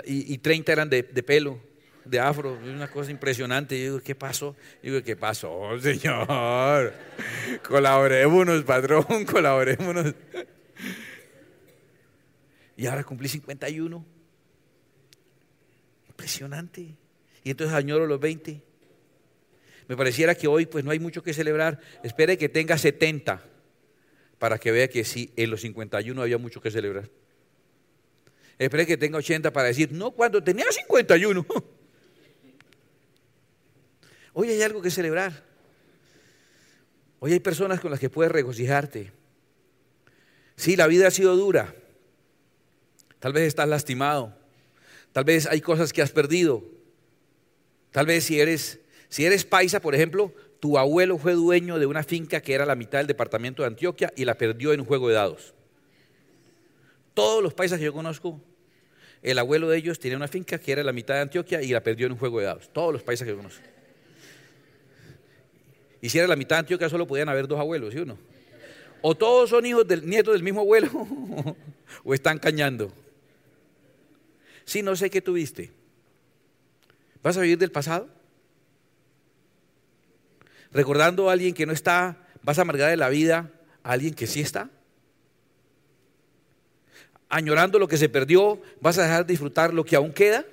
Y, 0.05 0.37
30 0.37 0.71
eran 0.71 0.91
de, 0.91 1.03
pelo, 1.03 1.59
de 2.05 2.19
afro, 2.19 2.57
una 2.63 2.89
cosa 2.89 3.11
impresionante. 3.11 3.77
Yo 3.77 3.83
digo, 3.83 3.99
¿qué 4.03 4.15
pasó? 4.15 4.55
Yo 4.81 4.91
digo, 4.91 5.03
¿qué 5.03 5.15
pasó, 5.15 5.79
señor? 5.79 6.93
Colaborémonos, 7.67 8.63
patrón, 8.63 9.25
colaborémonos. 9.25 10.13
Y 12.77 12.87
ahora 12.87 13.03
cumplí 13.03 13.27
51. 13.27 14.05
Impresionante. 16.07 16.95
Y 17.43 17.51
entonces 17.51 17.75
añoro 17.75 18.07
los 18.07 18.19
20. 18.19 18.61
Me 19.87 19.97
pareciera 19.97 20.35
que 20.35 20.47
hoy 20.47 20.65
pues 20.65 20.83
no 20.83 20.91
hay 20.91 20.99
mucho 20.99 21.21
que 21.23 21.33
celebrar. 21.33 21.79
Espere 22.03 22.37
que 22.37 22.49
tenga 22.49 22.77
70 22.77 23.43
para 24.39 24.57
que 24.57 24.71
vea 24.71 24.87
que 24.87 25.03
sí, 25.03 25.31
en 25.35 25.51
los 25.51 25.61
51 25.61 26.19
había 26.21 26.37
mucho 26.37 26.61
que 26.61 26.71
celebrar. 26.71 27.09
Espere 28.57 28.87
que 28.87 28.97
tenga 28.97 29.17
80 29.17 29.51
para 29.53 29.67
decir, 29.67 29.91
no, 29.91 30.11
cuando 30.11 30.43
tenía 30.43 30.65
51. 30.71 31.45
Hoy 34.33 34.49
hay 34.49 34.61
algo 34.61 34.81
que 34.81 34.91
celebrar. 34.91 35.43
Hoy 37.19 37.33
hay 37.33 37.39
personas 37.39 37.79
con 37.79 37.91
las 37.91 37.99
que 37.99 38.09
puedes 38.09 38.31
regocijarte. 38.31 39.11
Sí, 40.55 40.75
la 40.75 40.87
vida 40.87 41.07
ha 41.07 41.11
sido 41.11 41.35
dura. 41.35 41.75
Tal 43.19 43.33
vez 43.33 43.43
estás 43.43 43.67
lastimado. 43.67 44.35
Tal 45.11 45.23
vez 45.23 45.45
hay 45.47 45.61
cosas 45.61 45.93
que 45.93 46.01
has 46.01 46.11
perdido. 46.11 46.63
Tal 47.91 48.05
vez 48.05 48.23
si 48.23 48.39
eres, 48.39 48.79
si 49.09 49.25
eres 49.25 49.45
paisa, 49.45 49.81
por 49.81 49.93
ejemplo, 49.93 50.33
tu 50.59 50.77
abuelo 50.77 51.17
fue 51.17 51.33
dueño 51.33 51.77
de 51.77 51.85
una 51.85 52.03
finca 52.03 52.41
que 52.41 52.53
era 52.53 52.65
la 52.65 52.75
mitad 52.75 52.99
del 52.99 53.07
departamento 53.07 53.63
de 53.63 53.67
Antioquia 53.67 54.13
y 54.15 54.25
la 54.25 54.35
perdió 54.35 54.73
en 54.73 54.79
un 54.79 54.85
juego 54.85 55.09
de 55.09 55.15
dados. 55.15 55.53
Todos 57.13 57.43
los 57.43 57.53
paisas 57.53 57.77
que 57.77 57.85
yo 57.85 57.93
conozco, 57.93 58.39
el 59.21 59.37
abuelo 59.37 59.69
de 59.69 59.77
ellos 59.77 59.99
tenía 59.99 60.17
una 60.17 60.27
finca 60.27 60.57
que 60.57 60.71
era 60.71 60.83
la 60.83 60.93
mitad 60.93 61.15
de 61.15 61.21
Antioquia 61.21 61.61
y 61.61 61.67
la 61.67 61.83
perdió 61.83 62.05
en 62.05 62.13
un 62.13 62.17
juego 62.17 62.39
de 62.39 62.45
dados. 62.45 62.69
Todos 62.71 62.93
los 62.93 63.03
paisas 63.03 63.25
que 63.25 63.31
yo 63.31 63.37
conozco. 63.37 63.61
Y 66.01 66.09
si 66.09 66.17
era 66.17 66.27
la 66.27 66.35
mitad 66.35 66.55
de 66.55 66.61
Antioquia, 66.61 66.89
solo 66.89 67.07
podían 67.07 67.29
haber 67.29 67.47
dos 67.47 67.59
abuelos, 67.59 67.93
¿sí 67.93 67.99
o 67.99 68.05
no? 68.05 68.17
O 69.01 69.15
todos 69.15 69.49
son 69.49 69.65
hijos 69.65 69.87
del 69.87 70.07
nieto 70.07 70.31
del 70.31 70.43
mismo 70.43 70.61
abuelo, 70.61 70.89
o 72.03 72.13
están 72.13 72.39
cañando. 72.39 72.91
Si 74.65 74.81
no 74.83 74.95
sé 74.95 75.09
qué 75.09 75.21
tuviste. 75.21 75.71
¿Vas 77.23 77.37
a 77.37 77.41
vivir 77.41 77.57
del 77.57 77.71
pasado? 77.71 78.09
Recordando 80.71 81.29
a 81.29 81.33
alguien 81.33 81.53
que 81.53 81.65
no 81.65 81.73
está, 81.73 82.17
vas 82.41 82.57
a 82.57 82.61
amargar 82.61 82.89
de 82.89 82.97
la 82.97 83.09
vida 83.09 83.51
a 83.83 83.91
alguien 83.91 84.13
que 84.13 84.27
sí 84.27 84.41
está. 84.41 84.69
Añorando 87.29 87.79
lo 87.79 87.87
que 87.87 87.97
se 87.97 88.09
perdió, 88.09 88.61
vas 88.81 88.97
a 88.97 89.03
dejar 89.03 89.25
de 89.25 89.33
disfrutar 89.33 89.73
lo 89.73 89.83
que 89.83 89.95
aún 89.95 90.13
queda. 90.13 90.45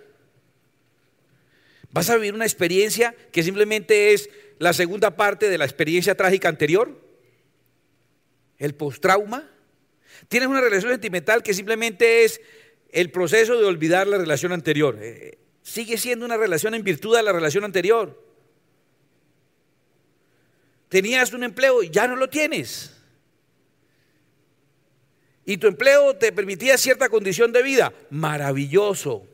Vas 1.90 2.10
a 2.10 2.16
vivir 2.16 2.34
una 2.34 2.44
experiencia 2.44 3.14
que 3.32 3.42
simplemente 3.42 4.12
es 4.12 4.30
la 4.58 4.72
segunda 4.72 5.16
parte 5.16 5.48
de 5.48 5.58
la 5.58 5.64
experiencia 5.64 6.14
trágica 6.14 6.48
anterior 6.48 7.08
el 8.58 8.74
post-trauma. 8.74 9.48
Tienes 10.28 10.48
una 10.48 10.60
relación 10.60 10.92
sentimental 10.92 11.42
que 11.42 11.54
simplemente 11.54 12.24
es 12.24 12.40
el 12.90 13.10
proceso 13.10 13.58
de 13.58 13.64
olvidar 13.64 14.06
la 14.06 14.18
relación 14.18 14.52
anterior. 14.52 14.98
Eh, 15.00 15.38
sigue 15.62 15.96
siendo 15.96 16.26
una 16.26 16.36
relación 16.36 16.74
en 16.74 16.82
virtud 16.82 17.16
de 17.16 17.22
la 17.22 17.32
relación 17.32 17.64
anterior. 17.64 18.24
Tenías 20.88 21.32
un 21.32 21.44
empleo 21.44 21.82
ya 21.82 22.08
no 22.08 22.16
lo 22.16 22.28
tienes. 22.28 22.94
Y 25.44 25.56
tu 25.56 25.66
empleo 25.66 26.16
te 26.16 26.32
permitía 26.32 26.76
cierta 26.76 27.08
condición 27.08 27.52
de 27.52 27.62
vida. 27.62 27.92
Maravilloso. 28.10 29.26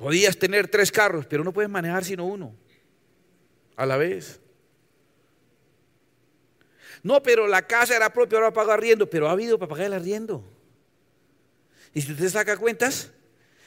Podías 0.00 0.38
tener 0.38 0.66
tres 0.66 0.90
carros, 0.90 1.26
pero 1.26 1.44
no 1.44 1.52
puedes 1.52 1.70
manejar 1.70 2.06
sino 2.06 2.24
uno 2.24 2.54
a 3.76 3.84
la 3.84 3.98
vez. 3.98 4.40
No, 7.02 7.22
pero 7.22 7.46
la 7.46 7.66
casa 7.66 7.96
era 7.96 8.10
propia, 8.10 8.38
ahora 8.38 8.50
pago 8.50 8.70
arriendo, 8.70 9.10
pero 9.10 9.28
ha 9.28 9.32
habido 9.32 9.58
para 9.58 9.68
pagar 9.68 9.88
el 9.88 9.92
arriendo. 9.92 10.42
Y 11.92 12.00
si 12.00 12.12
usted 12.12 12.30
saca 12.30 12.56
cuentas, 12.56 13.12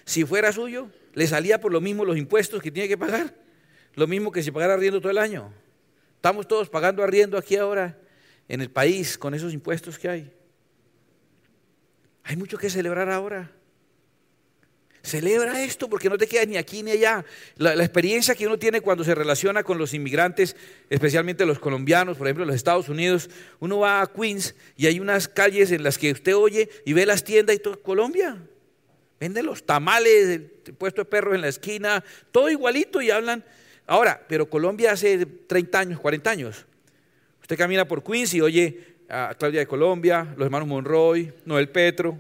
si 0.06 0.26
fuera 0.26 0.52
suyo, 0.52 0.90
le 1.14 1.28
salía 1.28 1.62
por 1.62 1.72
lo 1.72 1.80
mismo 1.80 2.04
los 2.04 2.18
impuestos 2.18 2.64
que 2.64 2.72
tiene 2.72 2.90
que 2.90 2.98
pagar, 2.98 3.36
lo 3.94 4.08
mismo 4.08 4.32
que 4.32 4.42
si 4.42 4.50
pagara 4.50 4.74
arriendo 4.74 5.00
todo 5.00 5.12
el 5.12 5.20
año. 5.20 5.54
Estamos 6.16 6.48
todos 6.48 6.68
pagando 6.68 7.04
arriendo 7.04 7.38
aquí 7.38 7.58
ahora 7.58 7.96
en 8.48 8.60
el 8.60 8.72
país 8.72 9.20
con 9.20 9.36
esos 9.36 9.54
impuestos 9.54 10.00
que 10.00 10.10
hay. 10.10 10.34
Hay 12.24 12.38
mucho 12.38 12.58
que 12.58 12.72
celebrar 12.72 13.12
ahora. 13.12 13.52
Celebra 15.04 15.62
esto 15.62 15.90
porque 15.90 16.10
no 16.10 16.18
te 16.18 16.28
quedas 16.28 16.48
ni 16.48 16.56
aquí 16.56 16.82
ni 16.82 16.92
allá. 16.92 17.26
La, 17.58 17.74
experiencia 17.74 18.36
que 18.36 18.48
uno 18.48 18.58
tiene 18.58 18.80
cuando 18.80 19.04
se 19.04 19.14
relaciona 19.14 19.62
con 19.62 19.78
los 19.78 19.94
inmigrantes, 19.94 20.56
especialmente 20.90 21.46
los 21.46 21.60
colombianos, 21.60 22.18
por 22.18 22.26
ejemplo, 22.26 22.46
los 22.46 22.56
Estados 22.56 22.88
Unidos, 22.88 23.30
uno 23.60 23.80
va 23.80 24.02
a 24.02 24.08
Queens 24.08 24.56
y 24.78 24.88
hay 24.88 25.02
unas 25.02 25.28
calles 25.28 25.72
en 25.72 25.84
las 25.84 25.98
que 25.98 26.14
usted 26.14 26.34
oye 26.34 26.70
y 26.86 26.94
ve 26.94 27.06
las 27.06 27.26
tiendas 27.26 27.58
y 27.58 27.60
todo 27.60 27.84
Colombia. 27.84 28.38
Venden 29.20 29.46
los 29.46 29.66
tamales, 29.66 30.30
el 30.30 30.74
puesto 30.78 31.02
de 31.02 31.06
perros 31.06 31.36
en 31.36 31.42
la 31.42 31.50
esquina, 31.50 32.02
todo 32.32 32.50
igualito 32.50 33.02
y 33.02 33.12
hablan. 33.12 33.44
Ahora, 33.86 34.24
pero 34.30 34.50
Colombia 34.50 34.94
hace 34.94 35.26
30 35.26 35.80
años, 35.80 36.00
40 36.00 36.30
años. 36.30 36.66
Usted 37.42 37.58
camina 37.58 37.86
por 37.86 38.06
Queens 38.06 38.34
y 38.36 38.40
oye 38.40 38.96
a 39.10 39.36
Claudia 39.38 39.60
de 39.60 39.68
Colombia, 39.68 40.34
los 40.38 40.46
hermanos 40.46 40.70
Monroy, 40.70 41.34
Noel 41.44 41.68
Petro. 41.68 42.18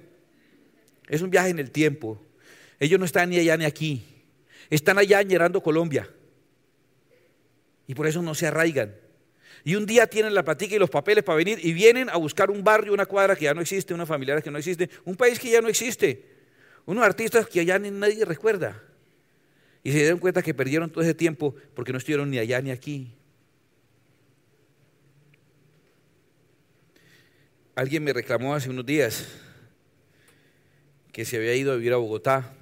Es 1.07 1.21
un 1.21 1.29
viaje 1.29 1.49
en 1.49 1.59
el 1.59 1.71
tiempo. 1.71 2.19
Ellos 2.83 2.99
no 2.99 3.05
están 3.05 3.29
ni 3.29 3.39
allá 3.39 3.55
ni 3.55 3.63
aquí. 3.63 4.03
Están 4.69 4.97
allá 4.97 5.19
añerando 5.19 5.63
Colombia. 5.63 6.09
Y 7.87 7.95
por 7.95 8.07
eso 8.07 8.21
no 8.21 8.35
se 8.35 8.47
arraigan. 8.47 8.93
Y 9.63 9.75
un 9.75 9.85
día 9.85 10.05
tienen 10.05 10.33
la 10.33 10.43
platica 10.43 10.75
y 10.75 10.79
los 10.79 10.89
papeles 10.89 11.23
para 11.23 11.37
venir 11.37 11.59
y 11.63 11.71
vienen 11.71 12.09
a 12.09 12.17
buscar 12.17 12.51
un 12.51 12.61
barrio, 12.61 12.93
una 12.93 13.05
cuadra 13.05 13.37
que 13.37 13.45
ya 13.45 13.53
no 13.53 13.61
existe, 13.61 13.93
una 13.93 14.05
familiar 14.05 14.43
que 14.43 14.51
no 14.51 14.57
existe, 14.57 14.89
un 15.05 15.15
país 15.15 15.39
que 15.39 15.49
ya 15.49 15.61
no 15.61 15.69
existe, 15.69 16.25
unos 16.85 17.05
artistas 17.05 17.47
que 17.47 17.61
allá 17.61 17.79
nadie 17.79 18.25
recuerda. 18.25 18.83
Y 19.81 19.93
se 19.93 19.99
dieron 19.99 20.19
cuenta 20.19 20.41
que 20.41 20.53
perdieron 20.53 20.91
todo 20.91 21.05
ese 21.05 21.13
tiempo 21.13 21.55
porque 21.75 21.93
no 21.93 21.99
estuvieron 21.99 22.29
ni 22.29 22.37
allá 22.37 22.61
ni 22.61 22.71
aquí. 22.71 23.13
Alguien 27.75 28.03
me 28.03 28.11
reclamó 28.11 28.53
hace 28.53 28.69
unos 28.69 28.85
días 28.85 29.25
que 31.13 31.23
se 31.23 31.37
había 31.37 31.55
ido 31.55 31.71
a 31.71 31.75
vivir 31.77 31.93
a 31.93 31.97
Bogotá 31.97 32.57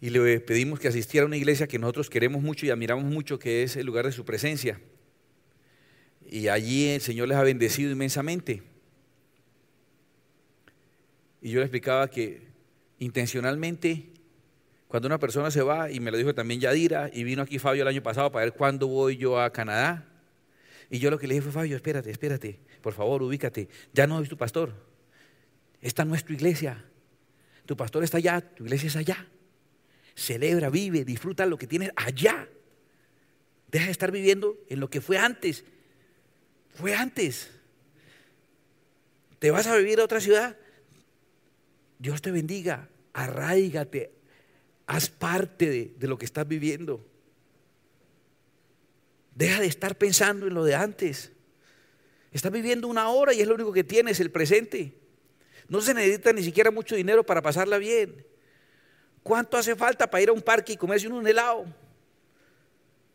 y 0.00 0.10
le 0.10 0.40
pedimos 0.40 0.80
que 0.80 0.88
asistiera 0.88 1.24
a 1.24 1.26
una 1.26 1.36
iglesia 1.36 1.68
que 1.68 1.78
nosotros 1.78 2.08
queremos 2.08 2.42
mucho 2.42 2.64
y 2.64 2.70
admiramos 2.70 3.04
mucho, 3.04 3.38
que 3.38 3.62
es 3.62 3.76
el 3.76 3.84
lugar 3.84 4.06
de 4.06 4.12
su 4.12 4.24
presencia. 4.24 4.80
Y 6.26 6.48
allí 6.48 6.88
el 6.88 7.02
Señor 7.02 7.28
les 7.28 7.36
ha 7.36 7.42
bendecido 7.42 7.90
inmensamente. 7.90 8.62
Y 11.42 11.50
yo 11.50 11.58
le 11.58 11.66
explicaba 11.66 12.08
que 12.08 12.48
intencionalmente, 12.98 14.06
cuando 14.88 15.06
una 15.06 15.18
persona 15.18 15.50
se 15.50 15.62
va, 15.62 15.90
y 15.90 16.00
me 16.00 16.10
lo 16.10 16.16
dijo 16.16 16.34
también 16.34 16.60
Yadira, 16.60 17.10
y 17.12 17.24
vino 17.24 17.42
aquí 17.42 17.58
Fabio 17.58 17.82
el 17.82 17.88
año 17.88 18.02
pasado 18.02 18.32
para 18.32 18.46
ver 18.46 18.54
cuándo 18.54 18.86
voy 18.86 19.18
yo 19.18 19.38
a 19.38 19.52
Canadá, 19.52 20.06
y 20.88 20.98
yo 20.98 21.10
lo 21.10 21.18
que 21.18 21.26
le 21.26 21.34
dije 21.34 21.44
fue, 21.44 21.52
Fabio, 21.52 21.76
espérate, 21.76 22.10
espérate, 22.10 22.58
por 22.80 22.94
favor, 22.94 23.22
ubícate, 23.22 23.68
ya 23.92 24.06
no 24.06 24.20
es 24.22 24.28
tu 24.28 24.36
pastor, 24.36 24.72
esta 25.82 26.04
no 26.04 26.14
es 26.14 26.24
tu 26.24 26.32
iglesia, 26.32 26.84
tu 27.66 27.76
pastor 27.76 28.02
está 28.02 28.16
allá, 28.16 28.40
tu 28.40 28.64
iglesia 28.64 28.88
es 28.88 28.96
allá 28.96 29.26
celebra, 30.20 30.68
vive, 30.68 31.04
disfruta 31.04 31.46
lo 31.46 31.56
que 31.56 31.66
tienes 31.66 31.90
allá. 31.96 32.46
Deja 33.68 33.86
de 33.86 33.90
estar 33.90 34.10
viviendo 34.12 34.58
en 34.68 34.80
lo 34.80 34.90
que 34.90 35.00
fue 35.00 35.16
antes. 35.16 35.64
Fue 36.74 36.94
antes. 36.94 37.50
¿Te 39.38 39.50
vas 39.50 39.66
a 39.66 39.76
vivir 39.76 40.00
a 40.00 40.04
otra 40.04 40.20
ciudad? 40.20 40.56
Dios 41.98 42.20
te 42.20 42.30
bendiga. 42.30 42.88
Arraígate. 43.14 44.12
Haz 44.86 45.08
parte 45.08 45.70
de, 45.70 45.94
de 45.96 46.06
lo 46.06 46.18
que 46.18 46.26
estás 46.26 46.46
viviendo. 46.46 47.06
Deja 49.34 49.60
de 49.60 49.68
estar 49.68 49.96
pensando 49.96 50.46
en 50.46 50.54
lo 50.54 50.64
de 50.64 50.74
antes. 50.74 51.32
Estás 52.30 52.52
viviendo 52.52 52.88
una 52.88 53.08
hora 53.08 53.32
y 53.32 53.40
es 53.40 53.48
lo 53.48 53.54
único 53.54 53.72
que 53.72 53.84
tienes, 53.84 54.20
el 54.20 54.30
presente. 54.30 54.98
No 55.68 55.80
se 55.80 55.94
necesita 55.94 56.32
ni 56.32 56.42
siquiera 56.42 56.70
mucho 56.70 56.94
dinero 56.94 57.24
para 57.24 57.40
pasarla 57.40 57.78
bien. 57.78 58.26
¿Cuánto 59.30 59.56
hace 59.56 59.76
falta 59.76 60.10
para 60.10 60.20
ir 60.20 60.28
a 60.28 60.32
un 60.32 60.42
parque 60.42 60.72
y 60.72 60.76
comerse 60.76 61.06
un 61.06 61.24
helado? 61.24 61.64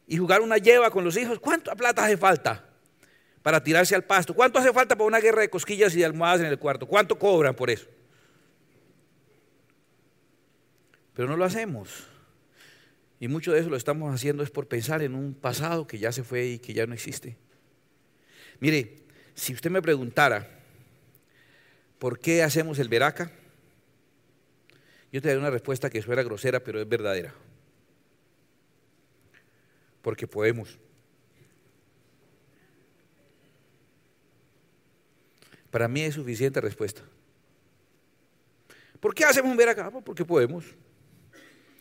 Y 0.07 0.15
jugar 0.15 0.39
una 0.39 0.57
lleva 0.57 0.89
con 0.89 1.03
los 1.03 1.17
hijos. 1.17 1.39
¿Cuánta 1.41 1.75
plata 1.75 2.05
hace 2.05 2.15
falta? 2.15 2.63
para 3.43 3.61
tirarse 3.61 3.93
al 3.93 4.05
pasto. 4.05 4.33
¿Cuánto 4.33 4.57
hace 4.57 4.71
falta 4.71 4.95
para 4.95 5.05
una 5.05 5.19
guerra 5.19 5.41
de 5.41 5.49
cosquillas 5.49 5.93
y 5.93 5.99
de 5.99 6.05
almohadas 6.05 6.39
en 6.39 6.45
el 6.45 6.57
cuarto? 6.57 6.87
¿Cuánto 6.87 7.19
cobran 7.19 7.53
por 7.53 7.69
eso? 7.69 7.85
Pero 11.13 11.27
no 11.27 11.35
lo 11.35 11.43
hacemos. 11.43 12.07
Y 13.19 13.27
mucho 13.27 13.51
de 13.51 13.59
eso 13.59 13.69
lo 13.69 13.75
estamos 13.75 14.15
haciendo 14.15 14.41
es 14.41 14.51
por 14.51 14.69
pensar 14.69 15.01
en 15.03 15.15
un 15.15 15.33
pasado 15.33 15.85
que 15.85 15.99
ya 15.99 16.13
se 16.13 16.23
fue 16.23 16.45
y 16.45 16.59
que 16.59 16.73
ya 16.73 16.87
no 16.87 16.93
existe. 16.93 17.35
Mire, 18.61 18.99
si 19.33 19.53
usted 19.53 19.69
me 19.69 19.81
preguntara, 19.81 20.47
¿por 21.99 22.19
qué 22.19 22.41
hacemos 22.41 22.79
el 22.79 22.87
veraca? 22.87 23.33
Yo 25.15 25.21
te 25.21 25.29
daré 25.29 25.39
una 25.39 25.49
respuesta 25.49 25.89
que 25.89 26.01
suena 26.01 26.23
grosera, 26.23 26.59
pero 26.59 26.81
es 26.81 26.89
verdadera. 26.89 27.33
Porque 30.01 30.27
podemos. 30.27 30.77
Para 35.71 35.87
mí 35.87 36.01
es 36.01 36.15
suficiente 36.15 36.59
respuesta. 36.59 37.01
¿Por 38.99 39.15
qué 39.15 39.23
hacemos 39.23 39.49
un 39.51 39.55
veraca? 39.55 39.89
Pues 39.89 40.03
porque 40.03 40.25
podemos. 40.25 40.65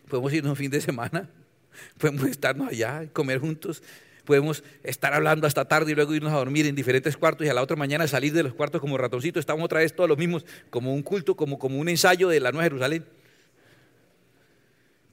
Podemos 0.08 0.32
irnos 0.32 0.50
un 0.50 0.56
fin 0.56 0.70
de 0.70 0.80
semana, 0.80 1.28
podemos 1.98 2.28
estarnos 2.28 2.68
allá, 2.68 3.08
comer 3.12 3.40
juntos, 3.40 3.82
podemos 4.24 4.62
estar 4.84 5.12
hablando 5.12 5.48
hasta 5.48 5.64
tarde 5.64 5.90
y 5.90 5.96
luego 5.96 6.14
irnos 6.14 6.32
a 6.32 6.36
dormir 6.36 6.66
en 6.66 6.76
diferentes 6.76 7.16
cuartos 7.16 7.44
y 7.44 7.50
a 7.50 7.54
la 7.54 7.62
otra 7.62 7.74
mañana 7.74 8.06
salir 8.06 8.32
de 8.32 8.44
los 8.44 8.54
cuartos 8.54 8.80
como 8.80 8.96
ratoncitos. 8.96 9.40
Estamos 9.40 9.64
otra 9.64 9.80
vez 9.80 9.92
todos 9.92 10.08
los 10.08 10.18
mismos, 10.18 10.46
como 10.70 10.94
un 10.94 11.02
culto, 11.02 11.34
como, 11.34 11.58
como 11.58 11.80
un 11.80 11.88
ensayo 11.88 12.28
de 12.28 12.38
la 12.38 12.52
Nueva 12.52 12.66
Jerusalén. 12.66 13.04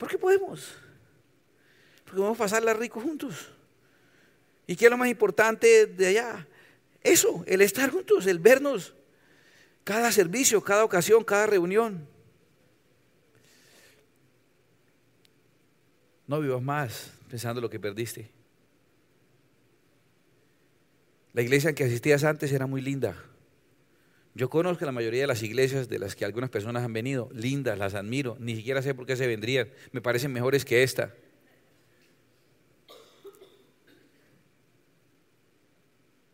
¿Por 0.01 0.09
qué 0.09 0.17
podemos? 0.17 0.73
Porque 2.05 2.25
a 2.25 2.33
pasarla 2.33 2.73
rico 2.73 2.99
juntos. 2.99 3.51
¿Y 4.65 4.75
qué 4.75 4.85
es 4.85 4.91
lo 4.91 4.97
más 4.97 5.07
importante 5.07 5.85
de 5.85 6.07
allá? 6.07 6.47
Eso, 7.03 7.43
el 7.45 7.61
estar 7.61 7.91
juntos, 7.91 8.25
el 8.25 8.39
vernos. 8.39 8.95
Cada 9.83 10.11
servicio, 10.11 10.63
cada 10.63 10.85
ocasión, 10.85 11.23
cada 11.23 11.45
reunión. 11.45 12.07
No 16.25 16.39
vivas 16.39 16.63
más 16.63 17.11
pensando 17.29 17.61
lo 17.61 17.69
que 17.69 17.79
perdiste. 17.79 18.31
La 21.33 21.43
iglesia 21.43 21.69
en 21.69 21.75
que 21.75 21.83
asistías 21.83 22.23
antes 22.23 22.51
era 22.51 22.65
muy 22.65 22.81
linda. 22.81 23.15
Yo 24.33 24.49
conozco 24.49 24.85
la 24.85 24.91
mayoría 24.93 25.21
de 25.21 25.27
las 25.27 25.43
iglesias 25.43 25.89
de 25.89 25.99
las 25.99 26.15
que 26.15 26.23
algunas 26.23 26.49
personas 26.49 26.83
han 26.83 26.93
venido, 26.93 27.29
lindas, 27.33 27.77
las 27.77 27.95
admiro, 27.95 28.37
ni 28.39 28.55
siquiera 28.55 28.81
sé 28.81 28.93
por 28.93 29.05
qué 29.05 29.15
se 29.15 29.27
vendrían, 29.27 29.69
me 29.91 30.01
parecen 30.01 30.31
mejores 30.31 30.63
que 30.63 30.83
esta. 30.83 31.13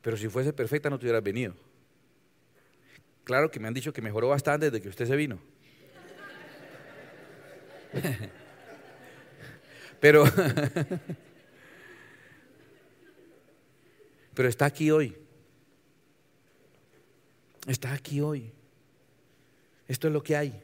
Pero 0.02 0.16
si 0.16 0.30
fuese 0.30 0.54
perfecta 0.54 0.90
no 0.90 1.00
te 1.00 1.06
hubieras 1.06 1.24
venido. 1.24 1.56
Claro 3.24 3.52
que 3.52 3.60
me 3.60 3.68
han 3.68 3.74
dicho 3.74 3.92
que 3.92 4.02
mejoró 4.02 4.30
bastante 4.30 4.72
desde 4.72 4.82
que 4.82 4.90
usted 4.90 5.06
se 5.06 5.16
vino. 5.16 5.40
Pero, 10.00 10.26
pero 14.36 14.48
está 14.48 14.66
aquí 14.66 14.92
hoy. 14.92 15.18
Está 17.68 17.94
aquí 17.94 18.22
hoy. 18.22 18.52
Esto 19.88 20.08
es 20.08 20.14
lo 20.14 20.24
que 20.24 20.36
hay. 20.36 20.60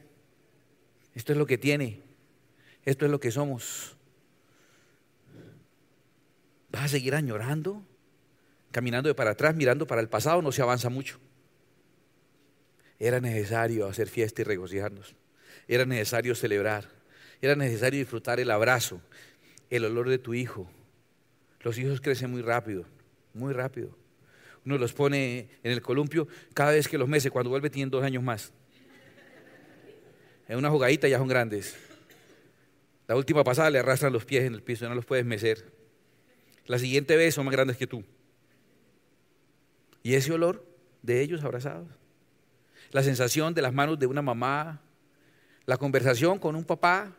Esto 1.14 1.32
es 1.32 1.38
lo 1.38 1.46
que 1.46 1.58
tiene. 1.58 2.02
Esto 2.84 3.04
es 3.04 3.10
lo 3.10 3.20
que 3.20 3.30
somos. 3.30 3.96
¿Vas 6.70 6.84
a 6.84 6.88
seguir 6.88 7.14
añorando? 7.14 7.84
Caminando 8.72 9.08
de 9.08 9.14
para 9.14 9.30
atrás, 9.30 9.54
mirando 9.54 9.86
para 9.86 10.00
el 10.00 10.08
pasado, 10.08 10.42
no 10.42 10.50
se 10.50 10.62
avanza 10.62 10.88
mucho. 10.88 11.20
Era 12.98 13.20
necesario 13.20 13.86
hacer 13.86 14.08
fiesta 14.08 14.42
y 14.42 14.44
regocijarnos. 14.44 15.14
Era 15.68 15.84
necesario 15.84 16.34
celebrar. 16.34 16.88
Era 17.40 17.54
necesario 17.54 18.00
disfrutar 18.00 18.40
el 18.40 18.50
abrazo, 18.50 19.00
el 19.70 19.84
olor 19.84 20.08
de 20.08 20.18
tu 20.18 20.34
hijo. 20.34 20.68
Los 21.60 21.78
hijos 21.78 22.00
crecen 22.00 22.30
muy 22.30 22.42
rápido, 22.42 22.86
muy 23.34 23.52
rápido. 23.52 23.96
Uno 24.64 24.78
los 24.78 24.92
pone 24.92 25.48
en 25.62 25.72
el 25.72 25.82
columpio 25.82 26.26
cada 26.54 26.72
vez 26.72 26.88
que 26.88 26.98
los 26.98 27.08
meses, 27.08 27.30
cuando 27.30 27.50
vuelve 27.50 27.70
tienen 27.70 27.90
dos 27.90 28.02
años 28.02 28.22
más. 28.22 28.52
En 30.48 30.58
una 30.58 30.70
jugadita 30.70 31.08
ya 31.08 31.18
son 31.18 31.28
grandes. 31.28 31.76
La 33.06 33.16
última 33.16 33.44
pasada 33.44 33.70
le 33.70 33.78
arrastran 33.78 34.12
los 34.12 34.24
pies 34.24 34.44
en 34.44 34.54
el 34.54 34.62
piso, 34.62 34.88
no 34.88 34.94
los 34.94 35.04
puedes 35.04 35.24
mecer. 35.24 35.72
La 36.66 36.78
siguiente 36.78 37.16
vez 37.16 37.34
son 37.34 37.44
más 37.44 37.52
grandes 37.52 37.76
que 37.76 37.86
tú. 37.86 38.02
Y 40.02 40.14
ese 40.14 40.32
olor 40.32 40.66
de 41.02 41.20
ellos 41.20 41.44
abrazados. 41.44 41.88
La 42.90 43.02
sensación 43.02 43.52
de 43.54 43.62
las 43.62 43.74
manos 43.74 43.98
de 43.98 44.06
una 44.06 44.22
mamá. 44.22 44.80
La 45.66 45.76
conversación 45.76 46.38
con 46.38 46.56
un 46.56 46.64
papá 46.64 47.14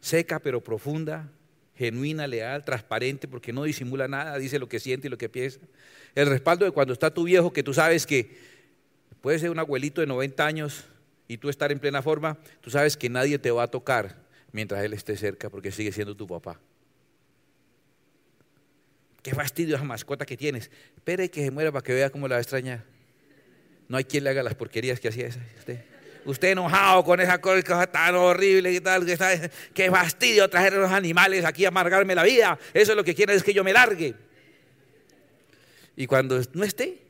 seca 0.00 0.38
pero 0.38 0.62
profunda, 0.62 1.30
genuina, 1.76 2.26
leal, 2.26 2.64
transparente, 2.64 3.28
porque 3.28 3.52
no 3.52 3.64
disimula 3.64 4.08
nada, 4.08 4.38
dice 4.38 4.58
lo 4.58 4.68
que 4.68 4.80
siente 4.80 5.08
y 5.08 5.10
lo 5.10 5.18
que 5.18 5.28
piensa. 5.28 5.60
El 6.14 6.28
respaldo 6.28 6.64
de 6.64 6.70
cuando 6.70 6.92
está 6.92 7.12
tu 7.12 7.24
viejo, 7.24 7.52
que 7.52 7.62
tú 7.62 7.74
sabes 7.74 8.06
que 8.06 8.36
puede 9.20 9.38
ser 9.38 9.50
un 9.50 9.58
abuelito 9.58 10.00
de 10.00 10.06
90 10.06 10.46
años 10.46 10.84
y 11.26 11.38
tú 11.38 11.48
estar 11.48 11.72
en 11.72 11.78
plena 11.78 12.02
forma, 12.02 12.38
tú 12.60 12.70
sabes 12.70 12.96
que 12.96 13.08
nadie 13.08 13.38
te 13.38 13.50
va 13.50 13.64
a 13.64 13.68
tocar 13.68 14.24
mientras 14.52 14.84
él 14.84 14.92
esté 14.92 15.16
cerca, 15.16 15.50
porque 15.50 15.72
sigue 15.72 15.90
siendo 15.90 16.14
tu 16.14 16.26
papá. 16.26 16.60
Qué 19.22 19.34
fastidio 19.34 19.76
esa 19.76 19.84
mascota 19.84 20.26
que 20.26 20.36
tienes. 20.36 20.70
Espere 20.94 21.30
que 21.30 21.42
se 21.42 21.50
muera 21.50 21.72
para 21.72 21.82
que 21.82 21.94
vea 21.94 22.10
cómo 22.10 22.28
la 22.28 22.34
va 22.34 22.38
a 22.38 22.42
extrañar. 22.42 22.84
No 23.88 23.96
hay 23.96 24.04
quien 24.04 24.22
le 24.22 24.30
haga 24.30 24.42
las 24.42 24.54
porquerías 24.54 25.00
que 25.00 25.08
hacía 25.08 25.26
esa. 25.26 25.40
Usted 26.24 26.48
enojado 26.48 27.04
con 27.04 27.20
esa 27.20 27.40
cosa 27.40 27.86
tan 27.86 28.14
horrible 28.14 28.72
y 28.72 28.80
tal, 28.80 29.04
que 29.04 29.50
qué 29.72 29.90
fastidio 29.90 30.48
traer 30.48 30.74
a 30.74 30.78
los 30.78 30.90
animales 30.90 31.44
aquí 31.44 31.64
a 31.64 31.68
amargarme 31.68 32.14
la 32.14 32.22
vida, 32.22 32.58
eso 32.72 32.92
es 32.92 32.96
lo 32.96 33.04
que 33.04 33.14
quiere 33.14 33.34
es 33.34 33.42
que 33.42 33.54
yo 33.54 33.64
me 33.64 33.72
largue. 33.72 34.14
Y 35.96 36.06
cuando 36.06 36.40
no 36.54 36.64
esté, 36.64 37.02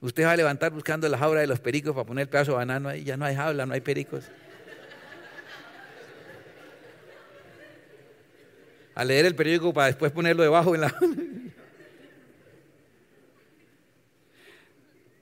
usted 0.00 0.24
va 0.24 0.32
a 0.32 0.36
levantar 0.36 0.72
buscando 0.72 1.08
la 1.08 1.18
jaula 1.18 1.40
de 1.40 1.46
los 1.46 1.60
pericos 1.60 1.94
para 1.94 2.06
poner 2.06 2.22
el 2.22 2.28
pedazo 2.28 2.52
de 2.52 2.56
banano 2.58 2.88
ahí, 2.88 3.04
ya 3.04 3.16
no 3.16 3.24
hay 3.24 3.34
jaula, 3.34 3.66
no 3.66 3.74
hay 3.74 3.80
pericos. 3.80 4.24
A 8.94 9.04
leer 9.04 9.26
el 9.26 9.34
periódico 9.34 9.74
para 9.74 9.88
después 9.88 10.12
ponerlo 10.12 10.44
debajo 10.44 10.74
en 10.74 10.82
la... 10.82 10.94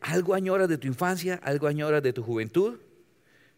algo 0.03 0.34
añoras 0.34 0.68
de 0.68 0.78
tu 0.78 0.88
infancia, 0.88 1.40
algo 1.42 1.68
añoras 1.68 2.03
de 2.03 2.12
tu 2.12 2.22
juventud, 2.22 2.80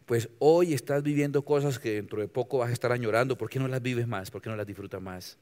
pues 0.05 0.29
hoy 0.37 0.73
estás 0.73 1.01
viviendo 1.01 1.43
cosas 1.43 1.79
que 1.79 1.95
dentro 1.95 2.21
de 2.21 2.27
poco 2.27 2.59
vas 2.59 2.69
a 2.69 2.73
estar 2.73 2.91
añorando. 2.91 3.35
¿Por 3.37 3.49
qué 3.49 3.57
no 3.57 3.67
las 3.67 3.81
vives 3.81 4.07
más? 4.07 4.29
¿Por 4.29 4.41
qué 4.41 4.49
no 4.49 4.55
las 4.55 4.67
disfrutas 4.67 5.01
más? 5.01 5.37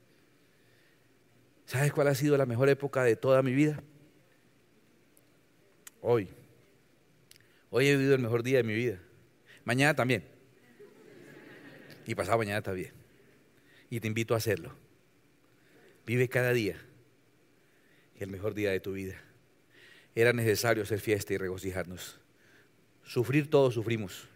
¿Sabes 1.66 1.91
cuál 1.91 2.08
ha 2.08 2.16
sido 2.16 2.38
la 2.38 2.45
mejor 2.45 2.70
época 2.70 3.04
de 3.04 3.18
toda 3.18 3.43
mi 3.43 3.54
vida? 3.54 3.84
Hoy. 6.01 6.30
Hoy 7.70 7.88
he 7.88 7.97
vivido 7.97 8.16
el 8.16 8.22
mejor 8.22 8.41
día 8.41 8.58
de 8.58 8.64
mi 8.64 8.74
vida. 8.74 8.99
Mañana 9.66 9.93
también. 9.93 10.24
Y 12.06 12.16
pasado 12.16 12.38
mañana 12.38 12.62
también. 12.62 12.93
Y 13.89 13.99
te 13.99 14.08
invito 14.08 14.36
a 14.36 14.38
hacerlo. 14.38 14.74
Vive 16.06 16.30
cada 16.30 16.54
día 16.54 16.78
el 18.20 18.30
mejor 18.30 18.54
día 18.54 18.72
de 18.72 18.80
tu 18.80 18.93
vida 18.93 19.22
era 20.16 20.34
necesario 20.34 20.84
hacer 20.84 20.99
fiesta 20.99 21.34
y 21.34 21.38
regocijarnos. 21.38 22.18
Sufrir 23.03 23.49
todos 23.49 23.74
sufrimos. 23.74 24.28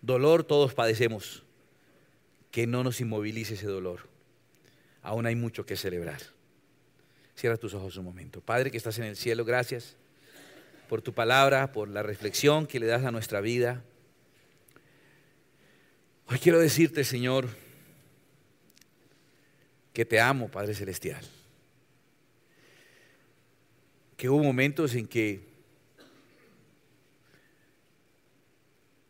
Dolor 0.00 0.44
todos 0.44 0.74
padecemos. 0.74 1.42
Que 2.50 2.66
no 2.66 2.84
nos 2.84 3.00
inmovilice 3.00 3.54
ese 3.54 3.66
dolor. 3.66 4.08
Aún 5.02 5.26
hay 5.26 5.34
mucho 5.34 5.66
que 5.66 5.76
celebrar. 5.76 6.20
Cierra 7.36 7.56
tus 7.56 7.74
ojos 7.74 7.96
un 7.96 8.04
momento. 8.04 8.40
Padre 8.40 8.70
que 8.70 8.76
estás 8.76 8.98
en 8.98 9.04
el 9.04 9.16
cielo, 9.16 9.44
gracias 9.44 9.96
por 10.88 11.02
tu 11.02 11.12
palabra, 11.12 11.72
por 11.72 11.88
la 11.88 12.02
reflexión 12.02 12.66
que 12.66 12.78
le 12.78 12.86
das 12.86 13.04
a 13.04 13.10
nuestra 13.10 13.40
vida. 13.40 13.82
Hoy 16.26 16.38
quiero 16.38 16.60
decirte, 16.60 17.02
Señor, 17.02 17.48
que 19.92 20.04
te 20.04 20.20
amo, 20.20 20.48
Padre 20.48 20.74
Celestial 20.74 21.24
que 24.16 24.28
hubo 24.28 24.42
momentos 24.42 24.94
en 24.94 25.06
que 25.06 25.54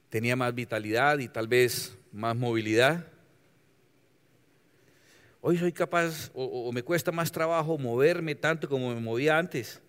tenía 0.09 0.37
más 0.37 0.55
vitalidad 0.55 1.19
y 1.19 1.29
tal 1.29 1.49
vez 1.49 1.99
más 2.13 2.37
movilidad. 2.37 3.07
Hoy 5.41 5.59
soy 5.59 5.73
capaz 5.73 6.31
o, 6.35 6.71
me 6.73 6.83
cuesta 6.83 7.13
más 7.13 7.31
trabajo 7.31 7.77
moverme 7.77 8.35
tanto 8.35 8.69
como 8.69 8.95
me 8.95 9.01
movía 9.01 9.37
antes. 9.37 9.83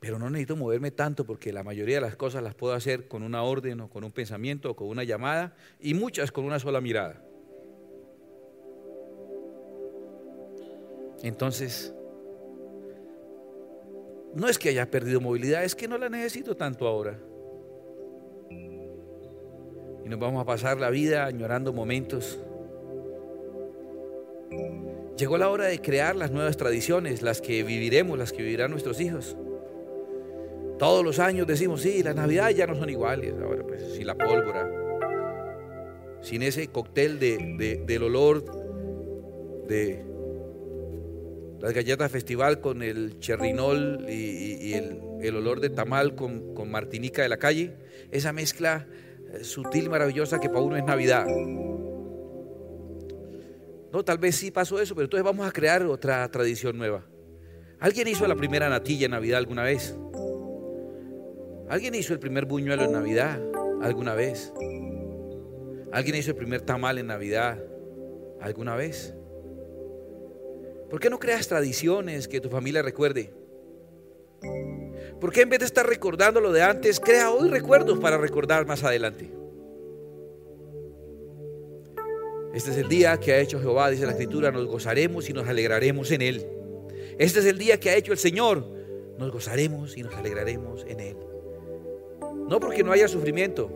Pero 0.00 0.18
no 0.18 0.30
necesito 0.30 0.56
moverme 0.56 0.90
tanto 0.90 1.24
porque 1.24 1.52
la 1.52 1.62
mayoría 1.62 1.96
de 1.96 2.00
las 2.00 2.16
cosas 2.16 2.42
las 2.42 2.54
puedo 2.54 2.74
hacer 2.74 3.06
con 3.06 3.22
una 3.22 3.42
orden 3.42 3.82
o 3.82 3.88
con 3.88 4.02
un 4.02 4.10
pensamiento 4.10 4.70
o 4.70 4.76
con 4.76 4.88
una 4.88 5.04
llamada 5.04 5.54
y 5.78 5.94
muchas 5.94 6.32
con 6.32 6.44
una 6.44 6.58
sola 6.58 6.80
mirada. 6.80 7.22
Entonces, 11.22 11.94
no 14.34 14.48
es 14.48 14.58
que 14.58 14.70
haya 14.70 14.90
perdido 14.90 15.20
movilidad, 15.20 15.64
es 15.64 15.74
que 15.74 15.88
no 15.88 15.98
la 15.98 16.08
necesito 16.08 16.56
tanto 16.56 16.86
ahora. 16.86 17.18
Y 18.50 20.08
nos 20.08 20.18
vamos 20.18 20.40
a 20.42 20.44
pasar 20.44 20.78
la 20.78 20.90
vida 20.90 21.26
añorando 21.26 21.72
momentos. 21.72 22.40
Llegó 25.16 25.38
la 25.38 25.50
hora 25.50 25.66
de 25.66 25.80
crear 25.80 26.16
las 26.16 26.30
nuevas 26.30 26.56
tradiciones, 26.56 27.22
las 27.22 27.40
que 27.40 27.62
viviremos, 27.62 28.18
las 28.18 28.32
que 28.32 28.42
vivirán 28.42 28.70
nuestros 28.70 29.00
hijos. 29.00 29.36
Todos 30.78 31.04
los 31.04 31.18
años 31.18 31.46
decimos, 31.46 31.82
sí, 31.82 32.02
las 32.02 32.16
navidades 32.16 32.56
ya 32.56 32.66
no 32.66 32.74
son 32.74 32.90
iguales. 32.90 33.34
Ahora, 33.40 33.62
pues, 33.62 33.94
sin 33.94 34.06
la 34.06 34.16
pólvora, 34.16 34.68
sin 36.22 36.42
ese 36.42 36.68
cóctel 36.68 37.18
de, 37.20 37.82
del 37.86 38.02
olor 38.02 38.44
de 39.68 40.11
las 41.62 41.72
galletas 41.72 42.10
festival 42.10 42.60
con 42.60 42.82
el 42.82 43.20
cherrinol 43.20 44.04
y, 44.08 44.74
el, 44.74 45.36
olor 45.36 45.60
de 45.60 45.70
tamal 45.70 46.16
con, 46.16 46.54
con 46.54 46.68
martinica 46.68 47.22
de 47.22 47.28
la 47.28 47.36
calle, 47.36 47.76
esa 48.10 48.32
mezcla 48.32 48.88
eh, 49.32 49.44
sutil, 49.44 49.88
maravillosa 49.88 50.40
que 50.40 50.48
para 50.48 50.60
uno 50.60 50.76
es 50.76 50.82
Navidad. 50.82 51.24
No, 53.92 54.04
tal 54.04 54.18
vez 54.18 54.34
sí 54.34 54.50
pasó 54.50 54.80
eso, 54.80 54.96
pero 54.96 55.04
entonces 55.04 55.24
vamos 55.24 55.46
a 55.46 55.52
crear 55.52 55.86
otra 55.86 56.28
tradición 56.32 56.76
nueva. 56.76 57.04
¿Alguien 57.78 58.08
hizo 58.08 58.26
la 58.26 58.34
primera 58.34 58.68
natilla 58.68 59.04
en 59.04 59.12
Navidad 59.12 59.38
alguna 59.38 59.62
vez? 59.62 59.96
¿Alguien 61.68 61.94
hizo 61.94 62.12
el 62.12 62.18
primer 62.18 62.44
buñuelo 62.44 62.82
en 62.82 62.92
Navidad 62.92 63.40
alguna 63.80 64.14
vez? 64.14 64.52
¿Alguien 65.92 66.16
hizo 66.16 66.32
el 66.32 66.36
primer 66.36 66.62
tamal 66.62 66.98
en 66.98 67.06
Navidad 67.06 67.62
alguna 68.40 68.74
vez? 68.74 69.14
¿Por 70.92 71.00
qué 71.00 71.08
no 71.08 71.18
creas 71.18 71.48
tradiciones 71.48 72.28
que 72.28 72.38
tu 72.38 72.50
familia 72.50 72.82
recuerde? 72.82 73.32
¿Por 75.18 75.32
qué 75.32 75.40
en 75.40 75.48
vez 75.48 75.60
de 75.60 75.64
estar 75.64 75.86
recordando 75.86 76.38
lo 76.38 76.52
de 76.52 76.60
antes, 76.60 77.00
crea 77.00 77.30
hoy 77.30 77.48
recuerdos 77.48 77.98
para 77.98 78.18
recordar 78.18 78.66
más 78.66 78.84
adelante? 78.84 79.32
Este 82.52 82.72
es 82.72 82.76
el 82.76 82.90
día 82.90 83.18
que 83.18 83.32
ha 83.32 83.38
hecho 83.38 83.58
Jehová, 83.58 83.88
dice 83.88 84.04
la 84.04 84.12
Escritura, 84.12 84.52
nos 84.52 84.66
gozaremos 84.66 85.30
y 85.30 85.32
nos 85.32 85.48
alegraremos 85.48 86.10
en 86.10 86.20
él. 86.20 86.46
Este 87.18 87.38
es 87.38 87.46
el 87.46 87.56
día 87.56 87.80
que 87.80 87.88
ha 87.88 87.96
hecho 87.96 88.12
el 88.12 88.18
Señor, 88.18 88.62
nos 89.16 89.32
gozaremos 89.32 89.96
y 89.96 90.02
nos 90.02 90.14
alegraremos 90.14 90.84
en 90.86 91.00
él. 91.00 91.16
No 92.50 92.60
porque 92.60 92.84
no 92.84 92.92
haya 92.92 93.08
sufrimiento, 93.08 93.72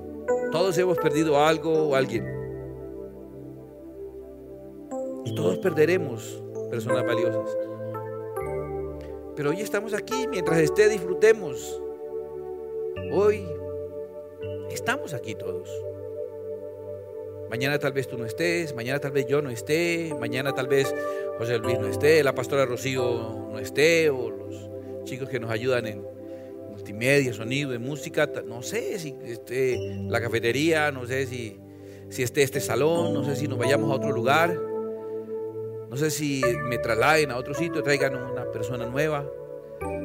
todos 0.53 0.77
hemos 0.77 0.99
perdido 0.99 1.43
algo 1.43 1.89
o 1.89 1.95
alguien. 1.95 2.27
Y 5.25 5.35
todos 5.35 5.57
perderemos 5.57 6.43
personas 6.77 7.07
valiosas. 7.07 7.57
Pero 9.35 9.49
hoy 9.49 9.63
estamos 9.63 9.95
aquí, 9.95 10.27
mientras 10.29 10.59
esté 10.59 10.91
disfrutemos. 10.91 11.81
Hoy 13.11 13.49
estamos 14.71 15.15
aquí 15.15 15.35
todos. 15.35 15.71
Mañana 17.49 17.79
tal 17.79 17.93
vez 17.93 18.09
tú 18.09 18.19
no 18.19 18.27
estés, 18.27 18.75
mañana 18.75 18.99
tal 18.99 19.13
vez 19.13 19.27
yo 19.27 19.41
no 19.41 19.49
esté, 19.49 20.15
mañana 20.21 20.53
tal 20.53 20.69
vez 20.69 20.95
José 21.39 21.57
Luis 21.59 21.79
no 21.79 21.87
esté, 21.87 22.23
la 22.23 22.35
pastora 22.35 22.67
Rocío 22.67 23.49
no 23.51 23.59
esté, 23.59 24.11
o 24.11 24.29
los 24.29 25.05
chicos 25.05 25.31
que 25.31 25.41
nos 25.41 25.51
ayudan 25.51 25.87
en 25.87 26.05
multimedia, 26.69 27.33
sonido, 27.33 27.73
en 27.73 27.81
música, 27.81 28.31
no 28.45 28.63
sé 28.63 28.99
si 28.99 29.17
esté 29.25 29.79
la 30.09 30.21
cafetería, 30.21 30.93
no 30.93 31.07
sé 31.07 31.27
si, 31.27 31.59
si 32.11 32.23
esté 32.23 32.43
este 32.43 32.61
salón, 32.61 33.15
no 33.15 33.25
sé 33.25 33.35
si 33.35 33.49
nos 33.49 33.57
vayamos 33.57 33.91
a 33.91 33.95
otro 33.95 34.13
lugar. 34.13 34.76
No 35.91 35.97
sé 35.97 36.11
si 36.11 36.43
me 36.65 36.79
trasladen 36.79 37.31
a 37.31 37.37
otro 37.37 37.55
sitio, 37.55 37.83
traigan 37.83 38.17
una 38.17 38.51
persona 38.51 38.87
nueva. 38.87 39.31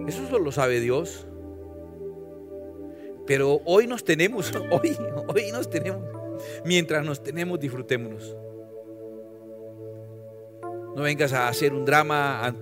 Eso 0.07 0.27
solo 0.27 0.45
lo 0.45 0.51
sabe 0.51 0.79
Dios. 0.79 1.25
Pero 3.25 3.61
hoy 3.65 3.87
nos 3.87 4.03
tenemos, 4.03 4.51
hoy, 4.71 4.97
hoy 5.27 5.51
nos 5.51 5.69
tenemos. 5.69 6.03
Mientras 6.65 7.05
nos 7.05 7.23
tenemos, 7.23 7.59
disfrutémonos. 7.59 8.35
No 10.95 11.03
vengas 11.03 11.33
a 11.33 11.47
hacer 11.47 11.73
un 11.73 11.85
drama 11.85 12.55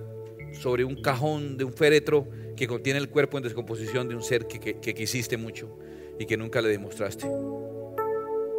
sobre 0.52 0.84
un 0.84 1.02
cajón 1.02 1.56
de 1.56 1.64
un 1.64 1.72
féretro 1.72 2.26
que 2.56 2.66
contiene 2.66 2.98
el 2.98 3.08
cuerpo 3.08 3.38
en 3.38 3.44
descomposición 3.44 4.08
de 4.08 4.14
un 4.14 4.22
ser 4.22 4.46
que, 4.46 4.58
que 4.58 4.94
quisiste 4.94 5.36
mucho 5.36 5.78
y 6.18 6.26
que 6.26 6.36
nunca 6.36 6.60
le 6.60 6.68
demostraste. 6.68 7.26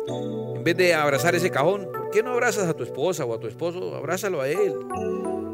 En 0.08 0.64
vez 0.64 0.76
de 0.76 0.94
abrazar 0.94 1.36
ese 1.36 1.50
cajón, 1.50 1.88
¿por 1.92 2.01
qué 2.12 2.24
no 2.24 2.32
abrazas 2.32 2.68
a 2.68 2.74
tu 2.74 2.84
esposa 2.84 3.26
o 3.26 3.34
a 3.34 3.40
tu 3.40 3.48
esposo? 3.48 3.96
Abrázalo 3.96 4.42
a 4.42 4.48
él. 4.48 4.74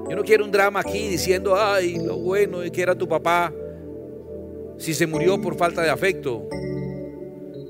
Yo 0.10 0.16
no 0.16 0.24
quiero 0.24 0.46
un 0.46 0.52
drama 0.52 0.80
aquí 0.82 1.08
diciendo, 1.08 1.56
ay, 1.56 2.00
lo 2.04 2.18
bueno 2.18 2.60
de 2.60 2.72
que 2.72 2.82
era 2.82 2.96
tu 2.96 3.08
papá 3.08 3.54
si 4.78 4.94
se 4.94 5.08
murió 5.08 5.42
por 5.42 5.56
falta 5.56 5.82
de 5.82 5.90
afecto. 5.90 6.48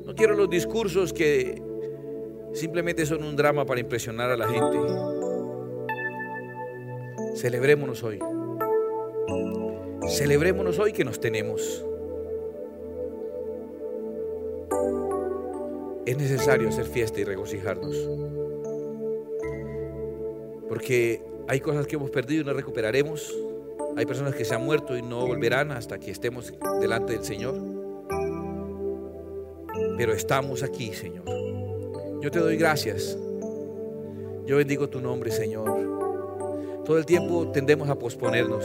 No 0.05 0.13
quiero 0.15 0.35
los 0.35 0.49
discursos 0.49 1.13
que 1.13 1.61
simplemente 2.53 3.05
son 3.05 3.23
un 3.23 3.35
drama 3.35 3.65
para 3.65 3.79
impresionar 3.79 4.31
a 4.31 4.37
la 4.37 4.47
gente. 4.47 4.77
Celebrémonos 7.35 8.03
hoy. 8.03 8.19
Celebrémonos 10.09 10.79
hoy 10.79 10.93
que 10.93 11.03
nos 11.03 11.19
tenemos. 11.19 11.83
es 16.07 16.17
necesario 16.17 16.69
hacer 16.69 16.85
fiesta 16.85 17.19
y 17.19 17.25
regocijarnos. 17.25 17.93
Porque 20.67 21.23
hay 21.47 21.59
cosas 21.59 21.87
que 21.87 21.95
hemos 21.95 22.09
perdido 22.09 22.41
y 22.41 22.45
no 22.45 22.53
recuperaremos. 22.53 23.33
Hay 23.95 24.05
personas 24.05 24.35
que 24.35 24.45
se 24.45 24.53
han 24.53 24.63
muerto 24.63 24.97
y 24.97 25.01
no 25.01 25.25
volverán 25.25 25.71
hasta 25.71 25.97
que 25.97 26.11
estemos 26.11 26.53
delante 26.79 27.13
del 27.13 27.23
Señor. 27.23 27.55
Pero 29.97 30.13
estamos 30.13 30.63
aquí, 30.63 30.93
Señor. 30.93 31.25
Yo 32.21 32.31
te 32.31 32.39
doy 32.39 32.57
gracias. 32.57 33.17
Yo 34.45 34.57
bendigo 34.57 34.87
tu 34.89 35.01
nombre, 35.01 35.31
Señor. 35.31 36.83
Todo 36.85 36.97
el 36.97 37.05
tiempo 37.05 37.51
tendemos 37.51 37.89
a 37.89 37.97
posponernos. 37.97 38.63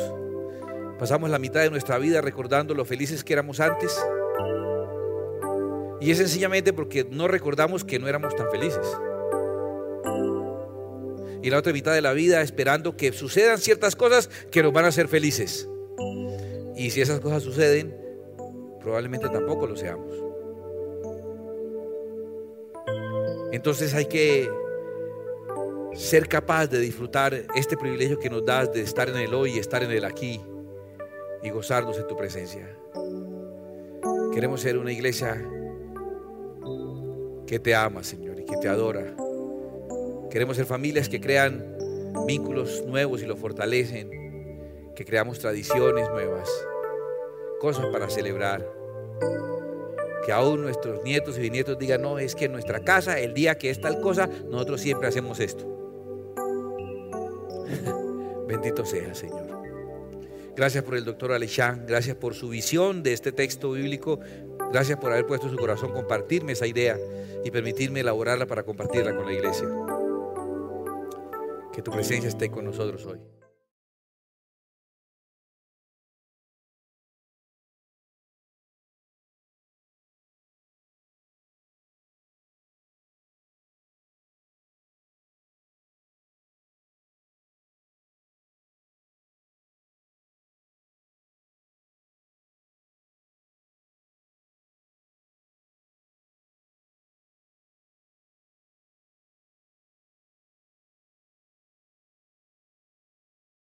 Pasamos 0.99 1.31
la 1.31 1.39
mitad 1.39 1.61
de 1.61 1.71
nuestra 1.71 1.99
vida 1.99 2.21
recordando 2.21 2.75
lo 2.75 2.85
felices 2.85 3.25
que 3.25 3.33
éramos 3.33 3.59
antes 3.59 3.99
y 6.03 6.11
es 6.11 6.19
sencillamente 6.19 6.73
porque 6.73 7.07
no 7.09 7.29
recordamos 7.29 7.85
que 7.85 8.01
no 8.01 8.09
éramos 8.09 8.35
tan 8.35 8.51
felices. 8.51 8.85
Y 11.43 11.51
la 11.51 11.59
otra 11.59 11.73
mitad 11.73 11.93
de 11.93 12.03
la 12.03 12.13
vida 12.13 12.41
esperando 12.43 12.97
que 12.97 13.13
sucedan 13.13 13.59
ciertas 13.59 13.97
cosas 13.97 14.29
que 14.51 14.63
nos 14.63 14.73
van 14.73 14.85
a 14.85 14.89
hacer 14.89 15.09
felices. 15.09 15.69
Y 16.77 16.91
si 16.91 17.01
esas 17.01 17.21
cosas 17.21 17.43
suceden, 17.43 17.97
probablemente 18.81 19.29
tampoco 19.29 19.67
lo 19.67 19.77
seamos. 19.77 20.13
Entonces 23.53 23.93
hay 23.95 24.07
que 24.07 24.49
ser 25.95 26.27
capaz 26.27 26.69
de 26.69 26.79
disfrutar 26.79 27.35
este 27.55 27.77
privilegio 27.77 28.19
que 28.19 28.31
nos 28.31 28.45
das 28.45 28.73
de 28.73 28.81
estar 28.81 29.09
en 29.09 29.17
el 29.17 29.35
hoy, 29.35 29.59
estar 29.59 29.83
en 29.83 29.91
el 29.91 30.05
aquí 30.05 30.41
y 31.43 31.51
gozarnos 31.51 31.99
en 31.99 32.07
tu 32.07 32.17
presencia. 32.17 32.77
Queremos 34.33 34.63
ser 34.63 34.79
una 34.79 34.93
iglesia 34.93 35.43
que 37.47 37.59
te 37.59 37.75
ama, 37.75 38.03
Señor, 38.03 38.41
y 38.41 38.47
que 38.47 38.57
te 38.57 38.69
adora. 38.69 39.15
Queremos 40.33 40.57
ser 40.57 40.65
familias 40.65 41.11
que 41.11 41.21
crean 41.21 41.77
vínculos 42.27 42.83
nuevos 42.87 43.23
y 43.23 43.27
lo 43.27 43.37
fortalecen, 43.37 44.09
que 44.97 45.05
creamos 45.05 45.39
tradiciones 45.39 46.09
nuevas, 46.09 46.49
cosas 47.61 47.85
para 47.93 48.09
celebrar. 48.09 48.67
Que 50.25 50.33
aún 50.33 50.63
nuestros 50.63 51.05
nietos 51.05 51.37
y 51.37 51.43
bisnietos 51.43 51.79
digan, 51.79 52.01
no, 52.01 52.19
es 52.19 52.35
que 52.35 52.47
en 52.47 52.53
nuestra 52.53 52.81
casa, 52.81 53.21
el 53.21 53.35
día 53.35 53.59
que 53.59 53.69
es 53.69 53.79
tal 53.79 54.01
cosa, 54.01 54.27
nosotros 54.49 54.81
siempre 54.81 55.07
hacemos 55.07 55.39
esto. 55.39 55.67
Bendito 58.49 58.87
sea, 58.87 59.15
Señor. 59.15 59.61
Gracias 60.57 60.83
por 60.83 60.97
el 60.97 61.05
doctor 61.05 61.33
Alechán, 61.33 61.85
gracias 61.87 62.17
por 62.17 62.33
su 62.33 62.49
visión 62.49 63.03
de 63.03 63.13
este 63.13 63.33
texto 63.33 63.73
bíblico, 63.73 64.19
gracias 64.73 64.99
por 64.99 65.13
haber 65.13 65.27
puesto 65.27 65.51
su 65.51 65.57
corazón 65.57 65.93
compartirme 65.93 66.53
esa 66.53 66.67
idea 66.67 66.99
y 67.45 67.51
permitirme 67.51 68.01
elaborarla 68.01 68.47
para 68.47 68.63
compartirla 68.63 69.15
con 69.15 69.27
la 69.27 69.33
iglesia. 69.35 69.69
Que 71.73 71.83
tu 71.83 71.91
presencia 71.91 72.29
esté 72.29 72.51
con 72.51 72.65
nosotros 72.65 73.05
hoy. 73.07 73.19